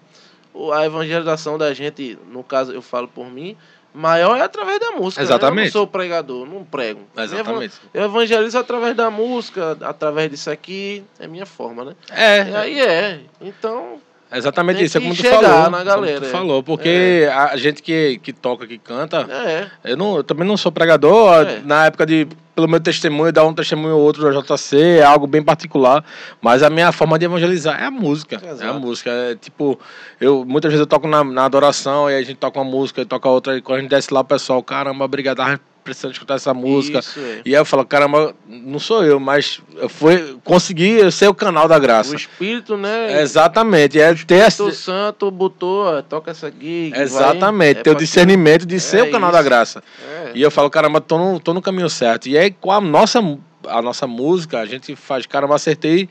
[0.73, 3.55] a evangelização da gente, no caso, eu falo por mim,
[3.93, 5.21] maior é através da música.
[5.21, 5.25] né?
[5.25, 5.65] Eu Exatamente.
[5.65, 7.01] não sou pregador, não prego.
[7.17, 7.75] Exatamente.
[7.93, 11.95] Eu evangelizo através da música, através disso aqui, é minha forma, né?
[12.09, 13.19] E É, aí é.
[13.41, 14.01] Então,
[14.31, 14.97] é exatamente tem isso.
[14.97, 15.41] É como tu falou.
[15.41, 16.29] na como galera, tu é.
[16.29, 19.67] falou, porque a gente que, que toca, que canta, é.
[19.91, 21.45] eu, não, eu também não sou pregador.
[21.45, 21.61] É.
[21.65, 22.25] Na época de,
[22.55, 26.03] pelo meu testemunho, dar um testemunho ou outro da JC, é algo bem particular.
[26.41, 28.39] Mas a minha forma de evangelizar é a música.
[28.41, 28.79] É a Exato.
[28.79, 29.09] música.
[29.09, 29.77] É tipo,
[30.19, 33.05] eu muitas vezes eu toco na, na adoração, e a gente toca uma música, e
[33.05, 35.41] toca outra, e quando a gente desce lá, o pessoal, caramba, obrigado,
[35.83, 36.99] precisando escutar essa música.
[36.99, 37.41] Isso é.
[37.45, 41.67] E aí eu falo, caramba, não sou eu, mas eu fui, consegui ser o canal
[41.67, 42.11] da graça.
[42.13, 43.21] O espírito, né?
[43.21, 46.89] Exatamente, é ter essa, O santo botou, toca essa aqui.
[46.91, 49.37] que vai- Exatamente, é ter o discernimento de ser É o canal isso.
[49.37, 49.83] da graça.
[50.25, 50.31] É.
[50.35, 52.27] E eu falo, caramba, tô no, tô no caminho certo.
[52.29, 53.19] E aí, com a nossa,
[53.67, 56.07] a nossa música, a gente faz, caramba, acertei.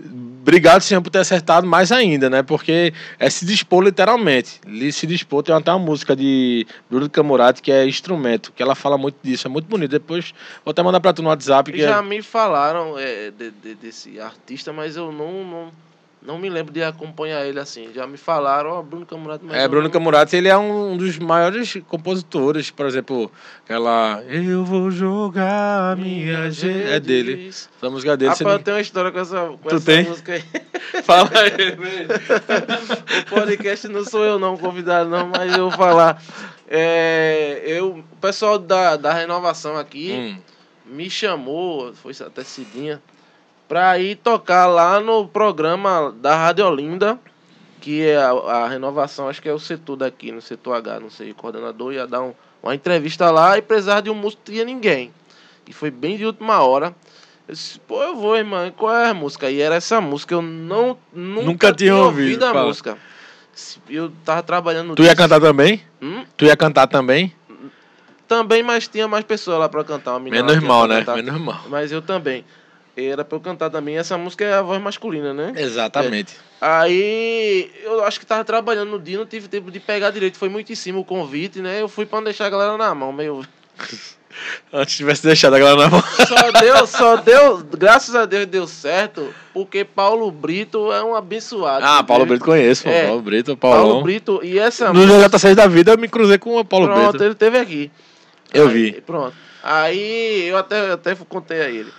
[0.00, 2.42] Obrigado, Senhor, por ter acertado mais ainda, né?
[2.42, 4.60] Porque é se dispor literalmente.
[4.66, 8.74] Li- Se dispor, tem até uma música de Bruno Camurati que é instrumento, que ela
[8.74, 9.90] fala muito disso, é muito bonito.
[9.90, 10.32] Depois
[10.64, 11.72] vou até mandar pra tu no WhatsApp.
[11.72, 15.72] Que Já é- me falaram é, de- de- desse artista, mas eu não, não,
[16.20, 17.90] não me lembro de acompanhar ele assim.
[17.94, 19.44] Já me falaram, ó, Bruno Camurati.
[19.44, 23.30] mas É, Bruno Camurati, ele é um dos maiores compositores, por exemplo,
[23.64, 26.88] aquela Eu vou jogar a minha gente.
[26.90, 27.48] É dele.
[27.48, 28.30] Essa música é dele.
[28.30, 30.04] Rapaz, eu tenho uma história com essa, com Tu essa tem?
[30.04, 30.44] música aí.
[31.04, 31.76] Fala aí,
[33.22, 36.20] o podcast não sou eu não, convidado não, mas eu vou falar.
[36.68, 40.38] É, eu, o pessoal da, da renovação aqui Hum,
[40.94, 43.00] me chamou, foi até Cidinha,
[43.68, 47.18] pra ir tocar lá no programa da Rádio Olinda,
[47.80, 51.10] que é a, a renovação, acho que é o setor daqui, no setor H, não
[51.10, 54.52] sei, o coordenador ia dar um- uma entrevista lá e precisava de um músico, não
[54.54, 55.12] tinha ninguém.
[55.66, 56.94] E foi bem de última hora.
[57.46, 59.50] Eu disse, pô, eu vou, irmã, qual é a música?
[59.50, 62.66] E era essa música, eu não, nunca, Nunca tinha ouvido, a fala.
[62.66, 62.98] música.
[63.88, 65.22] Eu tava trabalhando Tu ia disco.
[65.22, 65.82] cantar também?
[66.00, 66.24] Hum?
[66.36, 67.32] Tu ia cantar também?
[68.26, 70.12] Também, mas tinha mais pessoas lá pra cantar.
[70.12, 70.98] Uma Menos mal, né?
[70.98, 71.16] cantar.
[71.16, 71.62] Menos mal.
[71.68, 72.44] Mas eu também.
[73.06, 73.96] Era pra eu cantar também.
[73.96, 75.52] Essa música é a voz masculina, né?
[75.56, 76.36] Exatamente.
[76.60, 80.36] Aí eu acho que tava trabalhando no dia, não tive tempo de pegar direito.
[80.36, 81.80] Foi muito em cima o convite, né?
[81.80, 83.44] Eu fui pra não deixar a galera na mão, meio.
[84.72, 86.02] Antes tivesse deixado a galera na mão.
[86.26, 91.84] Só deu, só deu, graças a Deus deu certo, porque Paulo Brito é um abençoado.
[91.84, 92.26] Ah, Paulo?
[92.26, 92.88] Brito conheço.
[92.88, 93.06] É.
[93.06, 94.02] Paulo Brito, Paulo Paulão.
[94.02, 97.24] Brito, e essa No JJ6 da vida eu me cruzei com o Paulo Pronto, Brito.
[97.24, 97.90] ele teve aqui.
[98.52, 99.00] Eu Aí, vi.
[99.00, 99.34] Pronto.
[99.62, 101.92] Aí eu até, até contei a ele.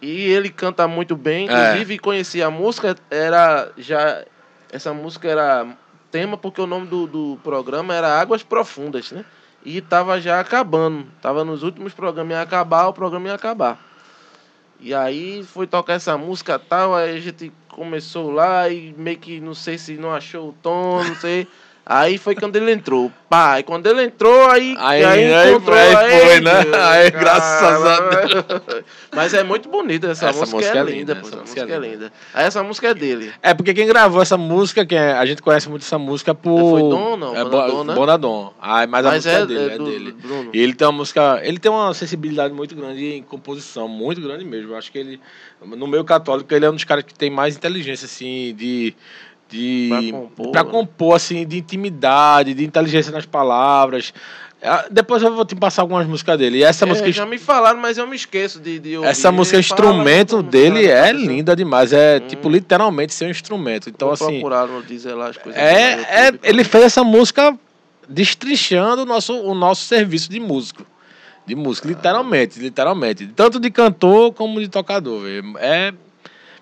[0.00, 1.48] E ele canta muito bem.
[1.48, 1.52] É.
[1.52, 4.24] Inclusive, conheci a música, era já.
[4.70, 5.76] Essa música era
[6.10, 9.24] tema porque o nome do, do programa era Águas Profundas, né?
[9.64, 11.06] E tava já acabando.
[11.20, 13.80] Tava nos últimos programas, ia acabar, o programa ia acabar.
[14.78, 19.18] E aí foi tocar essa música e tal, aí a gente começou lá e meio
[19.18, 21.48] que não sei se não achou o tom, não sei.
[21.88, 23.12] Aí foi quando ele entrou.
[23.28, 25.76] Pá, aí quando ele entrou, aí, Aí- aí, aí encontrou.
[25.76, 26.62] foi, foi, né?
[26.64, 28.84] Deus, Aí, graças a Deus.
[29.14, 31.42] Mas é muito bonita essa, Essa música, música é é linda, linda, pô, essa essa
[31.42, 32.12] música é é linda.
[32.34, 33.32] Aí essa música é dele.
[33.40, 36.58] É porque quem gravou essa música, quem é- a gente conhece muito essa música por.
[36.70, 37.36] Foi Dom, não?
[37.36, 37.94] É Bonadon, né?
[37.94, 38.54] Bonadon.
[38.60, 40.12] Ah, mas a Mas música é, é, dele, é é do dele.
[40.12, 40.50] Bruno.
[40.52, 41.40] E ele tem uma música.
[41.44, 44.72] Ele tem uma sensibilidade muito grande em composição, muito grande mesmo.
[44.72, 45.20] Eu acho que ele,
[45.64, 48.92] no meio católico, ele é um dos caras que tem mais inteligência, assim, de.
[49.48, 50.64] De Pra compor, né?
[50.70, 54.12] compor, assim, de intimidade, de inteligência nas palavras.
[54.62, 56.58] Ah, Depois eu vou te passar algumas músicas dele.
[56.58, 57.12] E essa É, música.
[57.12, 59.08] já me falaram, mas eu me esqueço de, de ouvir.
[59.08, 61.92] Essa música Ele instrumento dele é linda demais.
[61.92, 62.26] É, Hum.
[62.26, 63.88] tipo, literalmente ser um instrumento.
[63.88, 64.40] Então, Vou assim.
[64.40, 65.60] procurar no Deezer lá as coisas.
[65.60, 67.56] É, é, ele fez essa música
[68.08, 70.84] destrinchando o nosso, o nosso serviço de músico.
[71.46, 73.26] De músico, literalmente, literalmente.
[73.28, 75.22] Tanto de cantor como de tocador.
[75.58, 75.92] É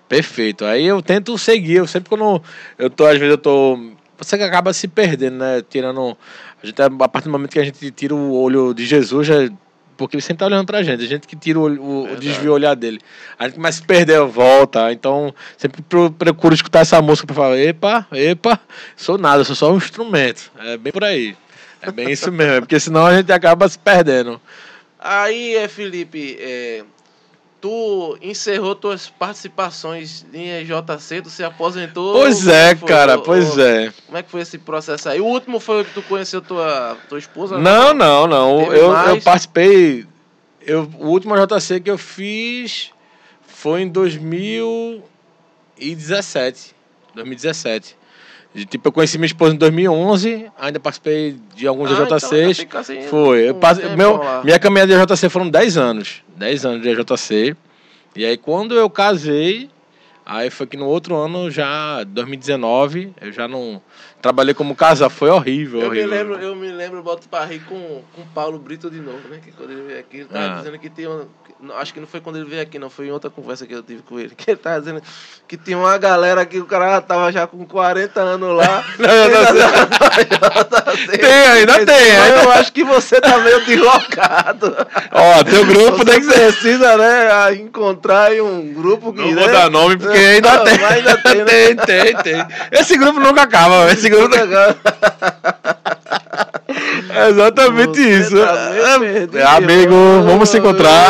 [0.07, 0.65] perfeito.
[0.65, 1.75] Aí eu tento seguir.
[1.75, 2.41] Eu sempre quando
[2.77, 3.91] eu tô, às vezes eu tô.
[4.17, 5.61] Você acaba se perdendo, né?
[5.69, 6.17] Tirando.
[6.61, 9.35] A, gente, a partir do momento que a gente tira o olho de Jesus, já,
[9.97, 11.03] porque ele sempre tá olhando pra gente.
[11.03, 12.99] A gente que tira o, o, desvio o olhar dele.
[13.37, 14.91] A gente começa a se perder, volta.
[14.91, 18.59] Então, sempre pro- procuro escutar essa música pra falar: epa, epa,
[18.95, 20.51] sou nada, sou só um instrumento.
[20.59, 21.35] É bem por aí.
[21.81, 24.41] É bem isso mesmo, é porque senão a gente acaba se perdendo.
[24.99, 26.83] Aí, é, Felipe, é,
[27.65, 32.13] tu encerrou tuas participações em EJC, tu se aposentou.
[32.13, 32.89] Pois é, que foi?
[32.89, 33.91] cara, pois é.
[34.05, 35.19] Como é que foi esse processo aí?
[35.19, 37.57] O último foi que tu conheceu tua, tua esposa?
[37.57, 37.63] né?
[37.63, 38.59] Não, não, não.
[38.59, 40.05] Teve Eu, eu participei.
[40.61, 42.91] Eu, o último JC que eu fiz
[43.47, 46.75] foi em 2017.
[47.15, 47.97] 2017.
[48.55, 51.93] E, tipo, eu conheci minha esposa em 2011, ainda participei de alguns Ah,
[52.63, 53.49] então assim Foi.
[53.49, 54.41] Eu um passe- meu, lá.
[54.45, 56.23] minha caminhada de JC foram 10 anos.
[56.37, 57.53] 10 anos de JC.
[58.15, 59.69] E aí quando eu casei,
[60.25, 63.81] aí foi que no outro ano, já 2019, eu já não
[64.21, 66.09] trabalhei como casal, foi horrível, Eu me horrível.
[66.09, 69.39] lembro, eu me lembro, boto pra rir com, com o Paulo Brito de novo, né?
[69.43, 70.57] Que quando ele veio aqui, ele tava Ah.
[70.57, 71.09] dizendo que tinha.
[71.09, 71.27] uma-
[71.77, 72.89] Acho que não foi quando ele veio aqui, não.
[72.89, 74.33] Foi em outra conversa que eu tive com ele.
[74.35, 75.01] Que ele tava dizendo
[75.47, 78.83] que tinha uma galera que o cara tava já com 40 anos lá.
[78.99, 80.25] Não, eu não sei.
[81.17, 84.75] Tem, ainda tem, ainda- eu acho que você tá meio deslocado.
[85.11, 89.21] Ó, teu grupo Você tem que precisa, né, a encontrar um grupo que.
[89.21, 90.83] Não né, vou dar nome porque ainda Não, tem.
[90.83, 91.45] ainda tem, né?
[91.45, 92.45] tem, tem, tem.
[92.71, 94.04] Esse grupo nunca acaba, esse
[97.09, 98.37] É exatamente Você isso.
[98.37, 99.37] tá perdido.
[99.37, 99.95] É, amigo,
[100.25, 101.09] vamos se encontrar.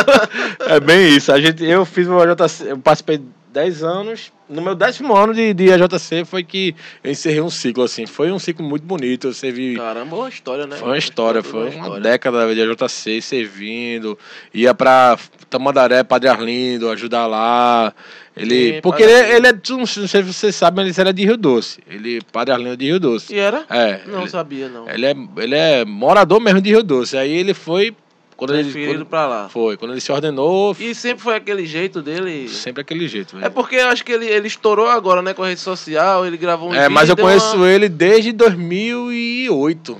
[0.68, 1.32] é bem isso.
[1.32, 3.20] A gente, eu fiz o AJC, eu participei
[3.52, 4.32] 10 anos.
[4.48, 6.74] No meu décimo ano de, de AJC foi que
[7.04, 8.06] eu encerrei um ciclo, assim.
[8.06, 9.28] Foi um ciclo muito bonito.
[9.28, 9.76] Eu servi.
[9.76, 10.76] Caramba, uma história, né?
[10.76, 12.00] Foi uma história, foi uma história.
[12.00, 14.18] década de AJC servindo.
[14.54, 15.18] Ia pra
[15.50, 17.92] Tamandaré, Padre Arlindo, ajudar lá.
[18.36, 21.24] Ele, Sim, porque ele, ele é, não sei se vocês sabem, mas ele era de
[21.24, 21.80] Rio Doce.
[21.88, 23.34] Ele, Padre Arlindo é de Rio Doce.
[23.34, 23.64] E era?
[23.68, 24.88] É, Não ele, sabia, não.
[24.88, 27.16] ele é, ele é morador mesmo de Rio Doce.
[27.16, 27.94] Aí ele foi,
[28.38, 29.48] quando ele, quando, pra lá.
[29.48, 32.48] foi, quando ele se ordenou, E sempre foi aquele jeito dele.
[32.48, 33.36] sempre aquele jeito.
[33.36, 33.50] É velho.
[33.52, 36.70] porque eu acho que ele, ele estourou agora, né, com a rede social, ele gravou
[36.70, 39.98] um É, mas eu conheço uma- ele desde 2008.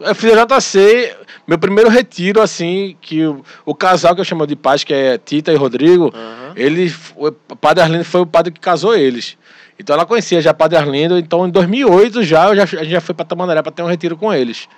[0.00, 1.14] Eu fiz a JC,
[1.46, 5.18] meu primeiro retiro, assim, que o, o casal que eu chamo de paz, que é
[5.18, 6.52] Tita e Rodrigo, Aham.
[6.56, 9.36] ele, o Padre Arlindo foi o padre que casou eles.
[9.78, 13.14] Então ela conhecia já Padre Arlindo, então em 2008 já, já a gente já foi
[13.14, 14.68] para Tamandaré para ter um retiro com eles.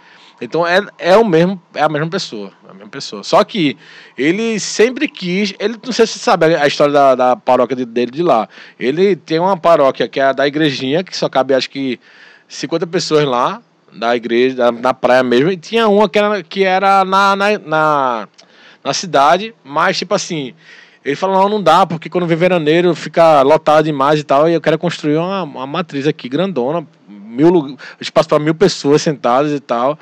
[0.43, 3.22] Então é, é o mesmo, é a mesma pessoa, a mesma pessoa.
[3.22, 3.76] Só que
[4.18, 7.84] ele sempre quis, ele não sei se você sabe a história da, da paróquia de-
[7.84, 8.49] dele de lá.
[8.78, 12.01] Ele tem uma paróquia que é a da igrejinha, que só cabe acho que
[12.49, 13.62] 50 pessoas lá,
[13.93, 17.59] da igreja, da- na praia mesmo, e tinha uma que era, que era na, na,
[17.61, 18.28] na,
[18.82, 20.55] na cidade, mas tipo assim,
[21.05, 24.55] ele falou, não, não dá, porque quando vem veraneiro fica lotado demais e tal, e
[24.55, 29.61] eu quero construir uma, uma matriz aqui grandona, mil, espaço para mil pessoas sentadas e
[29.61, 29.97] tal.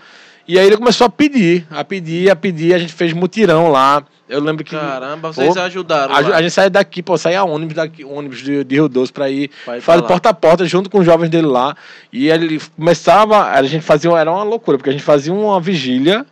[0.51, 4.03] E aí ele começou a pedir, a pedir, a pedir, a gente fez mutirão lá.
[4.29, 4.75] Eu lembro que.
[4.75, 6.13] Caramba, vocês Pô, ajudaram.
[6.13, 9.31] a, a gente saía daqui, pô, saía ônibus daqui, ônibus de, de Rio Doce pra
[9.31, 10.03] ir lá.
[10.03, 11.77] porta a porta junto com os jovens dele lá.
[12.13, 16.27] E ele começava, a gente fazia, era uma loucura, porque a gente fazia uma vigília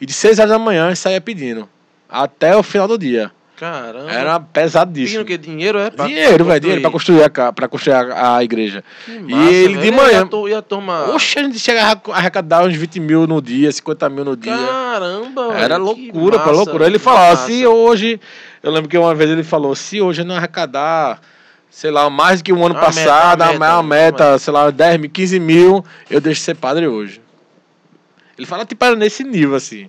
[0.00, 1.68] e de 6 horas da manhã a gente saía pedindo.
[2.08, 3.30] Até o final do dia.
[3.62, 4.10] Caramba.
[4.10, 5.22] Era pesadíssimo.
[5.22, 5.38] o quê?
[5.38, 5.88] Dinheiro, é?
[5.88, 7.22] Pra Dinheiro, velho, dinheiro pra construir.
[7.22, 8.82] a, pra construir a, a igreja.
[9.04, 9.96] Que E massa, ele de velho.
[9.96, 11.10] manhã- E a, tu- e a turma...
[11.14, 14.56] Oxe, a gente chegava a arrecadar uns 20 mil no dia, 50 mil no dia.
[14.56, 16.86] Caramba, Era velho, que loucura, pô, massa, loucura.
[16.86, 17.46] Ele que falava, massa.
[17.46, 18.20] se hoje.
[18.64, 21.20] Eu lembro que uma vez ele falou, se hoje não arrecadar,
[21.70, 24.52] sei lá, mais que o ano Uma passado, meta, a uma maior meta, meta, sei
[24.52, 27.20] lá, 10 mil, 15 mil, eu deixo de ser padre hoje.
[28.36, 29.88] Ele fala, tipo, era nesse nível, assim.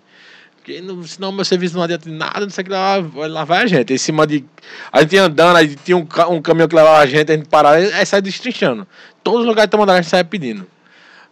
[0.64, 2.96] Porque não, senão meu serviço não adianta de nada, não sei o que lá,
[3.28, 3.94] lá vai a gente.
[3.94, 4.46] Em cima de.
[4.94, 7.50] A gente ia andando, aí tinha um, um caminhão que levava a gente, a gente
[7.50, 8.88] parava, aí sai destrinchando.
[9.22, 10.66] Todos os lugares que mandando a gente saia pedindo.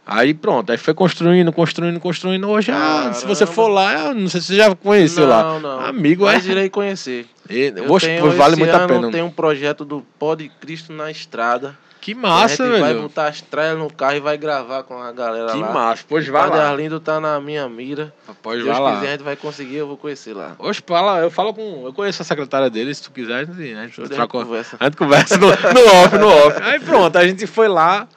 [0.06, 2.50] Aí pronto, aí foi construindo, construindo, construindo.
[2.50, 5.44] Hoje, ah, se você for lá, eu não sei se você já conheceu lá.
[5.44, 5.80] Não, não.
[5.80, 6.52] Amigo, Mas é.
[6.52, 7.26] irei conhecer.
[7.50, 9.12] E- Eu tenho, vale esse muito a pena.
[9.12, 11.78] Tem um projeto do Pod Cristo na estrada.
[12.02, 13.04] Que a massa, gente vai velho.
[13.04, 13.44] botar as
[13.78, 15.72] no carro e vai gravar com a galera Que lá.
[15.72, 16.04] massa.
[16.10, 16.70] Pois vai Padre lá.
[16.72, 18.12] Arlindo tá na minha mira.
[18.42, 18.96] Pois Se Deus lá.
[18.96, 20.56] quiser, a gente vai conseguir, eu vou conhecer lá.
[20.58, 21.86] Oxe, fala, eu falo com.
[21.86, 24.28] Eu conheço a secretária dele, se tu quiser, a gente, a gente Show de troca-
[24.40, 24.78] conversa.
[24.80, 26.60] A gente conversa no, no off, no off.
[26.64, 28.08] Aí pronto, a gente foi lá,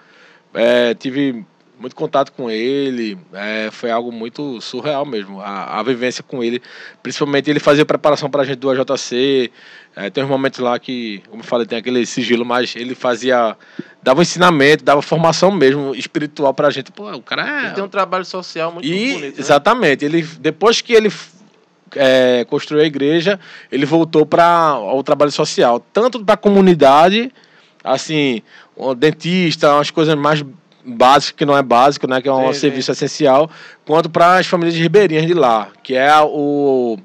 [0.54, 1.44] é, tive
[1.84, 6.62] muito contato com ele, é, foi algo muito surreal mesmo, a, a vivência com ele.
[7.02, 9.52] Principalmente ele fazia preparação pra gente do AJC,
[9.94, 13.54] é, tem uns momentos lá que, como eu falei, tem aquele sigilo, mas ele fazia,
[14.02, 16.90] dava ensinamento, dava formação mesmo, espiritual pra gente.
[16.90, 17.66] Pô, o cara é...
[17.66, 19.20] Ele tem um trabalho social muito E, bonito.
[19.20, 19.32] né?
[19.36, 21.12] exatamente, ele, depois que ele
[21.94, 23.38] é, construiu a igreja,
[23.70, 27.30] ele voltou para o trabalho social, tanto para a comunidade,
[27.84, 28.40] assim,
[28.74, 30.42] o dentista, umas coisas mais
[30.84, 32.60] básicas, que não é básico, né, que é um Sim, sim.
[32.60, 33.50] serviço essencial,
[33.84, 36.98] quanto para as famílias ribeirinhas de lá, que é o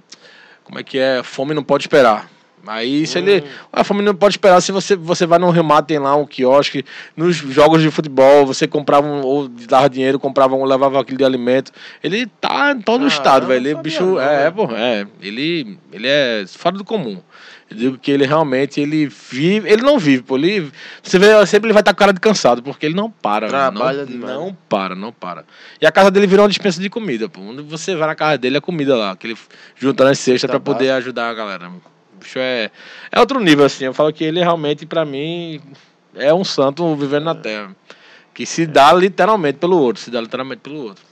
[0.64, 2.30] como é que é, fome não pode esperar.
[2.68, 3.40] Aí se ele.
[3.42, 3.50] Hum.
[3.74, 6.86] A fome não pode esperar se você, você vai no Rio tem lá um quiosque.
[7.18, 11.26] Nos jogos de futebol, você comprava um, ou dava dinheiro, comprava um, levava aquilo de
[11.26, 11.72] alimento.
[12.04, 13.66] Ele tá em todo o Caramba, estado, velho.
[13.66, 14.54] Ele, não bicho, não, é, velho.
[14.54, 15.08] pô, é.
[15.22, 17.20] Ele, ele é fora do comum.
[17.70, 19.70] Eu digo que ele realmente, ele vive.
[19.70, 20.38] Ele não vive, pô.
[20.38, 20.72] Ele,
[21.04, 23.48] você vê, sempre ele vai estar com cara de cansado, porque ele não para.
[23.48, 24.34] Trabalha não, demais.
[24.34, 25.46] Não para, não para.
[25.80, 27.42] E a casa dele virou uma dispensa de comida, pô.
[27.42, 29.16] Onde você vai na casa dele, é comida lá.
[29.16, 29.38] Que ele
[29.76, 31.70] junta nas cestas pra poder ajudar a galera.
[31.70, 32.72] O bicho é,
[33.12, 33.86] é outro nível, assim.
[33.86, 35.62] Eu falo que ele realmente, pra mim,
[36.16, 37.76] é um santo vivendo na terra.
[38.34, 40.02] Que se dá literalmente pelo outro.
[40.02, 41.04] Se dá literalmente pelo outro.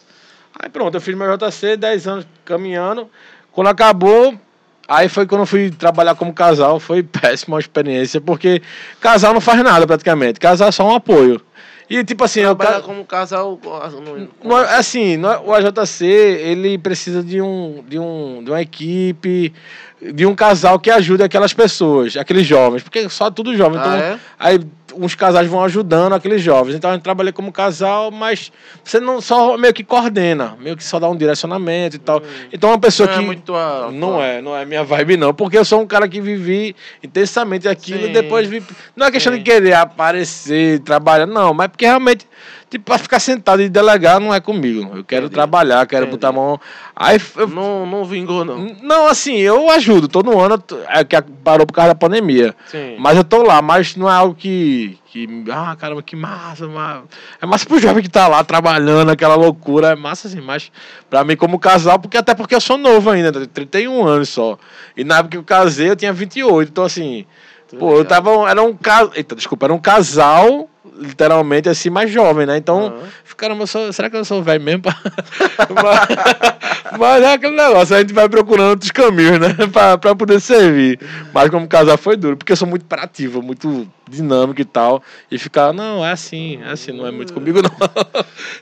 [0.60, 3.08] Aí pronto, eu fiz meu JC, 10 anos caminhando.
[3.52, 4.40] Quando acabou,
[4.88, 6.80] aí foi quando eu fui trabalhar como casal.
[6.80, 8.62] Foi péssima a experiência, porque
[9.02, 10.40] casal não faz nada praticamente.
[10.40, 11.42] Casal é só um apoio.
[11.90, 13.58] E tipo assim, Trabalhar como casal.
[13.64, 18.62] no- não é- assim, é- o AJC ele precisa de um, de um de uma
[18.62, 19.54] equipe,
[20.02, 23.80] de um casal que ajude aquelas pessoas, aqueles jovens, porque só tudo jovem.
[23.80, 24.20] Então, Ah, é?
[24.38, 24.60] aí
[24.98, 26.76] uns casais vão ajudando aqueles jovens.
[26.76, 28.52] Então a gente trabalha como casal, mas
[28.84, 32.22] você não só meio que coordena, meio que só dá um direcionamento e tal.
[32.52, 33.54] Então uma pessoa Não que é muito
[33.94, 37.68] não é, não é minha vibe não, porque eu sou um cara que vivi intensamente
[37.68, 38.10] aquilo Sim.
[38.10, 38.64] e depois vi,
[38.96, 39.40] não é questão Sim.
[39.40, 42.28] de querer aparecer, trabalhar, não, mas porque realmente
[42.70, 44.82] tipo para ficar sentado e delegar não é comigo.
[44.98, 45.36] Eu quero Entendi.
[45.36, 46.18] trabalhar, quero Entendi.
[46.18, 46.60] botar a mão.
[46.96, 48.76] Aí eu, Não, não vingou, não.
[48.82, 52.56] não, assim, eu ajudo todo ano, é que parou por causa da pandemia.
[52.68, 52.96] Sim.
[53.00, 54.98] Mas eu tô lá, mas não é algo que.
[55.08, 57.04] que ah, caramba, que massa, massa.
[57.42, 59.90] É massa pro jovem que tá lá trabalhando, aquela loucura.
[59.90, 60.72] É massa assim, mas
[61.10, 64.58] pra mim como casal, porque até porque eu sou novo ainda, tenho 31 anos só.
[64.96, 66.70] E na época que eu casei, eu tinha 28.
[66.70, 67.26] Então, assim,
[67.70, 68.50] Tô pô, eu tava.
[68.50, 69.12] Era um casal.
[69.16, 72.58] Eita, desculpa, era um casal, literalmente, assim, mais jovem, né?
[72.58, 73.08] Então, Aham.
[73.36, 74.84] caramba, sou, será que eu sou velho mesmo?
[75.70, 79.56] mas, mas é aquele negócio, a gente vai procurando outros caminhos, né?
[79.72, 81.00] pra, pra poder servir.
[81.34, 85.04] Mas como casal foi duro, porque eu sou muito prativo, muito dinâmico e tal.
[85.30, 87.72] E ficar, não, é assim, é assim, não é muito comigo, não.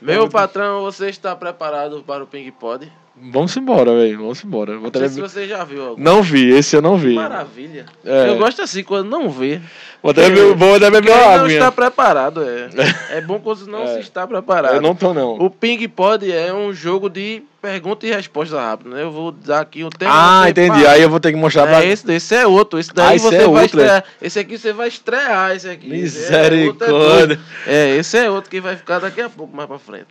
[0.02, 2.90] Meu patrão, você está preparado para o Ping Pod?
[3.32, 4.72] Vamos embora, velho, vamos embora.
[4.74, 6.02] Vou Não ter- se você já viu algum.
[6.02, 7.14] Não vi, esse eu não vi.
[7.14, 7.86] Maravilha.
[8.04, 8.28] É.
[8.28, 9.60] Eu gosto assim, quando não vê.
[10.02, 11.52] Vou até beber, vou até beber uma não água.
[11.52, 12.68] está preparado, é.
[13.10, 13.94] É bom quando não É.
[13.94, 14.74] se está preparado.
[14.74, 15.34] Eu não tô, não.
[15.38, 19.02] O Ping Pod é um jogo de pergunta e resposta rápida, né?
[19.02, 20.12] Eu vou dar aqui tema.
[20.14, 20.68] Ah, você entendi.
[20.68, 20.90] fala.
[20.90, 21.82] Aí eu vou ter que mostrar pra.
[21.82, 22.78] É, esse, esse é outro.
[22.78, 23.64] Esse Ah, daí esse você é vai outro, é?
[23.84, 24.04] estrear.
[24.22, 25.88] Esse aqui você vai estrear, esse aqui.
[25.88, 26.84] Misericórdia.
[26.84, 26.88] É, é,
[27.26, 27.38] doido.
[27.66, 30.06] é, esse é outro que vai ficar daqui a pouco mais pra frente.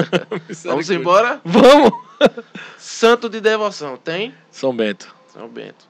[0.64, 1.40] Vamos embora?
[1.44, 1.92] Vamos!
[2.78, 4.34] Santo de devoção, tem?
[4.50, 5.14] São Bento.
[5.28, 5.86] São Bento.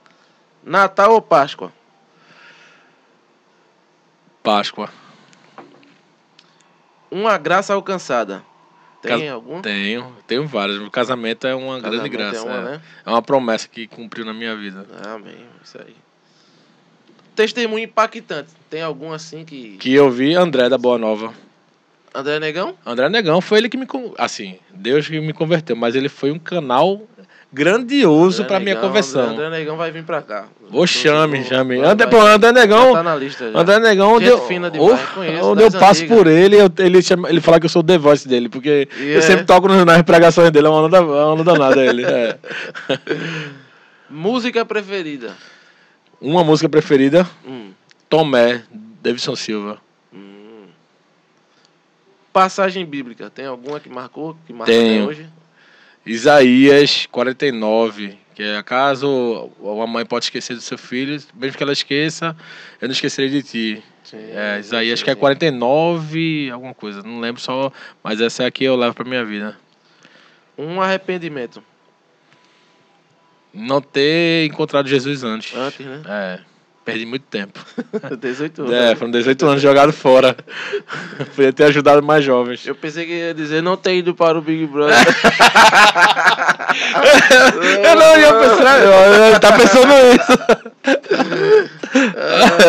[0.65, 1.73] Natal ou Páscoa?
[4.43, 4.89] Páscoa.
[7.11, 8.43] Uma graça alcançada.
[9.01, 9.63] Tem Cas- algum?
[9.63, 10.79] Tenho, tenho vários.
[10.79, 12.37] O casamento é uma grande Casamento graça.
[12.39, 12.65] É uma, é.
[12.73, 12.83] né?
[13.05, 14.87] É uma promessa que cumpriu na minha vida.
[15.07, 15.47] Amém.
[15.63, 15.95] Isso aí.
[17.35, 18.51] Testemunho impactante.
[18.71, 19.77] Tem algum assim que.
[19.77, 21.33] Que eu vi André da Boa Nova.
[22.19, 22.75] André Negão?
[22.87, 23.87] André Negão foi ele que me.
[24.17, 27.03] Assim, Deus que me converteu, mas ele foi um canal
[27.53, 29.23] grandioso pra minha conversão.
[29.31, 30.47] André, André Negão vai vir pra cá.
[30.73, 31.79] Ô, chame, chame.
[31.81, 32.93] André, pô, André Negão.
[32.93, 33.59] tá na lista já.
[33.59, 36.17] André Negão, onde eu, fina demais, Oh, conheço, onde eu passo antigas.
[36.19, 38.89] por ele, eu- ele, chama, ele fala que eu sou o The Voice dele, porque
[38.99, 39.23] E eu é?
[39.23, 42.05] sempre toco nas pregações dele, é uma onda, é uma onda danada ele.
[42.05, 42.39] é.
[44.11, 45.35] Música preferida.
[46.21, 47.71] Uma música preferida, Hum.
[48.09, 48.63] Tomé,
[49.03, 49.79] Davidson Silva.
[52.37, 53.31] Passagem bíblica.
[53.31, 54.37] Tem alguma que marcou?
[54.47, 55.05] Que marca Tenho.
[55.05, 55.27] até hoje?
[56.05, 61.73] Isaías 49, que é acaso uma mãe pode esquecer do seu filho, mesmo que ela
[61.73, 62.37] esqueça,
[62.79, 63.83] eu não esquecerei de ti.
[64.05, 65.19] Sim, É, Isaías sim, que é sim.
[65.19, 67.03] 49, alguma coisa.
[67.03, 67.73] Não lembro só.
[68.05, 69.57] Mas essa aqui eu levo pra minha vida.
[70.59, 71.65] Um arrependimento.
[73.55, 75.57] Não ter encontrado Jesus antes.
[75.57, 76.03] Antes, né?
[76.07, 76.41] É.
[76.87, 77.59] Perdi muito tempo.
[78.19, 78.73] 18 anos.
[78.73, 80.37] É, foram 18 anos jogados fora.
[81.35, 82.65] Podia ter ajudado mais jovens.
[82.65, 84.95] Eu pensei que ia dizer não ter ido para o Big Brother.
[87.85, 88.81] Eu não ia pensar.
[88.83, 88.91] eu-
[89.33, 90.33] eu- Tá pensando isso.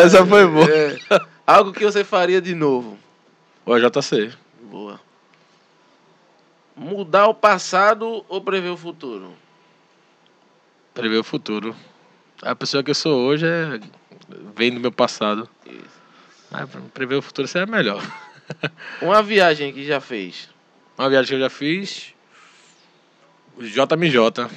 [0.04, 0.68] Essa foi boa.
[0.70, 0.96] É.
[1.46, 2.98] Algo que você faria de novo.
[3.64, 4.32] O JC.
[4.62, 5.00] Boa.
[6.76, 9.32] Mudar o passado ou prever o futuro?
[10.94, 11.74] Prever o futuro.
[12.42, 13.80] A pessoa que eu sou hoje é.
[14.56, 15.48] Vem do meu passado.
[15.66, 15.98] Isso.
[16.50, 18.02] Mas prever o futuro seria melhor.
[19.02, 20.48] Uma viagem que já fez.
[20.96, 22.14] Uma viagem que eu já fiz.
[23.58, 24.48] JMJ.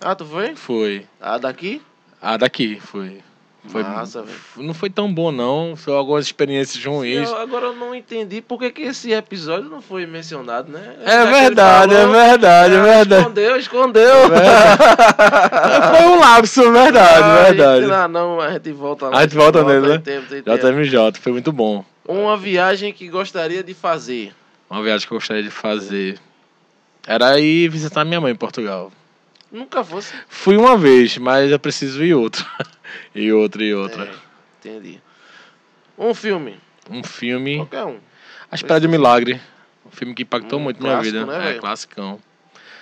[0.00, 0.56] Ah, tu foi?
[0.56, 1.06] Foi.
[1.20, 1.80] Ah, daqui?
[2.20, 3.22] Ah, daqui, foi.
[3.66, 4.24] Foi, Massa,
[4.56, 5.74] não foi tão bom, não.
[5.74, 7.28] Foi algumas experiências ruins.
[7.28, 10.96] Eu, agora eu não entendi por que, que esse episódio não foi mencionado, né?
[11.02, 13.22] É Já que ele verdade, é falou, verdade, é ah, verdade.
[13.22, 14.14] Escondeu, escondeu.
[15.96, 17.80] Foi um lapso, verdade, Ah, verdade.
[17.86, 19.18] gente, Não, não, a gente volta lá.
[19.18, 19.98] A gente volta nele, né?
[19.98, 20.58] tem tempo, tem tempo.
[20.58, 21.84] JMJ, foi muito bom.
[22.06, 24.34] Uma viagem que gostaria de fazer.
[24.68, 26.18] Uma viagem que eu gostaria de fazer.
[27.06, 28.92] Era ir visitar minha mãe em Portugal.
[29.54, 30.12] Nunca fosse.
[30.26, 32.44] Fui uma vez, mas eu preciso ir outra.
[33.14, 34.06] e outra, e outra.
[34.06, 34.14] É,
[34.58, 35.00] entendi.
[35.96, 36.58] Um filme.
[36.90, 37.58] Um filme.
[37.58, 38.00] Qualquer um.
[38.50, 39.40] A Espera de um Milagre.
[39.86, 41.38] Um filme que impactou Um muito minha clássico, vida.
[41.38, 42.20] né, é, classicão.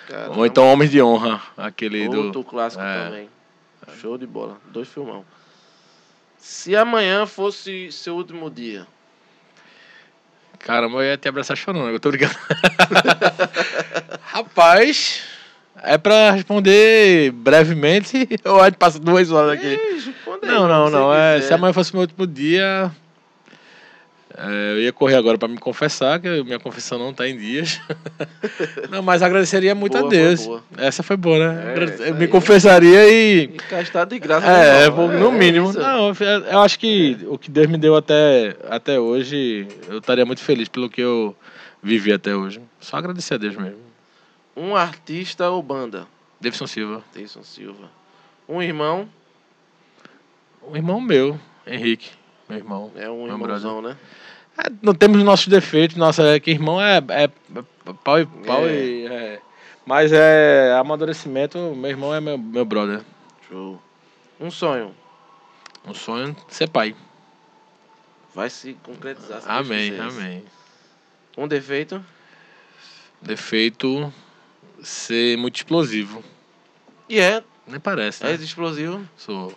[0.07, 0.35] Caramba.
[0.35, 2.23] Ou então Homens de Honra, aquele do.
[2.23, 3.03] Outro clássico é.
[3.05, 3.29] também.
[4.01, 4.59] Show de bola.
[4.71, 5.23] Dois filmão.
[6.39, 8.87] Se amanhã fosse seu último dia.
[10.57, 12.33] Caramba, eu ia te abraçar chorando, eu tô brincando.
[14.25, 15.32] Rapaz,
[15.83, 19.77] é pra responder brevemente ou a gente passa duas horas aqui?
[20.41, 21.13] Não, não, não.
[21.13, 22.91] É, se amanhã fosse meu último dia,
[24.35, 27.79] é, eu ia correr agora pra me confessar, que minha confissão não tá em dias.
[28.89, 30.45] não, mas agradeceria muito Boa, a Deus.
[30.45, 30.63] boa.
[30.77, 31.75] Essa foi boa, né?
[32.07, 33.51] É, me confessaria e.
[33.71, 34.47] E está de graça.
[34.47, 35.69] É, né, no É mínimo.
[35.69, 35.79] isso.
[35.79, 36.11] Não,
[36.51, 40.67] eu- acho que o que Deus me deu até, até hoje, eu estaria muito feliz
[40.67, 41.35] pelo que eu
[41.81, 42.59] vivi até hoje.
[42.79, 43.77] Só agradecer a Deus mesmo.
[44.55, 46.07] Um artista ou banda?
[46.39, 47.03] Davidson Silva.
[47.13, 47.89] Deison Silva.
[48.47, 49.09] Um irmão.
[50.61, 52.11] Um irmão meu, Henrique,
[52.47, 52.91] meu irmão.
[52.95, 53.97] É um irmãozão, né?
[54.57, 57.29] É, não temos nossos defeitos, nossa, é que irmão é, é, é
[58.03, 58.73] pau e pau É.
[58.73, 59.07] e.
[59.07, 59.41] é.
[59.85, 63.01] Mas é amadurecimento, meu irmão é meu, meu brother.
[63.49, 63.81] Show.
[64.39, 64.95] Um sonho.
[65.85, 66.95] Um sonho ser pai.
[68.33, 69.41] Vai se concretizar.
[69.41, 70.45] se Amém, amém.
[71.37, 72.03] Um defeito.
[73.21, 74.13] Defeito
[74.83, 76.23] ser muito explosivo.
[77.09, 77.43] E é.
[77.67, 78.43] Nem parece, É né?
[78.43, 79.01] explosivo.
[79.17, 79.53] Sou.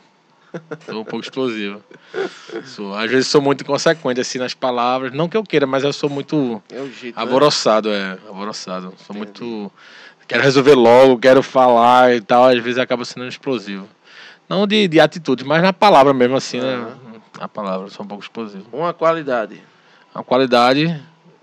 [0.86, 1.82] Sou um pouco explosivo.
[2.64, 2.94] Sou.
[2.94, 5.12] Às vezes sou muito inconsequente assim nas palavras.
[5.12, 7.16] Não que eu queira, mas eu sou muito É o jeito.
[7.16, 7.22] né?
[7.22, 8.18] alvoroçado, é.
[8.26, 8.94] Alvoroçado.
[9.04, 9.42] Sou Entendi.
[9.42, 9.72] muito.
[10.26, 12.46] Quero resolver logo, quero falar e tal.
[12.46, 13.86] Às vezes acaba sendo explosivo.
[14.48, 16.96] Não de, de atitude, mas na palavra mesmo assim, né?
[17.38, 18.64] Na palavra, sou um pouco explosivo.
[18.72, 19.60] Uma qualidade.
[20.14, 20.98] A qualidade,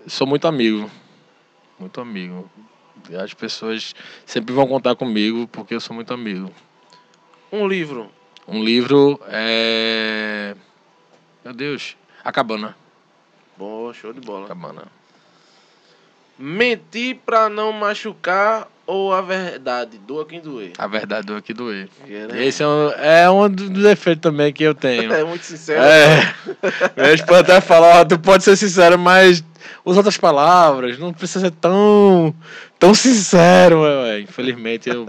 [0.06, 0.90] sou muito amigo.
[1.78, 2.50] Muito amigo.
[3.22, 3.94] As pessoas
[4.24, 6.50] sempre vão contar comigo porque eu sou muito amigo.
[7.52, 8.10] Um livro.
[8.48, 10.56] Um livro é.
[11.44, 11.96] Meu Deus.
[12.24, 12.76] A Cabana.
[13.56, 14.48] Boa, show de A bola.
[14.48, 14.84] Cabana.
[16.38, 19.98] Mentir pra não machucar ou a verdade?
[19.98, 20.72] Doa quem doer.
[20.78, 21.88] A verdade do aqui doer.
[22.08, 22.46] É, né?
[22.46, 25.12] Esse é um, é um dos defeitos também que eu tenho.
[25.14, 25.82] É muito sincero.
[25.82, 26.34] É.
[26.96, 29.42] Meu esposo até fala, ó, tu pode ser sincero, mas
[29.84, 32.34] usa outras palavras, não precisa ser tão,
[32.78, 33.82] tão sincero.
[34.20, 35.08] Infelizmente eu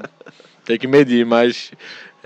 [0.64, 1.72] tenho que medir, mas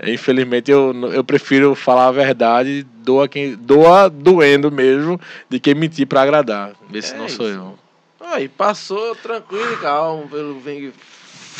[0.06, 6.06] infelizmente eu, eu prefiro falar a verdade, doa, quem, doa doendo mesmo, de que mentir
[6.06, 6.72] pra agradar.
[6.92, 7.58] Esse É não sou isso.
[7.58, 7.78] eu.
[8.22, 10.62] Aí, passou tranquilo e calmo pelo.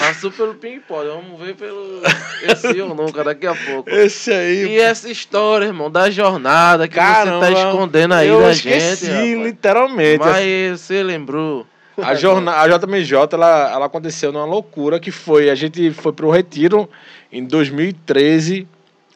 [0.00, 1.06] Passou pelo Ping Pod.
[1.06, 2.00] Vamos ver pelo.
[2.42, 3.88] Esse ou nunca daqui a pouco.
[3.90, 4.66] Esse aí.
[4.68, 9.06] E essa história, irmão, da jornada que Caramba, você tá escondendo aí eu da esqueci,
[9.06, 9.12] gente.
[9.12, 9.46] rapaz.
[9.46, 10.18] literalmente.
[10.24, 11.66] Mas você lembrou.
[12.02, 15.50] A, jorna, a JMJ ela, ela aconteceu numa loucura que foi.
[15.50, 16.88] A gente foi pro Retiro
[17.30, 18.66] em 2013.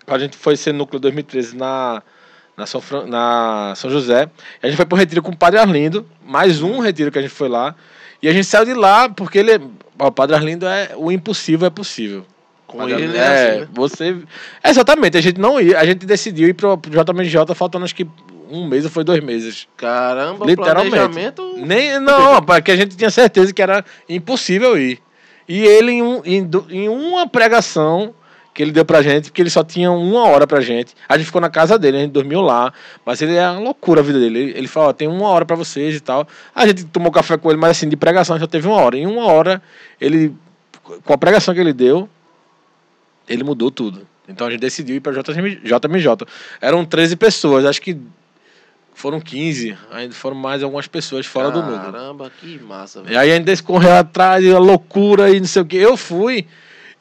[0.06, 2.02] A gente foi ser núcleo 2013 na,
[2.54, 4.28] na, São, Fran- na São José.
[4.62, 6.06] A gente foi pro Retiro com o Padre Arlindo.
[6.26, 7.74] Mais um retiro que a gente foi lá.
[8.22, 9.58] E a gente saiu de lá porque ele.
[9.98, 10.90] O Padre Arlindo é.
[10.96, 12.24] O impossível é possível.
[12.66, 13.68] Com Padre ele Arlindo- é assim, né?
[13.72, 14.16] você.
[14.64, 15.78] Exatamente, a gente não ia.
[15.78, 18.06] A gente decidiu ir pro, pro JMJ faltando acho que
[18.50, 19.66] um mês ou foi dois meses.
[19.76, 20.90] Caramba, Literalmente.
[20.96, 21.54] planejamento.
[21.58, 25.00] Nem, não, porque a gente tinha certeza que era impossível ir.
[25.48, 28.14] E ele, em, um- em, em uma pregação
[28.54, 30.94] que ele deu pra gente, porque ele só tinha uma hora pra gente.
[31.08, 32.72] A gente ficou na casa dele, a gente dormiu lá,
[33.04, 34.38] mas ele é uma loucura a vida dele.
[34.38, 36.26] Ele, ele falou, ó, tem uma hora pra vocês e tal.
[36.54, 38.96] A gente tomou café com ele, mas assim, de pregação só teve uma hora.
[38.96, 39.60] Em uma hora,
[40.00, 40.32] ele,
[41.04, 42.08] com a pregação que ele deu,
[43.28, 44.06] ele mudou tudo.
[44.28, 45.60] Então a gente decidiu ir pra JMJ.
[45.64, 46.26] JMJ.
[46.60, 47.98] Eram 13 pessoas, acho que
[48.94, 51.92] foram 15, ainda foram mais algumas pessoas fora do núcleo.
[51.92, 53.18] Caramba, que massa, E velho.
[53.18, 55.76] aí a gente correu atrás, e a loucura e não sei o que.
[55.76, 56.46] Eu fui,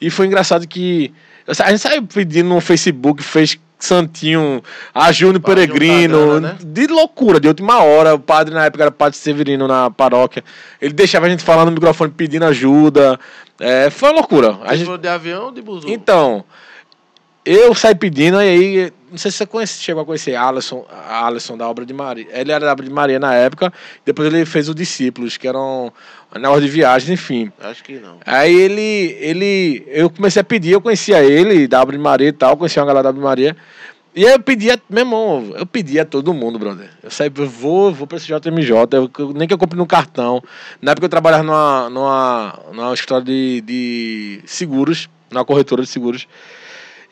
[0.00, 1.14] e foi engraçado que.
[1.46, 4.62] A gente saiu pedindo no Facebook, fez Santinho,
[4.94, 6.56] a Júnior Peregrino, né?
[6.64, 8.14] de loucura, de última hora.
[8.14, 10.42] O padre na época era padre Severino na paróquia.
[10.80, 13.18] Ele deixava a gente falar no microfone pedindo ajuda.
[13.60, 14.58] É, foi uma loucura.
[14.64, 15.88] A gente- de avião ou de buzu?
[15.88, 16.44] então,
[17.44, 21.56] eu saí pedindo, e aí, não sei se você conhece, chegou a conhecer Alisson, Alisson
[21.56, 22.26] da obra de Maria.
[22.32, 23.72] Ele era da obra de Maria na época,
[24.04, 25.92] depois ele fez o Discípulos, que eram
[26.36, 27.52] na hora de viagem, enfim.
[27.60, 28.18] Acho que não.
[28.26, 32.32] Aí ele, ele, eu comecei a pedir, eu conhecia ele, da obra de Maria e
[32.32, 33.56] tal, conhecia uma galera da obra de Maria.
[34.16, 36.90] E aí eu pedia, meu irmão, eu pedia a todo mundo, brother.
[37.00, 40.42] Eu saí, eu vou, vou pra esse JMJ, eu- nem que eu compre no cartão.
[40.82, 46.26] Na época eu trabalhava numa, numa, numa escritório de, de seguros, numa corretora de seguros.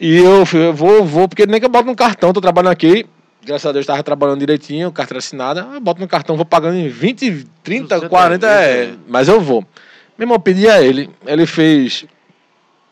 [0.02, 3.06] E eu, eu vou, vou, porque nem que eu boto no cartão, tô trabalhando aqui.
[3.40, 5.60] Graças a Deus estava trabalhando direitinho, carteira assinada.
[5.72, 8.98] Eu boto no cartão, vou pagando em 20, 30, 200 40, é, vezes, é.
[9.06, 9.60] mas eu vou.
[10.18, 12.04] Meu irmão, eu pedi a ele, ele fez.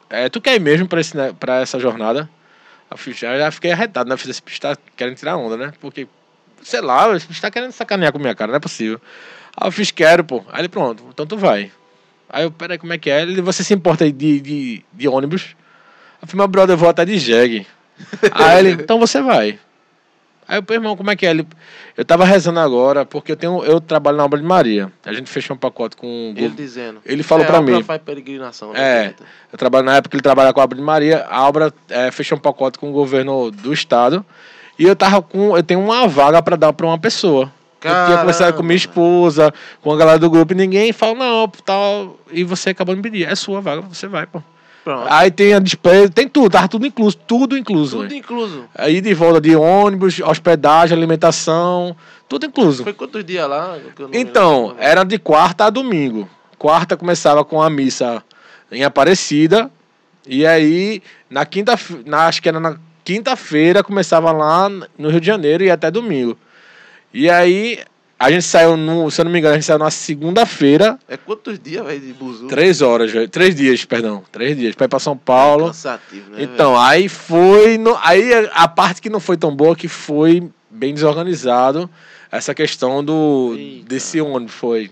[0.09, 2.31] É, tu quer ir mesmo pra, esse, né, pra essa jornada?
[2.89, 4.17] Eu fiz, já, já fiquei arretado, né?
[4.17, 5.73] Fiz esse bicho tá querendo tirar onda, né?
[5.81, 6.07] Porque,
[6.63, 9.01] sei lá, esse bicho tá querendo sacanear com a minha cara, não é possível.
[9.57, 10.45] Aí eu fiz, quero, pô.
[10.53, 11.73] Aí ele, pronto, então tu vai.
[12.29, 13.23] Aí eu, peraí, como é que é?
[13.23, 15.57] Ele, você se importa aí de, de, de ônibus?
[16.23, 17.67] Eu falei, meu brother, eu vou até de jegue.
[18.33, 19.59] Aí ele, então você vai.
[20.49, 21.31] Aí eu, irmão, como é que é?
[21.31, 21.47] Ele,
[21.97, 24.91] eu tava rezando agora, porque eu tenho, eu trabalho na obra de Maria.
[25.05, 27.01] A gente fechou um pacote com o Ele dizendo.
[27.07, 27.83] Ele falou É, pra a obra mim.
[27.85, 28.75] faz peregrinação.
[28.75, 29.05] É.
[29.09, 29.15] né?
[29.53, 31.25] Eu trabalho na época que ele trabalha com a obra de Maria.
[31.31, 34.25] A obra é, fechou um pacote com o governo do estado.
[34.79, 35.57] E eu tava com.
[35.57, 37.53] Eu tenho uma vaga pra dar pra uma pessoa.
[37.85, 38.91] eu tinha conversado com minha Caramba.
[38.91, 42.19] esposa, com a galera do grupo, e ninguém falou, não, tal.
[42.33, 43.25] E você acabou de me pedir.
[43.29, 44.43] É sua vaga, você vai, pô.
[44.85, 45.07] Pronto.
[45.11, 47.97] Aí tem a despesa, tem tudo, tava tudo incluso, tudo incluso.
[47.99, 48.17] Tudo velho.
[48.17, 48.65] incluso.
[48.75, 51.95] Aí de volta de ônibus, hospedagem, alimentação,
[52.29, 52.83] tudo incluso.
[52.83, 53.77] Foi quantos dias lá?
[54.13, 56.29] Então, era de quarta a domingo.
[56.59, 58.23] Quarta começava com a missa
[58.73, 59.71] em Aparecida.
[60.27, 65.27] E aí, na quinta, na, acho que era na quinta-feira, começava lá no Rio de
[65.27, 66.39] Janeiro e até domingo.
[67.13, 67.81] E aí,
[68.21, 71.17] a gente saiu, no, se eu não me engano, a gente saiu na segunda-feira, É
[71.17, 72.47] quantos dias, velho, de buzu?
[72.49, 73.11] três horas.
[73.31, 74.23] Três dias, perdão.
[74.31, 75.69] Três dias, pra ir pra São Paulo.
[75.69, 76.43] Cansativo, né?
[76.43, 77.79] Então, aí foi.
[77.79, 81.89] No, aí a parte que não foi tão boa que foi bem desorganizado
[82.31, 83.89] essa questão do Eita.
[83.89, 84.91] desse ônibus foi.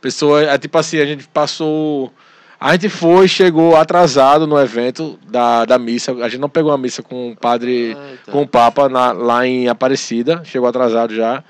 [0.00, 2.12] Pessoa, é tipo assim, a gente passou.
[2.60, 6.12] A gente foi, chegou atrasado no evento da, da missa.
[6.12, 8.00] A gente não pegou a missa com o padre, velho?
[8.10, 8.32] Eita.
[8.32, 10.42] com o Papa na- lá em Aparecida.
[10.44, 11.42] Chegou atrasado já.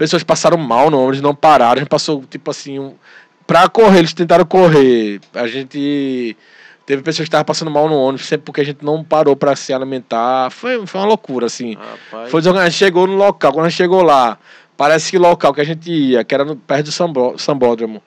[0.00, 1.72] Pessoas passaram mal no ônibus, não pararam.
[1.74, 2.94] A gente passou, tipo assim, um,
[3.46, 5.20] pra correr, eles tentaram correr.
[5.34, 6.34] A gente.
[6.86, 9.54] Teve pessoas que estavam passando mal no ônibus, sempre porque a gente não parou pra
[9.54, 10.48] se alimentar.
[10.50, 11.74] Foi, foi uma loucura, assim.
[11.74, 12.30] Rapaz.
[12.30, 12.40] Foi.
[12.40, 14.38] A gente chegou no local, quando a gente chegou lá,
[14.74, 18.02] parece que o local que a gente ia, que era no, perto do Sambó- Sambódromo,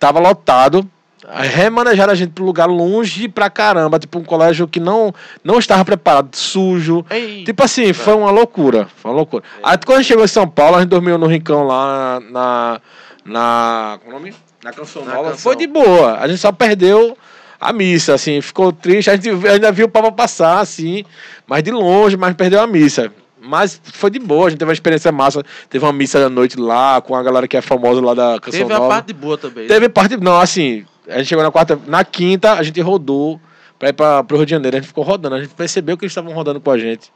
[0.00, 0.90] tava lotado.
[1.28, 5.14] Aí Remanejaram a gente para um lugar longe pra caramba, tipo um colégio que não,
[5.44, 7.04] não estava preparado, sujo.
[7.10, 8.88] Ei, Tipo assim, foi uma loucura.
[8.96, 9.44] Foi uma loucura.
[9.62, 12.80] Aí quando a gente chegou em São Paulo, a gente dormiu no Rincão lá na.
[13.24, 13.98] Na.
[14.02, 14.34] Como é o nome?
[14.64, 15.30] Na Canção Na Nova.
[15.30, 15.38] Canção.
[15.42, 16.18] Foi de boa.
[16.18, 17.16] A gente só perdeu
[17.60, 18.40] a missa, assim.
[18.40, 19.10] Ficou triste.
[19.10, 21.04] A gente ainda viu o Papa passar, assim,
[21.46, 23.12] mas de longe, mas perdeu a missa.
[23.44, 25.42] Mas foi de boa, a gente teve uma experiência massa.
[25.68, 28.60] Teve uma missa da noite lá, com a galera que é famosa lá da Canção
[28.60, 28.88] teve a Nova.
[28.88, 29.64] parte boa também.
[29.64, 29.68] né?
[29.68, 30.16] Teve parte.
[30.16, 31.78] Não, assim, a gente chegou na quarta.
[31.86, 33.40] Na quinta, a gente rodou
[33.78, 34.76] pra ir pra, pro Rio de Janeiro.
[34.76, 35.34] A gente ficou rodando.
[35.34, 37.12] A gente percebeu que eles estavam rodando com a gente.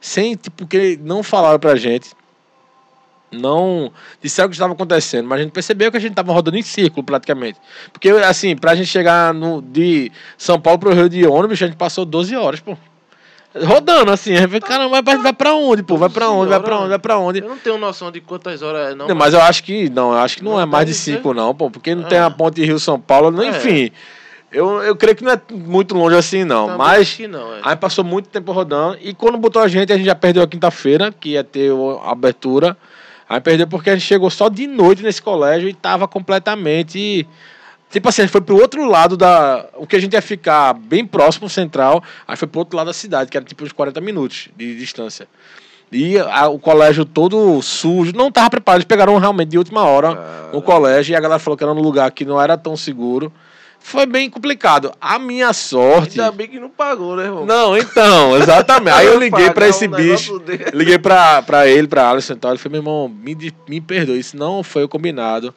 [0.00, 2.10] Sem, tipo, que não falaram pra gente.
[3.32, 6.56] Não disseram o que estava acontecendo, mas a gente percebeu que a gente estava rodando
[6.56, 7.60] em círculo praticamente.
[7.92, 11.76] Porque, assim, pra gente chegar no, de São Paulo pro Rio de ônibus, a gente
[11.76, 12.76] passou 12 horas, pô.
[13.54, 14.32] Rodando, assim.
[14.34, 15.96] A gente falou, caramba, mas vai pra onde, pô?
[15.96, 16.50] Vai pra 12 onde?
[16.50, 16.88] Vai pra onde?
[16.90, 17.40] Vai pra onde?
[17.40, 19.08] Eu não tenho noção de quantas horas é, não.
[19.08, 21.02] Não, mas eu acho que não, eu acho que não, Não é mais de deve
[21.02, 21.16] ser.
[21.16, 22.06] cinco, não, pô, porque não Ah.
[22.08, 23.48] tem a ponte Rio São Paulo, não, É.
[23.48, 23.90] enfim.
[24.52, 26.66] Eu, eu creio que não é muito longe assim, não.
[26.66, 27.60] Também mas acho que não, é.
[27.62, 28.98] aí passou muito tempo rodando.
[29.00, 31.72] E quando botou a gente, a gente já perdeu a quinta-feira, que ia ter
[32.04, 32.76] a abertura.
[33.28, 37.26] Aí perdeu porque a gente chegou só de noite nesse colégio e tava completamente.
[37.90, 39.66] Tipo assim, a gente foi pro outro lado da.
[39.76, 42.92] O que a gente ia ficar bem próximo central, aí foi pro outro lado da
[42.92, 45.26] cidade, que era tipo uns 40 minutos de distância.
[45.90, 48.78] E a- o colégio todo sujo, não tava preparado.
[48.78, 50.50] Eles pegaram realmente de última hora Cara.
[50.52, 53.32] no colégio e a galera falou que era um lugar que não era tão seguro.
[53.82, 54.92] Foi bem complicado.
[55.00, 56.20] A minha sorte.
[56.20, 57.44] Ainda bem que não pagou, né, irmão?
[57.46, 58.94] Não, então, exatamente.
[58.94, 60.42] Aí eu liguei pra Pagar esse um bicho.
[60.74, 62.52] Liguei pra, pra ele, pra Alisson e tal.
[62.52, 65.52] Ele falou, meu irmão, me, me perdoe, isso não foi o combinado.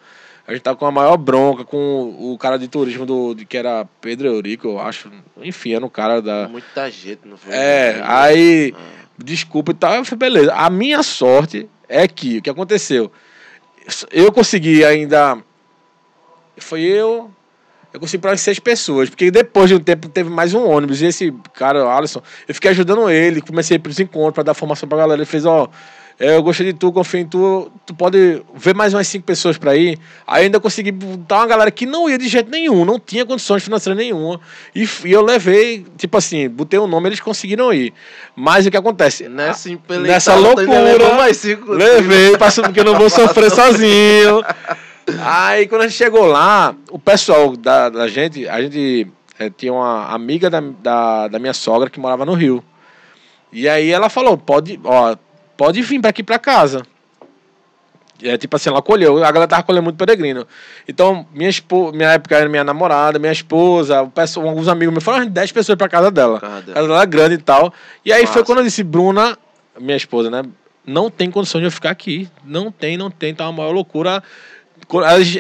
[0.46, 3.88] A gente tá com a maior bronca com o cara de turismo do, que era
[4.02, 5.10] Pedro Eurico, eu acho.
[5.42, 6.50] Enfim, era um cara da.
[6.50, 7.54] Muita gente, não foi?
[7.54, 8.74] É, aí.
[9.18, 9.96] Desculpa e tal.
[9.96, 10.54] Eu falei, beleza.
[10.54, 13.12] A minha sorte é que o que aconteceu?
[14.12, 15.38] Eu consegui ainda.
[16.58, 17.32] Foi eu.
[17.94, 21.02] Eu consegui para seis pessoas, porque depois de um tempo teve mais um ônibus.
[21.02, 24.56] E esse cara, o Alisson, eu fiquei ajudando ele, comecei para os encontros, para dar
[24.56, 25.22] formação pra galera.
[25.22, 25.70] Ele fez, ó, é,
[26.20, 29.76] eu gostei de tu, confio em tu, tu pode ver mais umas cinco pessoas para
[29.76, 30.00] ir.
[30.28, 33.64] Aí ainda consegui botar uma galera que não ia de jeito nenhum, não tinha condições
[33.64, 34.40] financeiras nenhuma.
[34.76, 37.94] E, e eu levei, tipo assim, botei o nome, eles conseguiram ir.
[38.36, 39.28] Mas o que acontece?
[39.28, 44.44] Nessa empelheitada, Nessa levou loucura, mais cinco Levei, passou porque eu não vou sofrer sozinho.
[45.20, 49.08] Aí quando a gente chegou lá, o pessoal da, da gente, a gente
[49.40, 52.64] eh, tinha uma amiga da, da, da minha sogra que morava no Rio.
[53.52, 55.16] E aí ela falou, pode, ó,
[55.58, 56.84] pode vir pra aqui pra casa.
[58.22, 60.48] É tipo assim, ela colheu, a galera tava colhendo muito peregrino.
[60.88, 65.30] Então, minha esposa, minha época era minha namorada, minha esposa, alguns amigos meus, foram umas
[65.30, 66.40] 10 pessoas pra casa dela.
[66.40, 66.74] Casa dela.
[66.74, 67.74] Casa dela grande e tal.
[68.06, 68.34] E aí Massa.
[68.34, 69.38] foi quando eu disse, Bruna,
[69.80, 70.44] minha esposa, né?
[70.86, 72.30] Não tem condição de eu ficar aqui.
[72.46, 74.24] Não tem, não tem, tá uma maior loucura.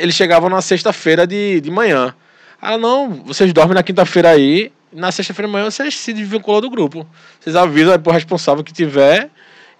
[0.01, 2.13] Eles chegavam na sexta-feira de, de manhã.
[2.61, 6.69] Ah, não, vocês dormem na quinta-feira aí, na sexta-feira de manhã vocês se desvinculam do
[6.69, 7.05] grupo.
[7.39, 9.29] Vocês avisam aí pro responsável que tiver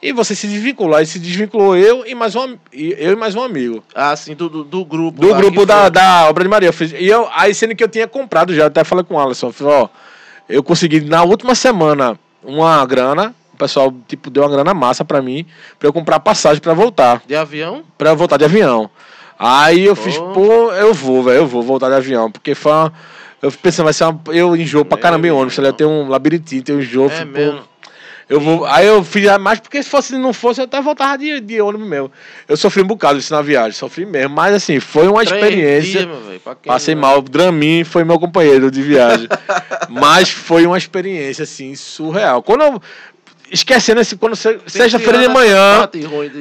[0.04, 0.98] e você se desvincula.
[1.00, 3.84] Aí se desvinculou eu e mais um, eu e mais um amigo.
[3.96, 5.22] Ah, sim, do, do, do grupo.
[5.22, 5.92] Do grupo da, foi.
[5.92, 6.70] da Obra de Maria.
[6.70, 9.20] Eu fiz- e eu, aí sendo que eu tinha comprado já, até falei com o
[9.20, 9.88] Alisson, eu falei, ó,
[10.50, 15.22] eu consegui na última semana uma grana, o pessoal tipo deu uma grana massa pra
[15.22, 15.46] mim,
[15.80, 17.84] pra eu comprar passagem pra voltar, De avião?
[17.98, 18.90] pra eu voltar de avião.
[19.40, 20.72] Aí eu fiz, Pô.
[20.74, 22.94] eu vou, velho, eu vou voltar de avião, porque foi uma,
[23.42, 26.64] eu pensando, vai ser uma, eu enjoo pra caramba em ônibus, eu tenho um labirintinho,
[26.70, 27.73] um enjoo, É fico, pô.
[28.34, 31.40] Eu vou, aí eu fiz mais porque se fosse não fosse eu até voltava de,
[31.40, 32.12] de ônibus mesmo.
[32.48, 36.06] Eu sofri um bocado isso na viagem, sofri mesmo, mas assim, foi uma Três experiência.
[36.06, 39.28] dias, pra quem Passei mal, o Dramin foi meu companheiro de viagem.
[39.90, 42.42] Mas foi uma experiência assim surreal.
[42.42, 42.82] Quando eu
[43.52, 45.88] esquecendo esse quando se- sexta-feira de manhã,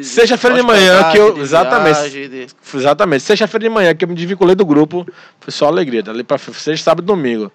[0.02, 2.10] sexta-feira de manhã que eu- exatamente.
[2.28, 5.06] de- exatamente, sexta-feira de manhã que eu me desvinculei do grupo,
[5.40, 7.52] foi só alegria, dali para sexta, sábado e domingo.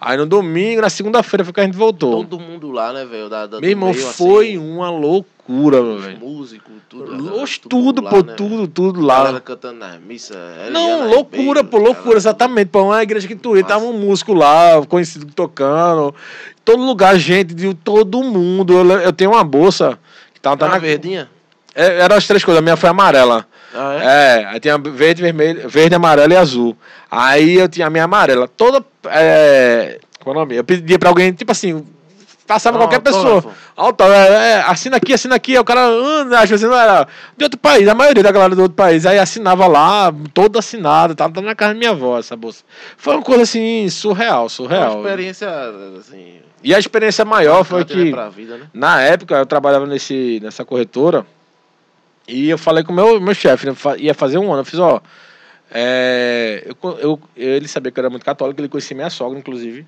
[0.00, 2.24] Aí no domingo, na segunda-feira foi que a gente voltou.
[2.24, 3.28] Todo mundo lá, né, velho?
[3.60, 6.18] Meu irmão, meio, foi assim, uma loucura, velho.
[6.20, 7.42] músicos, tudo.
[7.42, 9.16] Os tudo, lá, pô, né, tudo, tudo A lá.
[9.18, 10.34] galera cantando na missa.
[10.70, 12.68] Não, Eliana loucura, Ribeiro, pô, loucura, galera, exatamente.
[12.68, 16.14] Pô, uma igreja que tu ia, tava um músico lá, conhecido tocando.
[16.64, 18.72] Todo lugar, gente de todo mundo.
[18.74, 19.98] Eu, eu tenho uma bolsa
[20.32, 20.78] que tava, Tá tá na na.
[20.80, 21.28] verdinha?
[21.74, 23.46] É, eram as três coisas, a minha foi amarela.
[23.74, 24.04] Ah, é?
[24.42, 26.76] É, aí tinha verde, vermelho, verde, amarelo e azul.
[27.10, 28.48] Aí eu tinha a minha amarela.
[28.48, 28.84] Toda.
[29.06, 30.56] É, qual é o nome?
[30.56, 31.84] Eu pedia pra alguém, tipo assim,
[32.46, 33.34] passava Ah, qualquer pessoa.
[33.34, 33.58] autógrafo.
[33.76, 35.52] Autógrafo, é, é, assina aqui, assina aqui.
[35.52, 38.54] Aí o cara, ah, às vezes não era de outro país, a maioria da galera
[38.56, 39.04] do outro país.
[39.04, 42.64] Aí assinava lá, todo assinado, tava na casa da minha avó essa bolsa.
[42.96, 44.92] Foi uma coisa assim, surreal, surreal.
[44.98, 45.48] uma experiência,
[45.98, 46.38] assim...
[46.62, 48.12] E a experiência maior foi que.
[48.34, 48.66] Vida, né?
[48.74, 51.24] Na época, eu trabalhava nesse, nessa corretora
[52.28, 54.60] e eu falei com o meu, meu chefe, né, ia fazer um ano.
[54.60, 55.00] Eu fiz, ó.
[55.70, 59.86] é, eu, eu, ele sabia que eu era muito católico, ele conhecia minha sogra, inclusive.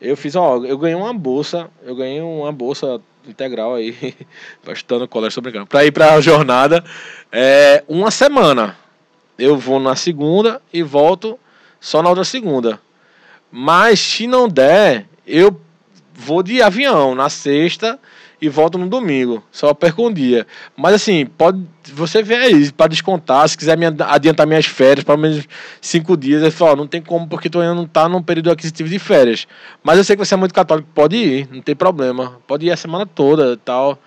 [0.00, 4.16] Eu fiz, ó, eu ganhei uma bolsa, eu ganhei uma bolsa integral aí,
[4.68, 6.82] estudando colégio, tô brincando, pra ir pra jornada,
[7.30, 8.76] é, uma semana.
[9.38, 11.38] Eu vou na segunda e volto
[11.78, 12.80] só na outra segunda.
[13.50, 15.60] Mas se não der, eu
[16.16, 17.98] vou de avião na sexta
[18.40, 19.42] e volto no domingo.
[19.50, 20.46] Só perco um dia.
[20.76, 21.62] Mas assim, pode
[21.94, 25.46] você vê aí para descontar, se quiser me ad- adiantar minhas férias, pelo menos
[25.80, 28.88] cinco dias, falo, ó, não tem como porque tu ainda não tá num período aquisitivo
[28.88, 29.46] de férias.
[29.82, 32.38] Mas eu sei que você é muito católico, pode ir, não tem problema.
[32.46, 33.98] Pode ir a semana toda e tal.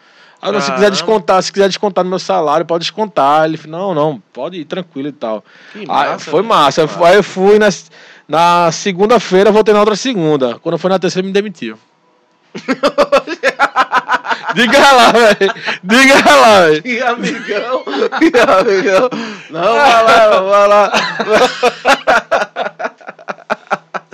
[0.41, 3.45] Ah, não, se quiser descontar, se quiser descontar no meu salário, pode descontar.
[3.45, 5.43] Ele falou, não, não, pode ir tranquilo e tal.
[5.73, 6.89] Que Aí, massa, foi massa.
[7.05, 7.67] Aí eu fui na,
[8.27, 10.57] na segunda-feira, voltei na outra segunda.
[10.59, 11.77] Quando foi na terceira, me demitiu.
[14.55, 15.53] Diga lá, velho.
[15.83, 16.81] Diga lá, velho.
[16.81, 19.09] Que amigão, que amigão.
[19.49, 20.91] Não, vai lá, vai lá.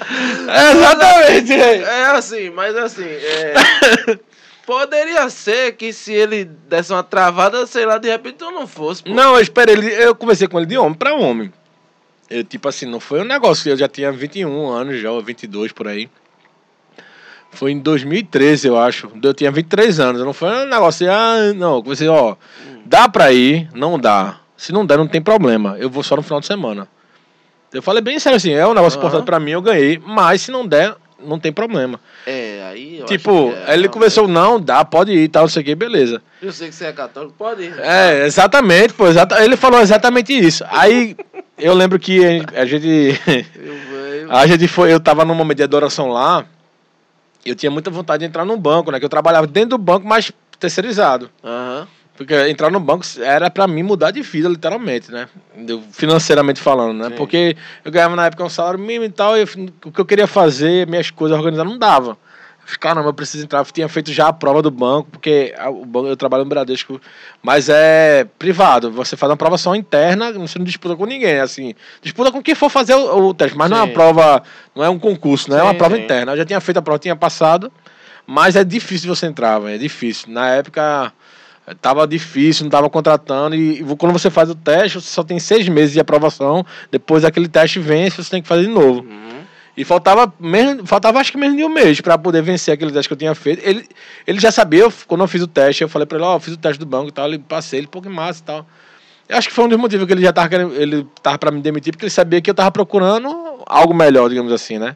[0.72, 1.86] Exatamente, velho.
[1.86, 3.54] É assim, mas assim, é...
[4.66, 9.04] Poderia ser que se ele desse uma travada, sei lá, de repente eu não fosse.
[9.04, 9.12] pô.
[9.12, 9.94] Não, eu esperei ele.
[9.94, 11.54] Eu conversei com ele de homem pra homem.
[12.30, 13.70] Eu, tipo assim, não foi um negócio.
[13.70, 16.10] Eu já tinha 21 anos, já, ou 22 por aí.
[17.56, 19.10] Foi em 2013, eu acho.
[19.22, 20.22] Eu tinha 23 anos.
[20.22, 21.78] Não foi um negócio assim, ah, não.
[21.78, 22.36] Eu comecei, ó,
[22.86, 24.38] dá pra ir, não dá.
[24.56, 25.76] Se não der, não tem problema.
[25.80, 26.88] Eu vou só no final de semana.
[27.74, 29.08] Eu falei bem sério assim, é um negócio Aham.
[29.08, 32.00] importante pra mim, eu ganhei, mas se não der, não tem problema.
[32.26, 33.04] É, aí.
[33.06, 36.22] tipo, é, ele não, conversou, não, dá, pode ir, tal, não sei o que, beleza.
[36.42, 37.74] Eu sei que você é católico, pode ir.
[37.80, 40.64] É, exatamente, pô, exata, ele falou exatamente isso.
[40.70, 41.18] Aí
[41.58, 43.20] eu lembro que a gente.
[44.30, 46.46] A gente foi, eu tava num momento de adoração lá,
[47.46, 49.00] eu tinha muita vontade de entrar num banco, né?
[49.00, 51.30] Que eu trabalhava dentro do banco, mas terceirizado.
[51.44, 51.88] Aham.
[52.18, 55.28] Porque entrar no banco era pra mim mudar de vida, literalmente, né?
[55.92, 57.10] Financeiramente falando, né?
[57.10, 57.16] Sim.
[57.16, 60.26] Porque eu ganhava na época um salário mínimo e tal, e o que eu queria
[60.26, 62.18] fazer, minhas coisas organizar, não dava.
[62.80, 63.60] Caramba, eu preciso entrar.
[63.60, 67.00] Eu tinha feito já a prova do banco, porque o banco, eu trabalho no Bradesco,
[67.42, 68.92] mas é privado.
[68.92, 71.76] Você faz uma prova só interna, você não disputa com ninguém, assim.
[72.02, 73.88] Disputa com quem for fazer o, o teste, mas não é Sim.
[73.88, 74.44] uma prova,
[74.76, 75.60] não é um concurso, né?
[75.60, 76.04] É uma Sim, prova sim.
[76.04, 76.32] interna.
[76.34, 77.72] Eu já tinha feito a prova, tinha passado,
[78.26, 80.32] mas é difícil você entrar, velho, é difícil.
[80.32, 81.14] Na época
[81.82, 85.40] tava difícil, não tava contratando e e quando você faz o teste, você só tem
[85.40, 89.02] seis meses de aprovação, depois aquele teste vence, você tem que fazer de novo.
[89.02, 89.45] Uhum.
[89.78, 93.10] E faltava, mesmo, faltava acho que menos de um mês para poder vencer aquele teste
[93.10, 93.62] que eu tinha feito.
[93.68, 93.86] Ele,
[94.26, 96.54] ele já sabia, quando eu fiz o teste, eu falei para ele, ó, eu fiz
[96.54, 98.66] o teste do banco e tal, ele passei, ele, pô, que massa e tal.
[99.28, 101.52] Eu acho que foi um dos motivos que ele já tava querendo, ele tava para
[101.52, 104.96] me demitir, porque ele sabia que eu tava procurando algo melhor, digamos assim, né?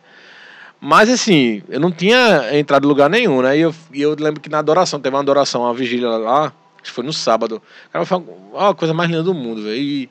[0.79, 3.57] Mas assim, eu não tinha entrado em lugar nenhum, né?
[3.57, 6.83] E eu, e eu lembro que na adoração, teve uma adoração, uma vigília lá, acho
[6.83, 7.61] que foi no sábado.
[7.91, 8.23] Cara, foi
[8.53, 9.75] uma coisa mais linda do mundo, velho.
[9.75, 10.09] E,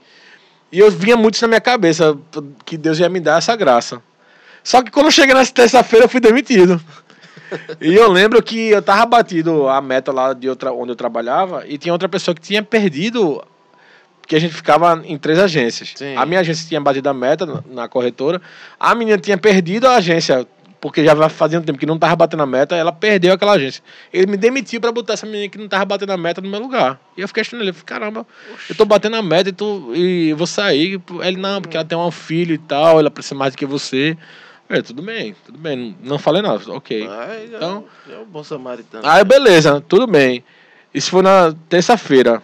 [0.71, 2.19] e eu vinha muito isso na minha cabeça,
[2.67, 4.03] que Deus ia me dar essa graça.
[4.69, 6.79] Só que quando eu cheguei nessa terça-feira, eu fui demitido.
[7.81, 11.65] e eu lembro que eu tava batido a meta lá de outra, onde eu trabalhava,
[11.67, 13.43] e tinha outra pessoa que tinha perdido
[14.21, 15.95] porque a gente ficava em três agências.
[15.97, 16.15] Sim.
[16.15, 18.43] A minha agência tinha batido a meta na, na corretora,
[18.79, 20.47] a menina tinha perdido a agência,
[20.83, 23.83] porque já fazia um tempo que não tava batendo a meta, ela perdeu aquela agência.
[24.13, 26.61] Ele me demitiu para botar essa menina que não tava batendo a meta no meu
[26.61, 27.01] lugar.
[27.17, 28.27] E eu fiquei achando ele, caramba,
[28.69, 31.01] eu tô batendo a meta e, tu, e vou sair.
[31.23, 34.15] Ele, não, porque ela tem um filho e tal, ela precisa mais do que você.
[34.69, 35.97] É, tudo bem, tudo bem.
[36.03, 37.09] Não falei nada, ok.
[37.09, 39.07] Aí, Então- é, é o bom samaritano.
[39.07, 40.45] Aí, beleza, tudo bem.
[40.93, 42.43] Isso foi na terça-feira.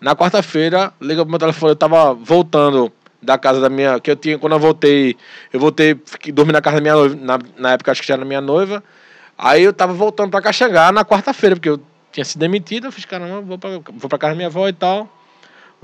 [0.00, 2.92] Na quarta-feira, liga pro meu telefone, eu tava voltando
[3.22, 3.98] da casa da minha.
[3.98, 5.16] Que eu tinha, quando eu voltei,
[5.52, 8.14] eu voltei, fiquei, dormi na casa da minha noiva, na, na época acho que já
[8.14, 8.84] era minha noiva.
[9.38, 11.80] Aí eu tava voltando pra cá chegar na quarta-feira, porque eu
[12.12, 14.72] tinha sido demitido, eu fiz, caramba, vou pra, vou pra casa da minha avó e
[14.74, 15.08] tal.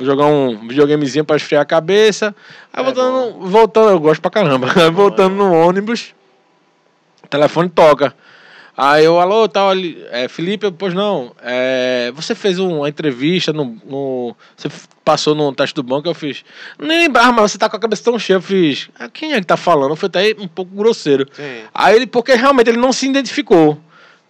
[0.00, 2.34] Vou jogar um videogamezinho pra esfriar a cabeça.
[2.72, 4.66] Aí É voltando, voltando, eu gosto pra caramba.
[4.74, 6.14] Aí voltando no ônibus,
[7.22, 8.14] o telefone toca.
[8.74, 13.52] Aí eu, alô, tal, ali, é, Felipe, eu, pois não, é, você fez uma entrevista
[13.52, 14.70] no, no- Você
[15.04, 16.42] passou no teste do banco, eu fiz.
[16.78, 18.88] Nem lembrava, mas você tá com a cabeça tão cheia, eu fiz.
[18.98, 19.90] Ah, quem é que tá falando?
[19.90, 21.26] Eu fui até um pouco grosseiro.
[21.32, 21.64] Sim.
[21.74, 23.76] Aí ele, porque realmente ele não se identificou.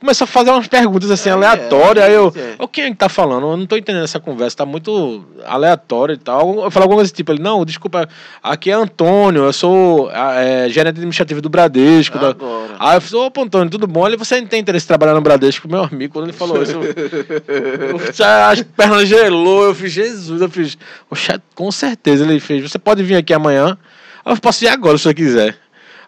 [0.00, 2.04] Começou a fazer umas perguntas assim, É, aleatórias.
[2.04, 2.54] é, aí eu, é.
[2.58, 3.46] "Ô, quem é que tá falando?
[3.48, 6.64] Eu não tô entendendo essa conversa, tá muito aleatória e tal.
[6.64, 8.08] Eu falei alguma coisa desse tipo, ele, não, desculpa,
[8.42, 12.18] aqui é Antônio, eu sou é, gerente administrativo do Bradesco.
[12.18, 12.76] da- Agora.
[12.78, 14.06] Aí eu falei, opa, Antônio, tudo bom?
[14.06, 15.68] Ele, você não tem interesse em trabalhar no Bradesco?
[15.68, 18.00] Meu amigo, quando ele falou isso, eu, eu,
[18.48, 20.78] as pernas gelou, eu fiz, Jesus, eu fiz,
[21.10, 22.24] "Oxe, com certeza.
[22.24, 23.76] Ele fez, você pode vir aqui amanhã?
[24.24, 25.56] Eu posso ir agora, se você quiser.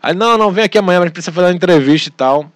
[0.03, 2.51] Aí, não, não, vem aqui amanhã, mas a gente precisa fazer uma entrevista e tal.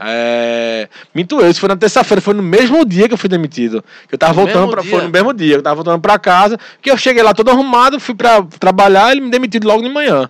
[0.00, 0.88] É...
[1.14, 3.82] Minto eu, isso foi na terça-feira, foi no mesmo dia que eu fui demitido.
[4.08, 4.90] Que eu tava No voltando dia?
[4.90, 7.98] Foi no mesmo dia, eu tava voltando pra casa, que eu cheguei lá todo arrumado,
[7.98, 10.28] fui pra trabalhar, ele me demitiu logo de manhã.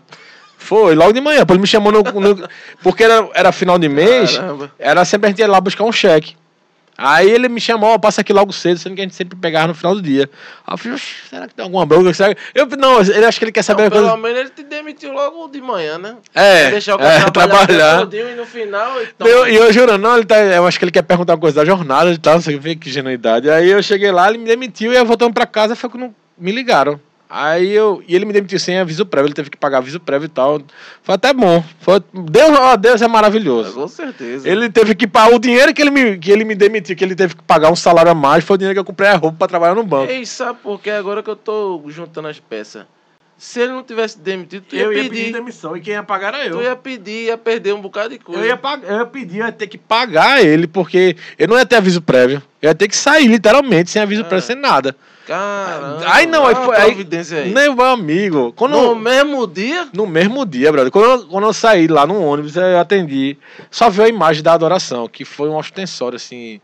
[0.57, 1.45] Foi, logo de manhã.
[1.49, 2.03] Ele me chamou no.
[2.03, 2.49] no-
[2.83, 4.73] porque era, era final de mês, Caramba.
[4.79, 6.35] era sempre a gente ia lá buscar um cheque.
[7.01, 9.69] Aí ele me chamou, ó, passa aqui logo cedo, sendo que a gente sempre pegava
[9.69, 10.29] no final do dia.
[10.67, 12.13] Aí eu falei, "Oxe, será que tem alguma bronca?
[12.13, 14.17] Será que-" Eu, não, ele acho que ele quer saber Não, a pelo coisa.
[14.21, 16.17] menos ele te demitiu logo de manhã, né?
[16.35, 17.67] É, Deixar o cara é, trabalhar,
[18.07, 18.33] trabalhar.
[18.33, 19.01] e no final.
[19.01, 21.41] Então, Eu- E eu, jurando, não, ele tá, eu acho que ele quer perguntar uma
[21.41, 23.49] coisa da jornada e tal, não sei o que, que genuidade.
[23.49, 26.51] Aí eu cheguei lá, ele me demitiu e eu voltando pra casa, foi quando me
[26.51, 27.01] ligaram.
[27.31, 28.03] Aí eu.
[28.09, 30.61] E ele me demitiu sem aviso prévio, ele teve que pagar aviso prévio e tal.
[31.03, 31.63] Foi até bom.
[31.81, 33.75] Foi, Deus, ó, Deus é maravilhoso.
[33.75, 34.49] com certeza.
[34.49, 37.15] Ele teve que pagar o dinheiro que ele, me, que ele me demitiu, que ele
[37.15, 39.37] teve que pagar um salário a mais, foi o dinheiro que eu comprei a roupa
[39.39, 40.11] pra trabalhar no banco.
[40.11, 42.85] Ei, sabe por que agora que eu tô juntando as peças?
[43.37, 45.11] Se ele não tivesse demitido, tu ia, Eu ia pedir.
[45.17, 46.57] pedir demissão e quem ia pagar era eu.
[46.57, 48.41] Tu ia pedir, ia perder um bocado de coisa.
[48.41, 51.57] Eu ia, pagar, eu ia pedir, eu ia ter que pagar ele, porque eu não
[51.57, 52.43] ia ter aviso prévio.
[52.61, 54.25] Eu ia ter que sair, literalmente, sem aviso É.
[54.25, 54.97] prévio, sem nada.
[55.29, 56.05] Caramba.
[56.07, 56.75] Aí não, aí foi.
[56.75, 57.53] Aí, aí.
[57.53, 58.51] nem meu amigo.
[58.57, 59.87] Quando No mesmo dia?
[59.93, 60.91] no mesmo dia, brother.
[60.91, 63.37] Quando eu, quando eu saí lá no ônibus, eu atendi.
[63.71, 66.63] Só viu a imagem da adoração, que foi um ostensório, assim.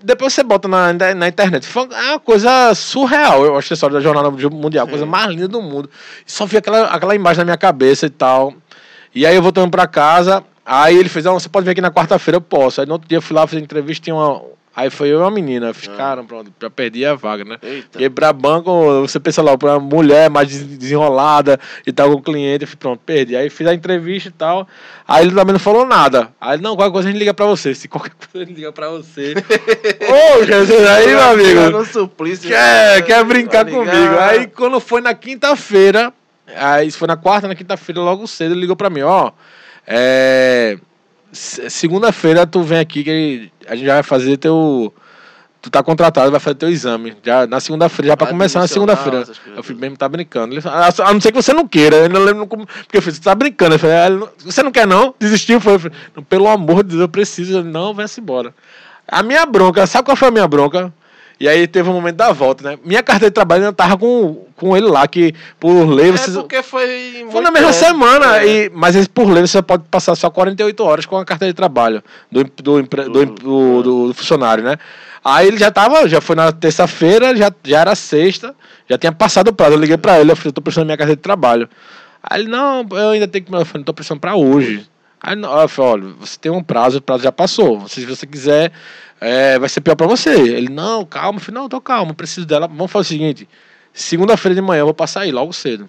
[0.00, 1.66] Depois você bota na, na, internet.
[1.66, 5.60] Foi é uma coisa surreal, o ostensório da Jornada Mundial, a coisa mais linda do
[5.60, 5.90] mundo.
[6.24, 8.54] Só vi aquela, aquela imagem na minha cabeça e tal.
[9.12, 11.90] E aí eu voltando pra casa, aí ele fez, ah, você pode vir aqui na
[11.90, 12.80] quarta-feira, eu posso.
[12.80, 14.40] Aí no outro dia eu fui lá fazer entrevista, tinha uma,
[14.74, 15.74] Aí foi eu e uma menina.
[15.74, 17.58] Fiz, cara, pronto, já perdi a vaga, né?
[17.62, 17.88] Eita.
[17.92, 22.22] Porque pra banco, você pensa lá, pra mulher mais des- desenrolada e tal, com o
[22.22, 23.36] cliente, eu fiz, pronto, perdi.
[23.36, 24.66] Aí fiz a entrevista e tal.
[25.06, 26.30] Aí ele também não falou nada.
[26.40, 27.74] Aí não, qualquer coisa a gente liga pra você.
[27.74, 29.34] Se qualquer coisa a gente liga pra você.
[30.40, 31.70] Ô, Jesus, aí, meu amigo.
[31.70, 32.48] No suplício.
[32.48, 34.18] Quer, quer brincar Tá comigo.
[34.20, 36.12] Aí quando foi na quinta-feira,
[36.56, 39.32] aí isso foi na quarta, na quinta-feira, logo cedo, ele ligou pra mim, ó.
[39.86, 40.78] É.
[41.32, 44.92] se- Segunda-feira tu vem aqui que a gente já vai fazer teu.
[45.60, 47.16] Tu tá contratado, vai fazer teu exame.
[47.22, 49.18] Já, na segunda-feira, já pra começar na segunda-feira.
[49.56, 50.52] Eu falei, mesmo, tá brincando.
[50.54, 51.96] Ele falou, "Ah, a não ser que você não queira.
[51.98, 52.66] Eu não lembro como.
[52.66, 53.76] Porque eu falei, você tá brincando.
[53.76, 55.14] Eu falei, "Ah, você não quer não?
[55.20, 55.60] Desistiu?
[55.60, 55.74] Foi.
[55.74, 57.58] Eu falei, "Não, pelo amor de Deus, eu preciso.
[57.58, 58.52] Ele, não, vai-se embora.
[59.06, 60.92] A minha bronca, sabe qual foi a minha bronca?
[61.40, 62.78] E aí teve um momento da volta, né?
[62.84, 66.62] Minha carteira de trabalho ainda tava com, com ele lá, que por lei É porque
[66.62, 67.26] foi.
[67.30, 67.84] Foi na mesma perto.
[67.84, 68.46] semana, É.
[68.66, 71.56] e, mas esse por lei você pode passar só 48 horas com a carteira de
[71.56, 74.76] trabalho do, do, do, do, do- funcionário, né?
[75.24, 78.54] Aí ele já tava, já foi na terça-feira, já, já era sexta,
[78.88, 79.74] já tinha passado o prazo.
[79.74, 81.68] Eu liguei pra ele, eu falei, eu tô precisando da minha carteira de trabalho.
[82.22, 83.54] Aí ele, não, eu ainda tenho que.
[83.54, 84.86] Eu falei, tô precisando pra hoje.
[85.22, 87.88] Aí eu falei, olha, você tem um prazo, o prazo já passou.
[87.88, 88.72] Se você quiser,
[89.20, 90.30] é, vai ser pior pra você.
[90.30, 92.66] Ele, não, calma, eu falei, não, tô calmo, preciso dela.
[92.66, 93.48] Vamos fazer o seguinte:
[93.92, 95.88] segunda-feira de manhã eu vou passar aí, logo cedo.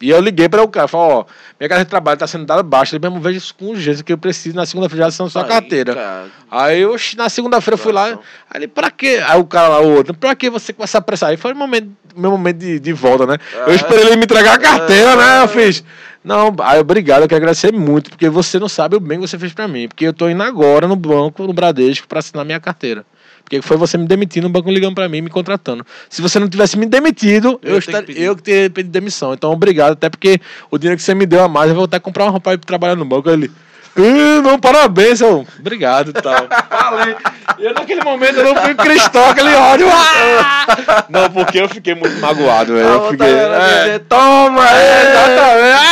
[0.00, 1.24] E eu liguei para o cara, falei, ó,
[1.58, 4.12] minha carteira de trabalho está sendo dada baixa, ele mesmo vejo isso com urgência, que
[4.12, 5.94] eu preciso na segunda-feira já sua Aí, carteira.
[5.94, 8.18] cara, Aí eu, na segunda-feira, fui lá, aí
[8.54, 9.20] ele, pra quê?
[9.26, 11.30] Aí o cara lá, o outro, pra que você começar a apressar?
[11.30, 13.38] Aí foi o momento, meu momento de, de volta, né?
[13.66, 15.16] Eu esperei ele me entregar a carteira, é.
[15.16, 15.42] né?
[15.42, 15.82] Eu fiz,
[16.22, 19.38] não, aí obrigado, eu quero agradecer muito, porque você não sabe o bem que você
[19.38, 22.60] fez pra mim, porque eu tô indo agora no banco, no Bradesco, pra assinar minha
[22.60, 23.04] carteira.
[23.42, 25.86] Porque foi você me demitindo, o banco ligando pra mim, me contratando.
[26.08, 29.32] Se você não tivesse me demitido, Eu eu, tenho que eu que teria pedido demissão.
[29.32, 30.40] Então, obrigado, até porque
[30.70, 32.58] o dinheiro que você me deu a mais, eu vou até comprar uma roupa ir
[32.58, 33.30] trabalhar no banco.
[33.30, 36.46] "Ih, não, parabéns, eu, obrigado e tal.
[36.70, 37.16] Falei.
[37.58, 39.88] Eu naquele momento eu não fui cristão, aquele ódio.
[39.90, 41.04] Ah!
[41.08, 42.86] Não, porque eu fiquei muito magoado, velho.
[42.86, 43.26] Eu fiquei.
[43.26, 43.98] é.
[44.08, 45.78] toma, É, é, exatamente.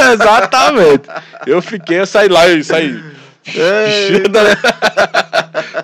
[0.00, 0.12] Ah!
[0.12, 1.02] exatamente.
[1.46, 3.02] Eu fiquei, eu saí lá e saí.
[3.44, 4.56] Xixida, né?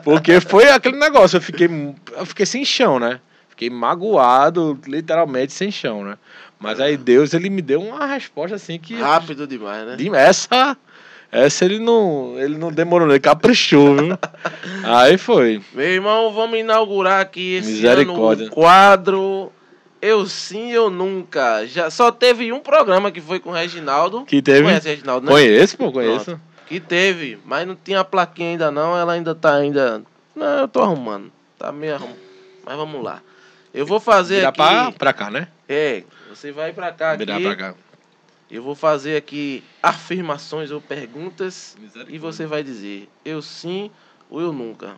[0.07, 1.69] Porque foi aquele negócio, eu fiquei,
[2.17, 3.19] eu fiquei sem chão, né?
[3.49, 6.17] Fiquei magoado, literalmente sem chão, né?
[6.61, 8.95] Mas aí Deus, ele me deu uma resposta assim que.
[8.95, 9.97] Rápido demais, né?
[10.17, 10.77] Essa.
[11.33, 14.19] Essa ele não, ele não demorou, ele caprichou, viu?
[14.85, 15.61] Aí foi.
[15.75, 18.45] Meu irmão, vamos inaugurar aqui esse Misericórdia.
[18.45, 19.53] ano o quadro
[20.01, 21.67] Eu Sim, Eu Nunca.
[21.67, 24.25] Já, só teve um programa que foi com o Reginaldo.
[24.25, 24.63] Que teve.
[24.63, 25.33] Conhece o Reginaldo, né?
[25.33, 26.41] Conheço, pô, conheço.
[26.67, 30.03] Que teve, mas não tinha a plaquinha ainda não, ela ainda tá ainda...
[30.35, 32.19] Não, eu tô arrumando, tá meio arrumando.
[32.65, 33.23] Mas vamos lá.
[33.73, 34.57] Eu vou fazer Virar aqui...
[34.57, 35.49] pra, pra cá, né?
[35.69, 37.25] É, você vai pra cá aqui.
[37.25, 37.75] Virar pra cá.
[38.51, 41.77] Eu vou fazer aqui afirmações ou perguntas
[42.09, 43.91] e você vai dizer eu sim
[44.31, 44.97] ou eu nunca.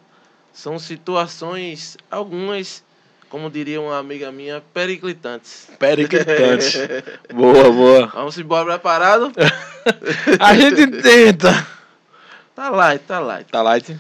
[0.52, 2.84] São situações, algumas,
[3.28, 5.68] como diria uma amiga minha, periclitantes.
[5.78, 6.78] Periclitante.
[7.32, 8.06] boa, boa.
[8.08, 9.32] Vamos embora preparado?
[10.40, 11.66] A gente tenta.
[12.54, 13.46] Tá light, tá light.
[13.50, 13.96] Tá light?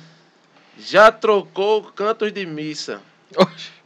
[0.78, 3.00] Já trocou cantos de missa.
[3.36, 3.78] Oxi.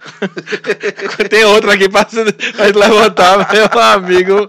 [1.28, 4.48] Tem outra aqui pra gente levantar, meu amigo.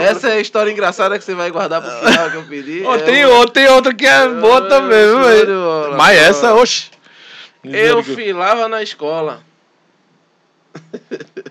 [0.00, 2.82] Essa é a história engraçada que você vai guardar pro final que eu pedi.
[2.84, 5.94] Ó, É tem uma- outra, tem outra que é boa também, velho?
[5.96, 6.90] Mas essa, oxi.
[7.64, 9.42] Eu filava na escola.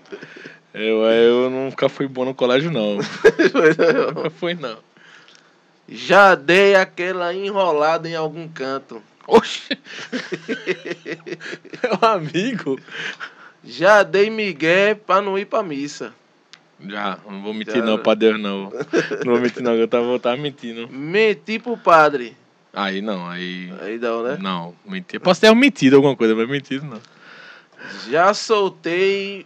[0.72, 2.96] Eu, eu nunca fui bom no colégio, não.
[4.14, 4.78] Nunca fui, não.
[5.88, 9.02] Já dei aquela enrolada em algum canto.
[9.26, 9.76] Oxi.
[11.82, 12.78] Meu amigo.
[13.64, 16.14] Já dei migué pra não ir pra missa.
[16.86, 18.70] Já, não vou mentir Já, não pra Deus, não.
[19.26, 20.88] Não vou mentir não, eu tava, eu tava mentindo.
[20.88, 22.36] Menti pro padre.
[22.72, 23.72] Aí não, aí...
[23.82, 24.38] Aí não, né?
[24.40, 25.20] Não, mentir.
[25.20, 27.00] Posso ter mentido alguma coisa, mas mentido não.
[28.10, 29.44] Já soltei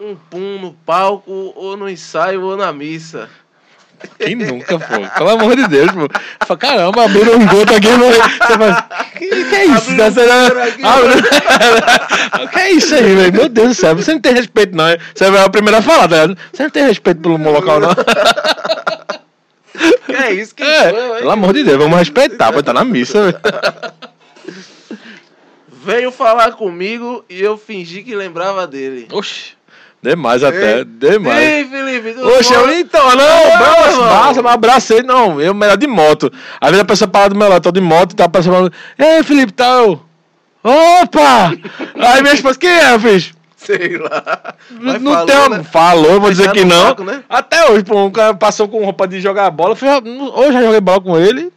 [0.00, 3.28] um pum no palco, ou no ensaio, ou na missa.
[4.18, 5.18] Quem nunca, pô?
[5.18, 6.08] Pelo amor de Deus, pô.
[6.46, 7.88] Fala, caramba, abriram um gol aqui.
[7.88, 8.82] no- Você fala,
[9.16, 9.94] que, que é isso?
[9.96, 13.32] Você não- banheiro aqui, Abriu- que é isso aí, velho?
[13.32, 14.84] Meu Deus do céu, você não tem respeito, não.
[15.14, 16.38] Você é a primeira a falar, tá ligado?
[16.52, 17.90] Você não tem respeito pelo local, não.
[20.06, 20.54] Que é isso?
[20.54, 23.40] Quem É, foi, pelo amor de Deus, vamos respeitar, pô, tá na missa.
[25.84, 29.06] Veio falar comigo e eu fingi que lembrava dele.
[29.12, 29.52] Oxi,
[30.02, 31.38] demais até, Ei, demais.
[31.38, 35.86] Ei, Felipe, tu Oxe, eu, então, não, Não, massa, mas abracei, não, eu melhor de
[35.86, 36.32] moto.
[36.58, 39.22] Às vezes a pessoa para do meu lado, tô de moto e tá falando, ei,
[39.22, 40.06] Felipe, tal.
[40.62, 41.52] Opa!
[42.00, 43.33] Aí minha esposa, quem é, fiz?
[43.64, 44.54] Sei lá.
[44.70, 45.64] Mas não falou, tem né?
[45.64, 46.86] Falou, eu vou dizer Fechado que não.
[46.88, 47.24] saco, né?
[47.28, 50.80] Até hoje, pô, um cara passou com roupa de jogar bola, não- ou já joguei
[50.80, 51.52] bola com ele,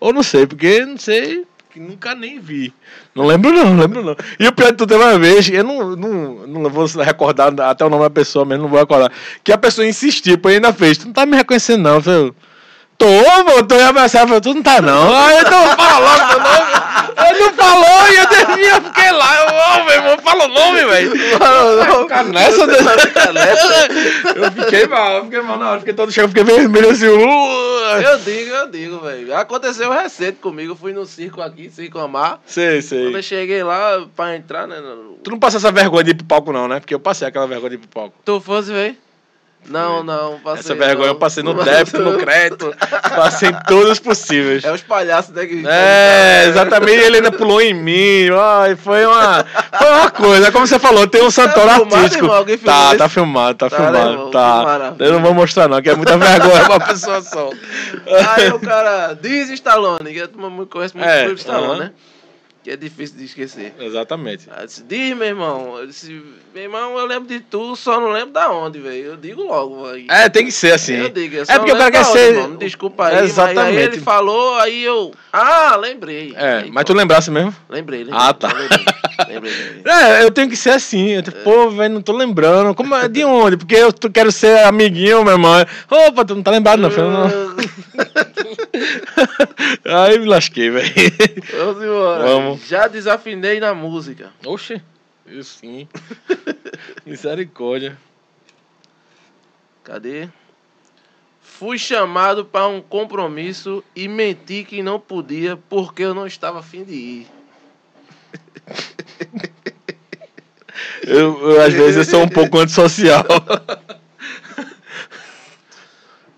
[0.00, 2.72] ou não sei, porque não sei que nunca nem vi.
[3.14, 4.16] Não lembro não, não lembro não.
[4.38, 7.84] E o pior de tudo, teve uma vez, eu não, não, não vou recordar até
[7.84, 9.10] o nome da pessoa mesmo, não vou recordar,
[9.42, 12.34] que a pessoa insistiu, pô, ainda fez, tu não tá me reconhecendo não, eu
[12.96, 13.06] Tô,
[13.44, 15.14] pô, tô ia abraçar, eu tu não tá não.
[15.14, 16.84] Aí eu não fala logo teu nome.
[17.28, 19.36] Ele não falou e eu desci, eu fiquei lá.
[19.36, 21.12] Eu, ô, meu irmão, fala o nome, velho.
[22.02, 23.88] Ficar nessa, nessa.
[24.34, 27.06] Eu fiquei mal, eu fiquei mal na hora, fiquei todo cheio, fiquei vermelho assim.
[27.08, 27.74] Uh.
[28.02, 29.36] Eu digo, eu digo, velho.
[29.36, 32.40] Aconteceu recente comigo, eu fui no circo aqui, Circo Amar.
[32.46, 33.04] Sei, sei.
[33.04, 34.80] Quando eu cheguei lá pra entrar, né?
[34.80, 36.80] no- Tu não passou essa vergonha de ir pro palco não, né?
[36.80, 38.14] Porque eu passei aquela vergonha de ir pro palco.
[38.24, 38.96] Tu fosse, velho?
[39.68, 40.60] Não, não, passei.
[40.60, 41.14] Essa vergonha não.
[41.14, 42.74] eu passei no débito, no crédito,
[43.16, 44.62] passei em todos possíveis.
[44.64, 45.46] É os palhaços, né?
[45.46, 48.28] Que É, exatamente, ele ainda pulou em mim.
[48.38, 49.44] Ai, foi uma,
[49.78, 52.24] foi uma coisa, como você falou, tem um Santoro filmado, artístico.
[52.24, 52.36] irmão?
[52.36, 54.10] Alguém Tá, tá filmado, tá, Tá, filmado.
[54.10, 54.30] irmão?
[54.30, 54.94] Tá.
[54.98, 57.50] Eu não vou mostrar, não, que é muita vergonha pra uma pessoa só.
[58.36, 61.78] Aí o cara diz Stallone, que a turma muito- conhece muito É, o Stallone, aham.
[61.78, 61.90] né?
[62.64, 63.74] Que é difícil de esquecer.
[63.78, 64.48] Exatamente.
[64.50, 65.78] Aí disse, diz, meu irmão.
[65.78, 66.24] Eu disse,
[66.54, 69.04] meu irmão, eu lembro de tu, só não lembro da onde, velho.
[69.04, 69.86] Eu digo logo.
[70.08, 70.94] É, tem que ser assim.
[70.94, 72.34] Eu digo, eu é porque da onde, ser.
[72.34, 72.56] irmão.
[72.56, 73.56] Desculpa aí, Exatamente.
[73.56, 75.12] mas aí ele falou, aí eu.
[75.30, 76.32] Ah, lembrei.
[76.34, 77.54] É, Aí, mas pô, tu lembrasse mesmo?
[77.68, 78.18] Lembrei, lembrei.
[78.18, 78.48] Ah, tá.
[78.48, 78.93] Lembrei.
[79.84, 81.08] É, eu tenho que ser assim.
[81.10, 82.74] Eu, tipo, Pô, velho, não tô lembrando.
[82.74, 83.08] Como é?
[83.08, 83.56] De onde?
[83.56, 85.64] Porque eu quero ser amiguinho, meu irmão.
[85.90, 87.10] Opa, tu não tá lembrado, não, filho?
[87.10, 87.28] Não.
[90.06, 90.92] Aí me lasquei, velho.
[91.52, 92.24] Vamos embora.
[92.24, 92.66] Vamos.
[92.66, 94.32] Já desafinei na música.
[94.44, 94.80] Oxe,
[95.26, 95.88] isso sim.
[97.04, 97.96] Misericórdia.
[99.82, 100.28] Cadê?
[101.40, 106.82] Fui chamado para um compromisso e menti que não podia porque eu não estava afim
[106.82, 107.33] de ir.
[111.06, 113.24] Eu, eu, às vezes eu sou um pouco antissocial.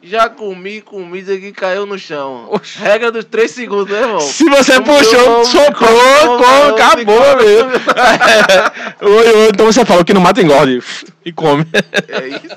[0.02, 2.46] Já comi comida que caiu no chão.
[2.50, 2.78] Oxi.
[2.78, 4.20] Regra dos três segundos, né, irmão?
[4.20, 6.38] Se você Como puxou, soprou,
[6.74, 7.24] acabou.
[7.40, 9.04] É.
[9.04, 10.80] Oi, oi, então você fala que não mata engorde
[11.24, 11.66] e come.
[12.08, 12.56] É isso.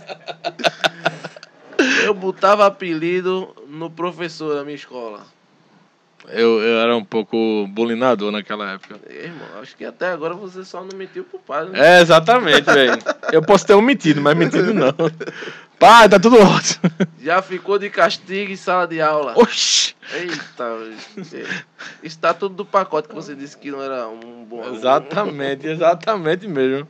[2.03, 5.25] Eu botava apelido no professor da minha escola.
[6.31, 8.99] Eu, eu era um pouco bulinador naquela época.
[9.09, 11.71] Irmão, acho que até agora você só não mentiu pro padre.
[11.71, 11.97] Né?
[11.97, 12.99] É, exatamente, velho.
[13.31, 14.93] Eu posso ter omitido, mas mentido não.
[15.79, 16.91] Pai, tá tudo ótimo.
[17.19, 19.33] Já ficou de castigo em sala de aula.
[19.37, 19.95] Oxi.
[20.13, 20.63] Eita,
[21.35, 21.63] é.
[22.03, 24.73] isso tá tudo do pacote que você disse que não era um bom.
[24.73, 26.87] Exatamente, exatamente mesmo.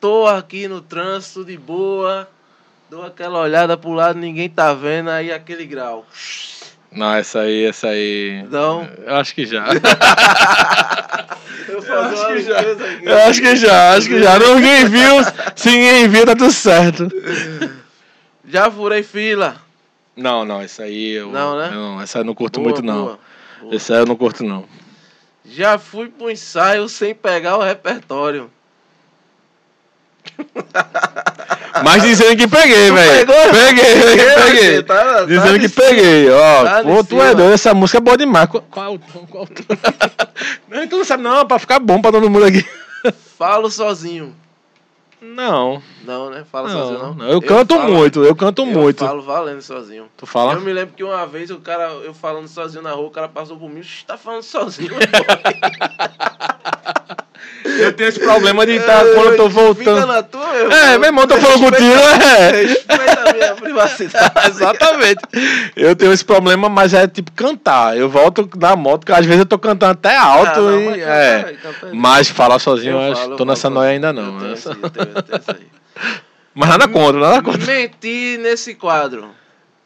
[0.00, 2.28] Tô aqui no trânsito de boa,
[2.88, 6.06] dou aquela olhada pro lado, ninguém tá vendo, aí aquele grau.
[6.90, 8.44] Não, essa aí, essa aí.
[8.50, 8.88] Não.
[9.04, 9.66] Eu acho que já.
[11.68, 12.62] Eu Eu acho que já.
[13.02, 14.38] Eu acho que já, acho que já.
[14.38, 15.12] Ninguém viu,
[15.54, 17.08] se ninguém viu, tá tudo certo.
[18.46, 19.56] Já furei fila.
[20.16, 21.30] Não, não, essa aí eu.
[21.30, 21.70] Não, né?
[21.70, 23.04] Não, essa eu não curto Boa, muito, não.
[23.04, 23.18] boa,
[23.60, 23.74] boa.
[23.74, 24.64] Essa aí eu não curto, não.
[25.44, 28.50] Já fui pro ensaio sem pegar o repertório.
[31.84, 33.26] Mas dizendo que peguei, velho.
[33.26, 33.50] pegou?
[33.52, 34.82] Peguei, peguei, peguei.
[34.82, 35.86] Tá- tá Dizendo que cima.
[35.86, 36.64] peguei, ó.
[36.64, 38.48] Tá Pô, tu é doido, essa música é boa demais.
[38.48, 39.26] Qual, qual o tom?
[39.26, 39.62] Qual o tom?
[40.68, 42.64] não, então não sabe, não, pra ficar bom pra todo mundo aqui.
[43.38, 44.34] Falo sozinho.
[45.20, 46.44] Não, Não, né?
[46.50, 47.14] Fala sozinho, não, não.
[47.14, 47.28] não.
[47.28, 49.04] Eu canto falo- muito, eu canto eu muito.
[49.04, 50.06] falo valendo sozinho.
[50.16, 50.52] Tu fala?
[50.52, 53.28] Eu me lembro que uma vez o cara, eu falando sozinho na rua, o cara
[53.28, 54.92] passou por mim, "Xi, tá falando sozinho.
[57.64, 60.12] Eu tenho esse problema de estar quando eu tô Fica voltando.
[60.68, 62.50] Na meu É, meu irmão, tô falando contigo, é.
[62.62, 64.32] Respeita a minha privacidade.
[64.48, 65.20] Exatamente.
[65.76, 67.96] Eu tenho esse problema, mas é tipo cantar.
[67.96, 70.84] Eu volto da moto, que às vezes eu tô cantando até alto Ah, não, e.
[70.86, 71.44] mas é.
[71.48, 71.58] aí.
[71.92, 74.34] Mas falar sozinho, eu, acho, falo, tô nessa noia ainda não.
[74.34, 75.66] Eu tenho esse- eu tenho- eu tenho isso aí.
[76.54, 77.64] Mas nada contra, nada contra.
[77.72, 79.30] Menti nesse quadro.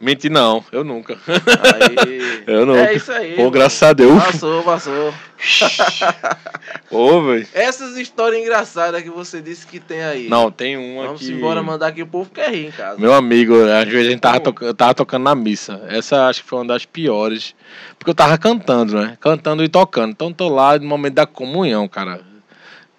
[0.02, 1.16] Mentir não, eu nunca.
[1.28, 2.90] Aí, Eu nunca.
[2.90, 3.36] É isso aí.
[3.36, 4.20] Pô, graças a Deus.
[4.20, 5.14] Passou, passou.
[6.90, 7.46] Ô, velho.
[7.54, 10.28] Essas histórias engraçadas que você disse que tem aí.
[10.28, 11.30] Não, tem uma Vamos que...
[11.32, 12.98] embora mandar que o povo quer rir em casa.
[13.00, 15.80] Meu amigo, às vezes a gente tava, eu tava tocando na missa.
[15.88, 17.54] Essa acho que foi uma das piores.
[17.96, 19.16] Porque eu tava cantando, né?
[19.20, 20.10] Cantando e tocando.
[20.10, 22.20] Então tô lá no momento da comunhão, cara.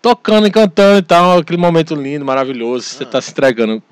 [0.02, 2.86] Tocando e cantando e tal, aquele momento lindo, maravilhoso.
[2.86, 3.08] Você Ah.
[3.08, 3.84] tá se entregando.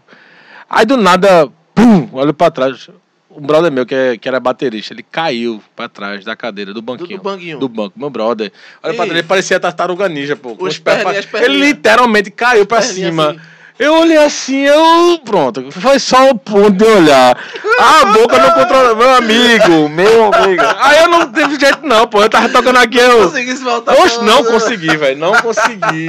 [0.70, 2.90] Aí do nada, pum, olho pra trás.
[3.36, 6.76] Um brother meu, que, é- que era baterista, ele caiu pra trás da cadeira, do
[6.76, 7.18] Do, banquinho.
[7.18, 7.60] do banquinho.
[7.60, 8.52] Do banco, meu brother.
[8.84, 10.52] Olha pra trás, ele parecia tartaruga ninja, pô.
[10.60, 11.44] Os os pés pra-.
[11.44, 13.30] Ele literalmente caiu pra cima.
[13.32, 13.40] assim.
[13.80, 15.20] Eu olhei assim, eu.
[15.26, 17.36] Pronto, foi só o ponto de olhar.
[17.80, 18.94] A boca não controla.
[18.94, 20.62] Meu amigo, meu amigo.
[20.78, 22.22] Aí eu não teve jeito, não, pô.
[22.22, 23.24] Eu tava tocando aqui, eu.
[23.24, 25.18] Consegui se voltar Oxe, não consegui, velho.
[25.18, 26.08] Não consegui.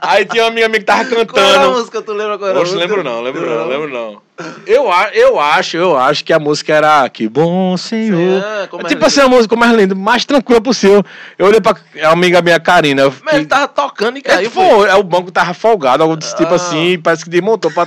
[0.00, 1.26] Aí tinha uma amiga minha que tava Qual era a
[1.58, 1.72] cantando.
[1.72, 2.00] música?
[2.00, 4.22] Tu lembra qual era Oxe, lembro não, lembro não, lembro não.
[4.66, 8.40] Eu, eu acho, eu acho que a música era Que bom Senhor.
[8.40, 8.46] Sim,
[8.80, 11.04] é, é tipo assim, a música mais linda, mais tranquila possível.
[11.38, 13.12] Eu olhei pra a amiga minha, Karina.
[13.22, 14.50] Mas ele tava tocando e é, caiu.
[14.50, 16.56] foi, é, o banco tava folgado, algo desse tipo Ah.
[16.56, 17.86] assim, parece que desmontou pra.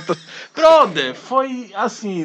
[0.54, 2.24] Brother, foi assim.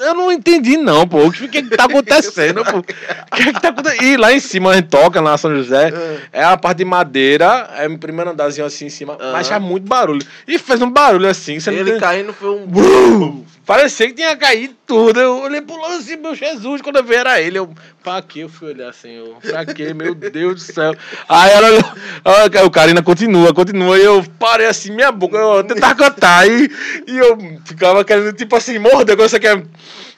[0.00, 1.26] Eu não entendi, não, pô.
[1.26, 2.78] O que, que, que tá acontecendo, pô?
[2.78, 4.02] O que, que tá acontecendo?
[4.02, 5.92] E lá em cima a gente toca, lá na São José.
[6.32, 9.32] É a parte de madeira, é o primeiro andarzinho assim em cima, Ah.
[9.32, 10.24] mas faz muito barulho.
[10.48, 12.66] E fez um barulho assim, você não Ele tem- caindo foi um.
[12.66, 13.44] Brum!
[13.66, 15.18] Parecia que tinha caído tudo.
[15.18, 17.58] Eu olhei pro lado assim, meu Jesus, quando eu vi era ele.
[17.58, 17.72] Eu,
[18.02, 19.12] pra que eu fui olhar assim?
[19.12, 20.94] Eu, pra que, meu Deus do céu?
[21.28, 21.84] Aí ela olhou,
[22.24, 23.98] ah, o Karina continua, continua.
[23.98, 26.46] E eu parei assim, minha boca, eu tentava cantar.
[26.46, 26.70] E,
[27.06, 29.16] e eu ficava querendo, tipo assim, morder.
[29.16, 29.64] Quando você quer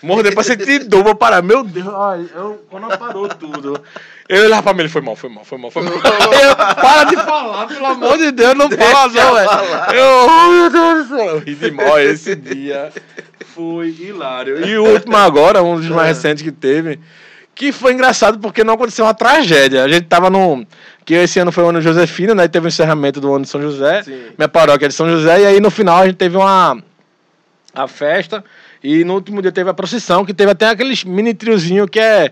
[0.02, 1.43] morder pra sentir dor, vou parar.
[1.43, 3.81] Meu Deus, ai, eu, quando parou tudo.
[4.28, 5.93] Eu olhava pra mim, ele foi mal, foi mal, foi mal, foi mal.
[5.94, 9.51] Eu, para de falar, pelo amor de Deus, não fala não, velho.
[9.94, 11.27] Eu, oh, meu Deus do céu.
[11.27, 12.93] Eu ri demais esse dia.
[13.55, 14.66] Foi hilário.
[14.66, 16.98] E o último agora, um dos mais recentes que teve,
[17.55, 19.85] que foi engraçado porque não aconteceu uma tragédia.
[19.85, 20.66] A gente tava no.
[21.05, 22.44] Que esse ano foi o ano Josefina, né?
[22.44, 24.02] E teve o encerramento do ano de São José.
[24.02, 24.27] Sim.
[24.36, 25.40] Minha paróquia é de São José.
[25.40, 26.82] E aí no final a gente teve uma.
[27.73, 28.44] A festa.
[28.87, 32.31] E no último dia teve a procissão, que teve até aqueles mini triozinho que é.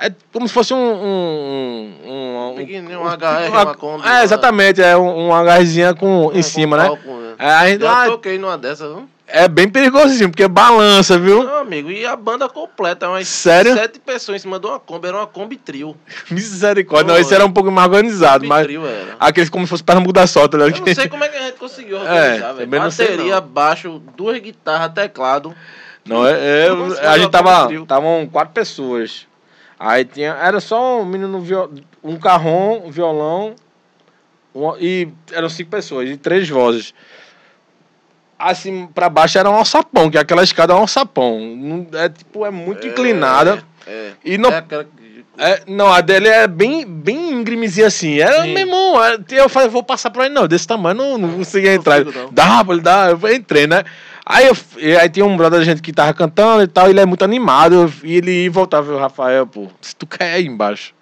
[0.00, 0.76] É como se fosse um.
[0.76, 4.80] um, um, um Pequenininho, um HR, uma Kombi, É, uma- exatamente.
[4.80, 6.86] É um, um HRzinha com, em um cima, né?
[6.86, 7.34] palco, né?
[7.36, 9.08] É, a gente, ah, toquei numa dessas, viu?
[9.30, 11.42] é bem perigosinho, porque balança, viu?
[11.44, 13.74] Meu amigo, e a banda completa, umas Sério?
[13.74, 15.94] sete pessoas em cima de uma Kombi, era uma Kombi trio.
[16.30, 17.12] Misericórdia.
[17.12, 18.64] Não, esse era um pouco mais organizado, mas.
[18.64, 19.16] trio era.
[19.18, 20.64] Aqueles como se fosse Pernambuco da Sorte, né?
[20.66, 22.70] Eu não sei como é que a gente conseguiu É, organizar, velho.
[22.70, 23.42] não sei, Bateria, não.
[23.48, 25.52] baixo, duas guitarras, teclado.
[26.08, 27.72] Não, é, é- se a gente tava.
[27.72, 29.26] Estavam quatro pessoas.
[29.78, 30.32] Aí tinha.
[30.34, 31.70] Era só um menino viol,
[32.02, 33.54] um carrom, um violão.
[34.54, 36.92] um- e eram cinco pessoas, e três vozes.
[38.38, 41.38] Assim, pra baixo era um alçapão, que aquela escada é um alçapão.
[41.56, 43.62] Não- É tipo, é muito inclinada.
[43.86, 44.12] É.
[44.24, 48.18] E não É aquela que- É, não, a dele é bem, bem íngremezinha assim.
[48.18, 48.52] Era, Sim.
[48.54, 50.28] meu irmão, é, eu falei, vou passar por aí.
[50.28, 52.04] Não, desse tamanho não, não consegui entrar.
[52.04, 52.32] não.
[52.32, 53.10] Dá, ele dá.
[53.10, 53.84] Eu entrei, né?
[54.30, 57.06] Aí, eu, aí tinha um brother da gente que tava cantando e tal, ele é
[57.06, 57.90] muito animado.
[58.04, 60.92] E ele voltava, eu, Rafael, pô, se tu cair aí embaixo.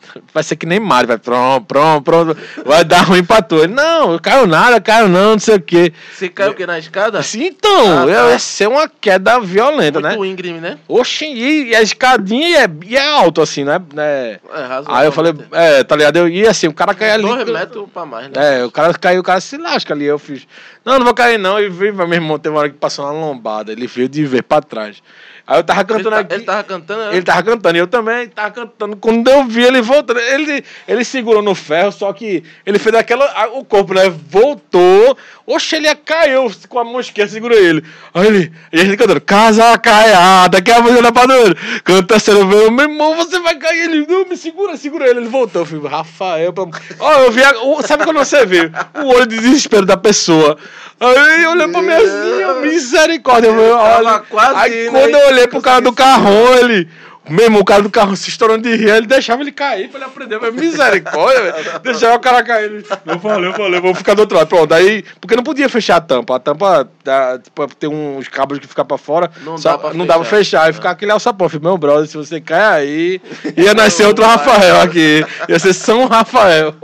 [0.32, 2.36] Vai ser que nem Mário, vai pronto, pronto, pronto.
[2.64, 3.56] Vai dar ruim pra tu.
[3.56, 5.92] Ele, não, eu caio nada, caio não, não sei o quê.
[6.14, 6.66] Você caiu o quê?
[6.66, 7.18] Na escada?
[7.18, 8.30] Assim, então, Ah, tá.
[8.30, 10.28] ia ser uma queda violenta, Muito né?
[10.28, 10.78] íngreme, né?
[10.88, 13.80] Oxi, e, e a escadinha e é, e é alto, assim, né?
[13.96, 14.94] É, razoável.
[14.94, 16.16] Aí eu falei, é, tá ligado?
[16.16, 17.22] Eu ia assim, o cara caiu ali.
[17.22, 18.60] Dois metros pra mais, né?
[18.60, 20.04] É, o cara caiu, o cara se lasca ali.
[20.04, 20.46] Eu fiz,
[20.84, 21.58] não, não vou cair não.
[21.58, 23.72] E veio, meu irmão, teve uma hora que passou uma lombada.
[23.72, 25.02] Ele veio de ver pra trás.
[25.46, 26.34] Aí eu tava Ele, cantando tá- aqui.
[26.34, 27.10] ele tava cantando, né?
[27.12, 28.96] Ele tava cantando, e eu também tava cantando.
[28.96, 33.46] Quando eu vi ele voltando, ele, ele segurou no ferro, só que ele fez aquela.
[33.54, 34.12] O corpo, né?
[34.28, 35.16] Voltou.
[35.46, 37.84] Oxe, ele caiu com a mão esquerda, segurou ele.
[38.12, 38.52] Aí ele.
[38.72, 41.54] E gente cantando, casa caiada, que é a música da padroeira.
[41.84, 43.82] Canta sério, meu irmão, você vai cair.
[43.82, 45.20] Ele, não, me segura, segura ele.
[45.20, 45.62] Ele voltou.
[45.62, 47.44] Eu falei, Rafael, amor- ó, eu vi.
[47.44, 48.68] a- o- sabe quando você vê
[49.00, 50.56] o olho de desespero da pessoa?
[50.98, 53.76] Aí ele olhou pra mim assim, misericórdia, meu.
[53.76, 56.88] Olha, quase aí quando eu olhei pro cara do carrão, ele.
[57.28, 60.04] Mesmo o cara do carro se estourando de rir, ele deixava ele cair pra ele
[60.08, 60.38] aprender.
[60.40, 61.80] Mas misericórdia, velho.
[61.80, 62.66] Deixava o cara cair.
[62.66, 64.46] Ele, eu falei, eu falei, vou ficar do outro lado.
[64.46, 65.04] Pronto, aí.
[65.20, 66.36] Porque não podia fechar a tampa.
[66.36, 69.28] A tampa dá, tipo, tem uns cabos que ficam pra fora.
[69.44, 70.36] Não só- dá pra não dá pra fechar.
[70.38, 70.62] fechar.
[70.66, 71.48] Aí ficar aquele alçapão.
[71.48, 73.20] Falei, meu brother, se você cair aí,
[73.56, 74.24] ia nascer outro.
[74.24, 75.26] Rafael aqui.
[75.48, 76.76] Ia ser São Rafael.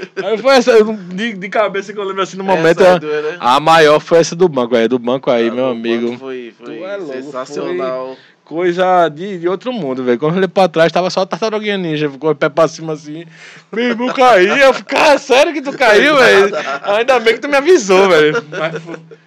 [0.24, 2.80] Aí foi essa, de, de cabeça que eu lembro assim no momento.
[2.80, 3.36] Essa é a- doida, né?
[3.40, 4.88] a maior foi essa do banco, velho.
[4.88, 6.16] Do banco aí, Ah, meu amigo.
[6.18, 8.16] Foi, foi é louco, sensacional.
[8.44, 10.18] Coisa de, de outro mundo, velho.
[10.18, 12.10] Quando eu olhei pra trás, tava só a tartaruguinha ninja.
[12.10, 13.24] Ficou o pé pra cima assim.
[13.70, 14.56] Meu irmão caiu.
[14.56, 16.50] Eu fiquei, cara, sério que tu caiu, velho?
[16.82, 18.42] Ainda bem que tu me avisou, velho.
[18.50, 18.82] Mas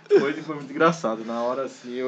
[0.07, 1.23] foi, foi, muito engraçado.
[1.25, 1.99] Na hora assim.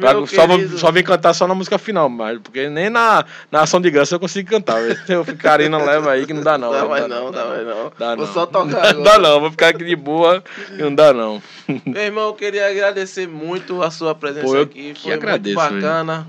[0.00, 0.42] Pra- Meu só,
[0.78, 4.14] só vim cantar só na música final, mas porque nem na, na ação de graça
[4.14, 4.80] eu consigo cantar.
[5.08, 6.70] Eu fico Karina leva aí que não dá não.
[6.70, 7.92] Dá mais não, dá mais não.
[7.98, 8.32] Dá Vou não.
[8.32, 9.02] só tocar Não agora.
[9.02, 11.42] dá não, vou ficar aqui de boa e não dá não.
[11.84, 14.94] Meu irmão, eu queria agradecer muito a sua presença Pô, eu aqui.
[15.00, 16.26] Foi agradeço, muito bacana.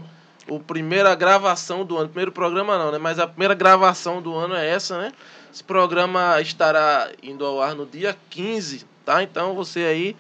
[0.48, 2.98] O primeira gravação do ano, primeiro programa não, né?
[2.98, 5.12] Mas a primeira gravação do ano é essa, né?
[5.54, 9.22] Esse programa estará indo ao ar no dia 15, tá?
[9.24, 10.16] Então você aí,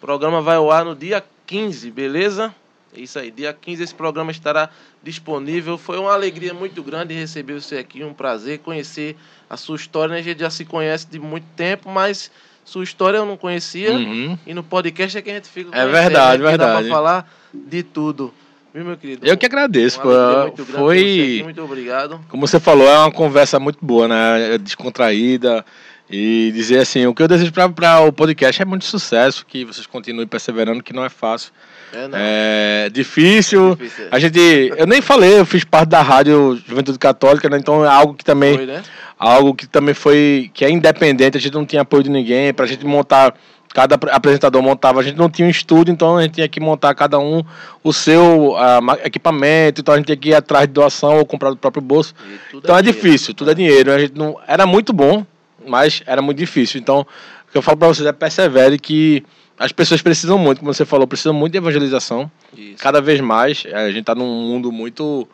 [0.00, 2.54] o programa vai ao ar no dia 15, beleza?
[2.96, 4.70] É Isso aí, dia 15 esse programa estará
[5.02, 5.76] disponível.
[5.76, 9.14] Foi uma alegria muito grande receber você aqui, um prazer conhecer
[9.48, 10.20] a sua história, né?
[10.20, 12.30] A gente já se conhece de muito tempo, mas
[12.64, 13.92] Sua história eu não conhecia.
[13.92, 14.38] Uhum.
[14.46, 16.56] E no podcast é que a gente fica É conhecendo, verdade, né?
[16.56, 16.86] Dá verdade.
[16.86, 18.32] pra falar de tudo.
[18.72, 19.26] Viu, meu querido?
[19.26, 20.98] Eu que agradeço, muito ter você Foi.
[20.98, 22.20] aqui, Muito obrigado.
[22.28, 24.54] Como você falou, é uma conversa muito boa, né?
[24.54, 25.64] É Descontraída.
[26.10, 29.86] E dizer assim, o que eu desejo para o podcast é muito sucesso, que vocês
[29.86, 31.52] continuem perseverando, que não é fácil.
[31.92, 32.18] É, não.
[32.20, 33.76] É difícil.
[33.76, 34.08] difícil, é.
[34.10, 34.38] A gente.
[34.76, 37.58] Eu nem falei, eu fiz parte da rádio Juventude Católica, né?
[37.58, 38.56] Então é algo que também.
[38.56, 38.82] Foi, né?
[39.18, 40.50] Algo que também foi.
[40.54, 43.34] que é independente, a gente não tinha apoio de ninguém, pra gente montar.
[43.72, 46.58] Cada apre- apresentador montava, a gente não tinha um estúdio, então a gente tinha que
[46.58, 47.40] montar cada um
[47.84, 48.56] o seu
[49.04, 52.12] equipamento, então a gente tinha que ir atrás de doação ou comprar do próprio bolso.
[52.52, 53.00] Então é dinheiro.
[53.00, 53.92] difícil, tudo é dinheiro.
[53.92, 55.24] A gente não, era muito bom,
[55.66, 56.80] mas era muito difícil.
[56.80, 57.00] Então,
[57.48, 59.24] o que eu falo pra vocês é persevere que
[59.58, 62.30] as pessoas precisam muito, como você falou, precisam muito de evangelização.
[62.56, 62.78] Isso.
[62.78, 65.28] Cada vez mais, eh, a gente tá num mundo muito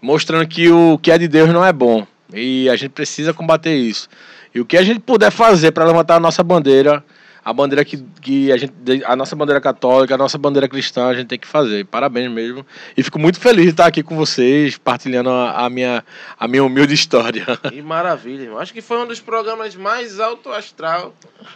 [0.00, 2.04] mostrando que o que é de Deus não é bom.
[2.34, 4.08] E a gente precisa combater isso.
[4.54, 7.04] E o que a gente puder fazer para levantar a nossa bandeira,
[7.44, 8.72] a bandeira que, que a gente,
[9.04, 11.84] a nossa bandeira católica, a nossa bandeira cristã, a gente tem que fazer.
[11.86, 12.64] Parabéns mesmo.
[12.96, 16.04] E fico muito feliz de estar aqui com vocês, partilhando a, a minha,
[16.38, 17.44] a minha humilde história.
[17.72, 18.58] Que maravilha, irmão.
[18.58, 21.14] Acho que foi um dos programas mais alto astral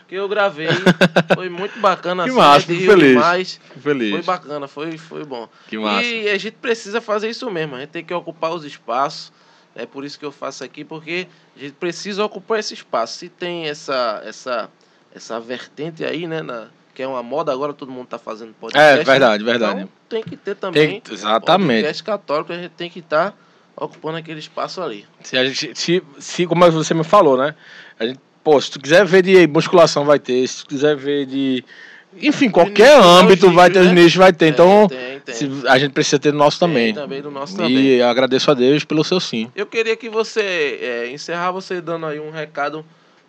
[0.09, 0.69] que eu gravei.
[1.35, 2.25] Foi muito bacana.
[2.25, 3.09] Que assim, massa, fico feliz.
[3.09, 3.61] demais.
[3.81, 4.11] Feliz.
[4.13, 5.49] Foi bacana, foi, foi bom.
[5.69, 6.07] Que massa.
[6.07, 7.77] E a gente precisa fazer isso mesmo.
[7.77, 9.33] A gente tem que ocupar os espaços.
[9.75, 13.19] É por isso que eu faço aqui, porque a gente precisa ocupar esse espaço.
[13.19, 14.71] Se tem essa, essa,
[15.17, 16.43] essa vertente aí, né?
[16.43, 19.01] Na, que é uma moda agora, todo mundo está fazendo podcast.
[19.01, 19.51] É, verdade, né?
[19.51, 19.81] verdade.
[19.81, 21.01] Então, tem que ter também.
[21.01, 21.81] Tem- exatamente.
[21.83, 23.37] Podcast católico, a gente tem que estar
[23.77, 25.05] ocupando aquele espaço ali.
[25.23, 27.55] Se, a gente, se, se, como você me falou, né?
[27.99, 30.47] A gente, pô, se tu quiser ver de musculação, vai ter.
[30.47, 31.63] Se tu quiser ver de.
[32.19, 34.03] Enfim, qualquer nichos, âmbito vai ter nichos, os né?
[34.03, 34.47] nichos, vai ter.
[34.49, 35.35] Então, tem, tem.
[35.35, 36.95] se- a gente precisa ter do nosso Tem também.
[36.95, 37.77] também do nosso também.
[37.77, 39.51] E agradeço a Deus pelo seu sim.
[39.55, 42.83] Eu queria que você é, encerrar você dando aí um recado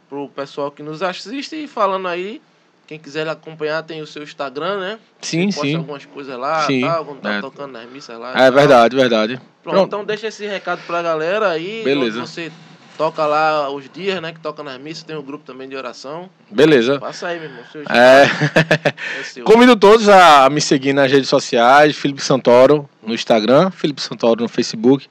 [0.10, 2.42] pro pessoal que nos assiste e falando aí,
[2.88, 5.00] quem quiser acompanhar tem o seu Instagram, né?
[5.22, 5.76] Sim, Você posta sim.
[5.76, 7.42] algumas coisas lá, Sim, tal, quando tá é.
[7.42, 8.30] tocando nas missas lá.
[8.30, 8.52] e É tal.
[8.54, 9.34] verdade, verdade.
[9.62, 9.88] Pronto, Pronto.
[9.88, 11.82] então deixa esse recado pra galera aí.
[11.84, 12.22] Beleza.
[12.22, 12.50] Você
[12.98, 14.32] toca lá os dias, né?
[14.32, 16.30] Que toca nas missas, tem um grupo também de oração.
[16.50, 16.98] Beleza.
[17.00, 17.64] Passa aí, meu irmão.
[17.72, 18.24] Seu É.
[19.20, 19.44] é seu.
[19.44, 24.48] Convido todos a me seguir nas redes sociais, Felipe Santoro no Instagram, Felipe Santoro no
[24.48, 25.08] Facebook.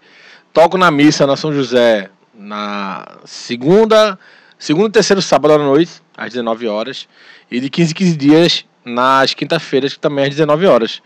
[0.54, 4.18] Toco na missa na São José na segunda,
[4.58, 7.08] segundo e terceiro sábado à noite, às 19 horas.
[7.50, 11.02] E de 15 em 15 dias nas quintas-feiras, que também às 19 horas.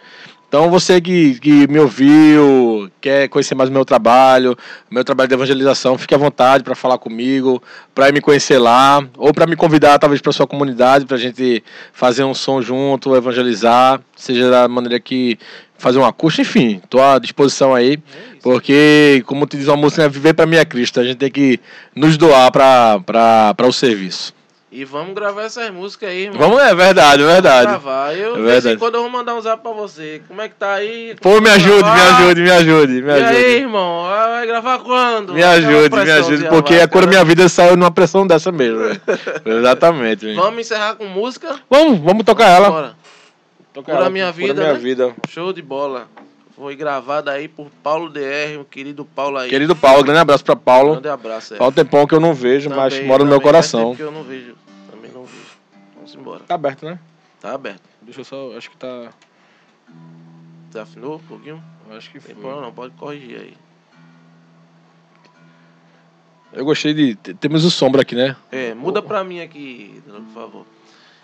[0.50, 4.58] Então você que, que me ouviu, quer conhecer mais o meu trabalho,
[4.90, 7.62] meu trabalho de evangelização, fique à vontade para falar comigo,
[7.94, 11.62] para me conhecer lá, ou para me convidar talvez para sua comunidade, para a gente
[11.92, 15.38] fazer um som junto, evangelizar, seja da maneira que
[15.80, 20.02] fazer um acústico, enfim, estou à disposição aí, É porque como te diz uma música,
[20.02, 21.58] né, viver para minha Cristo, a gente tem que
[21.94, 24.38] nos doar para o serviço.
[24.72, 26.38] E vamos gravar essas músicas aí, irmão.
[26.38, 27.66] Vamos, é verdade, é verdade.
[27.66, 28.14] gravar.
[28.16, 28.76] Eu, É de vez em verdade.
[28.76, 30.22] quando eu vou mandar um zap pra você.
[30.28, 31.16] Como é que tá aí?
[31.20, 33.44] Pô, me Vamos ajude, me ajude, me ajude, me E aí, ajude.
[33.62, 34.06] irmão?
[34.06, 35.34] Ah, Vai gravar quando?
[35.34, 38.52] Me ajude, me ajude, porque básica, a cor da minha vida saiu numa pressão dessa
[38.52, 38.78] mesmo.
[38.78, 38.96] né?
[39.44, 40.32] Exatamente.
[40.34, 41.56] Vamos encerrar com música?
[41.68, 42.70] Vamos, vamos tocar ela.
[42.70, 42.99] Bora.
[43.72, 44.78] Tocar Cura ela, Minha Cura Vida, minha né?
[44.78, 45.14] vida.
[45.28, 46.08] Show de bola.
[46.56, 49.48] Foi gravada aí por Paulo DR, o querido Paulo aí.
[49.48, 50.92] Querido Paulo, grande abraço pra Paulo.
[50.92, 51.54] Grande abraço.
[51.54, 51.56] É.
[51.56, 53.84] Faz um tempão que eu não vejo, mas Também- mora no meu coração.
[53.90, 54.54] tempo que eu não vejo.
[54.90, 55.56] Também não vejo.
[55.94, 56.40] Vamos embora.
[56.40, 56.98] Tá aberto, né?
[57.40, 57.82] Tá aberto.
[58.02, 59.08] Deixa eu só, acho que tá.
[60.68, 61.62] Desafinou um pouquinho?
[61.96, 62.42] Acho que Tem foi.
[62.42, 63.54] problema não, pode corrigir aí.
[66.52, 67.14] Eu gostei de.
[67.14, 68.36] Temos o sombra aqui, né?
[68.50, 70.66] É, muda pra mim aqui, por favor.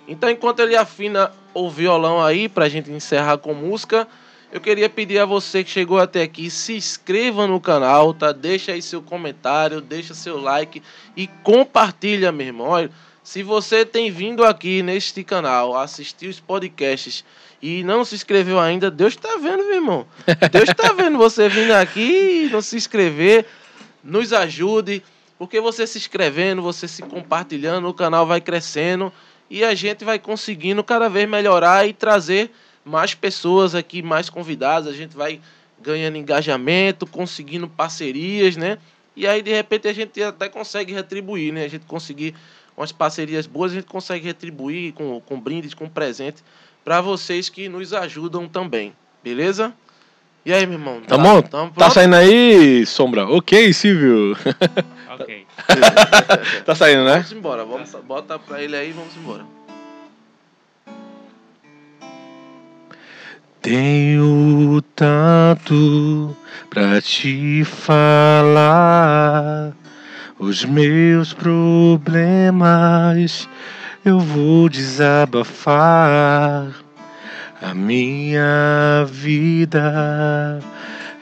[0.08, 4.06] Então, enquanto ele afina o violão aí, pra gente encerrar com música,
[4.52, 8.30] eu queria pedir a você que chegou até aqui, se inscreva no canal, tá?
[8.30, 10.82] Deixa aí seu comentário, deixa seu like
[11.16, 12.68] e compartilha, meu irmão.
[12.68, 12.90] Olha,
[13.22, 17.24] se você tem vindo aqui neste canal assistir os podcasts
[17.60, 20.06] e não se inscreveu ainda, Deus tá vendo, meu irmão.
[20.52, 23.44] Deus tá vendo você vindo aqui e não se inscrever.
[24.04, 25.02] Nos ajude,
[25.36, 29.12] porque você se inscrevendo, você se compartilhando, o canal vai crescendo
[29.48, 32.50] e a gente vai conseguindo cada vez melhorar e trazer
[32.84, 34.88] mais pessoas aqui, mais convidados.
[34.88, 35.40] A gente vai
[35.80, 38.78] ganhando engajamento, conseguindo parcerias, né?
[39.14, 41.64] E aí, de repente, a gente até consegue retribuir, né?
[41.64, 42.34] A gente conseguir
[42.76, 46.42] umas parcerias boas, a gente consegue retribuir com, com brindes, com presente
[46.84, 49.74] para vocês que nos ajudam também, beleza?
[50.46, 51.00] E aí, meu irmão?
[51.00, 51.42] Tá bom?
[51.42, 53.26] Tamo Tá saindo aí, sombra?
[53.26, 54.36] Ok, Silvio.
[55.18, 55.46] Ok.
[56.66, 57.14] tá saindo, né?
[57.14, 59.46] Vamos embora, vamos, bota pra ele aí e vamos embora.
[63.62, 66.36] Tenho tanto
[66.68, 69.72] pra te falar,
[70.38, 73.48] os meus problemas
[74.04, 76.74] eu vou desabafar
[77.60, 80.60] a minha vida.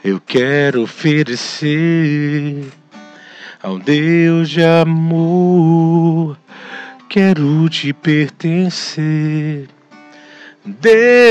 [0.03, 2.63] Eu quero oferecer
[3.61, 6.37] ao Deus de amor,
[7.09, 9.67] quero te pertencer.
[10.63, 11.25] Deus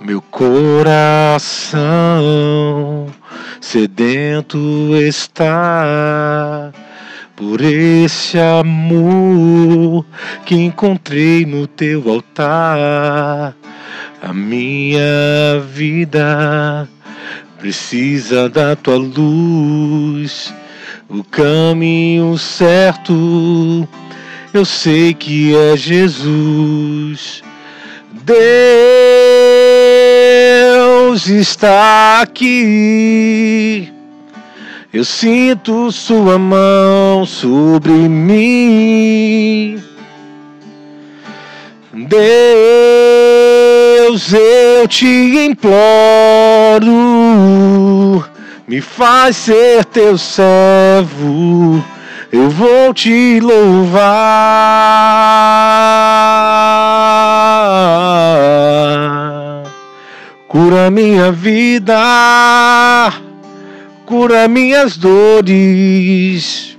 [0.00, 1.82] Meu coração
[3.62, 4.58] sedento
[4.96, 6.72] está
[7.36, 10.04] por esse amor
[10.44, 13.54] que encontrei no teu altar.
[14.20, 16.88] A minha vida
[17.58, 20.52] precisa da tua luz,
[21.08, 23.88] o caminho certo.
[24.52, 27.42] Eu sei que é Jesus.
[28.24, 28.42] Deus
[31.14, 33.92] está aqui.
[34.92, 39.82] Eu sinto Sua mão sobre mim.
[41.94, 42.22] Deus,
[44.32, 45.06] eu te
[45.46, 45.84] imploro,
[48.66, 51.84] me faz ser teu servo
[52.32, 54.00] eu vou te louvar.
[60.52, 61.94] Cura minha vida,
[64.04, 66.76] cura minhas dores,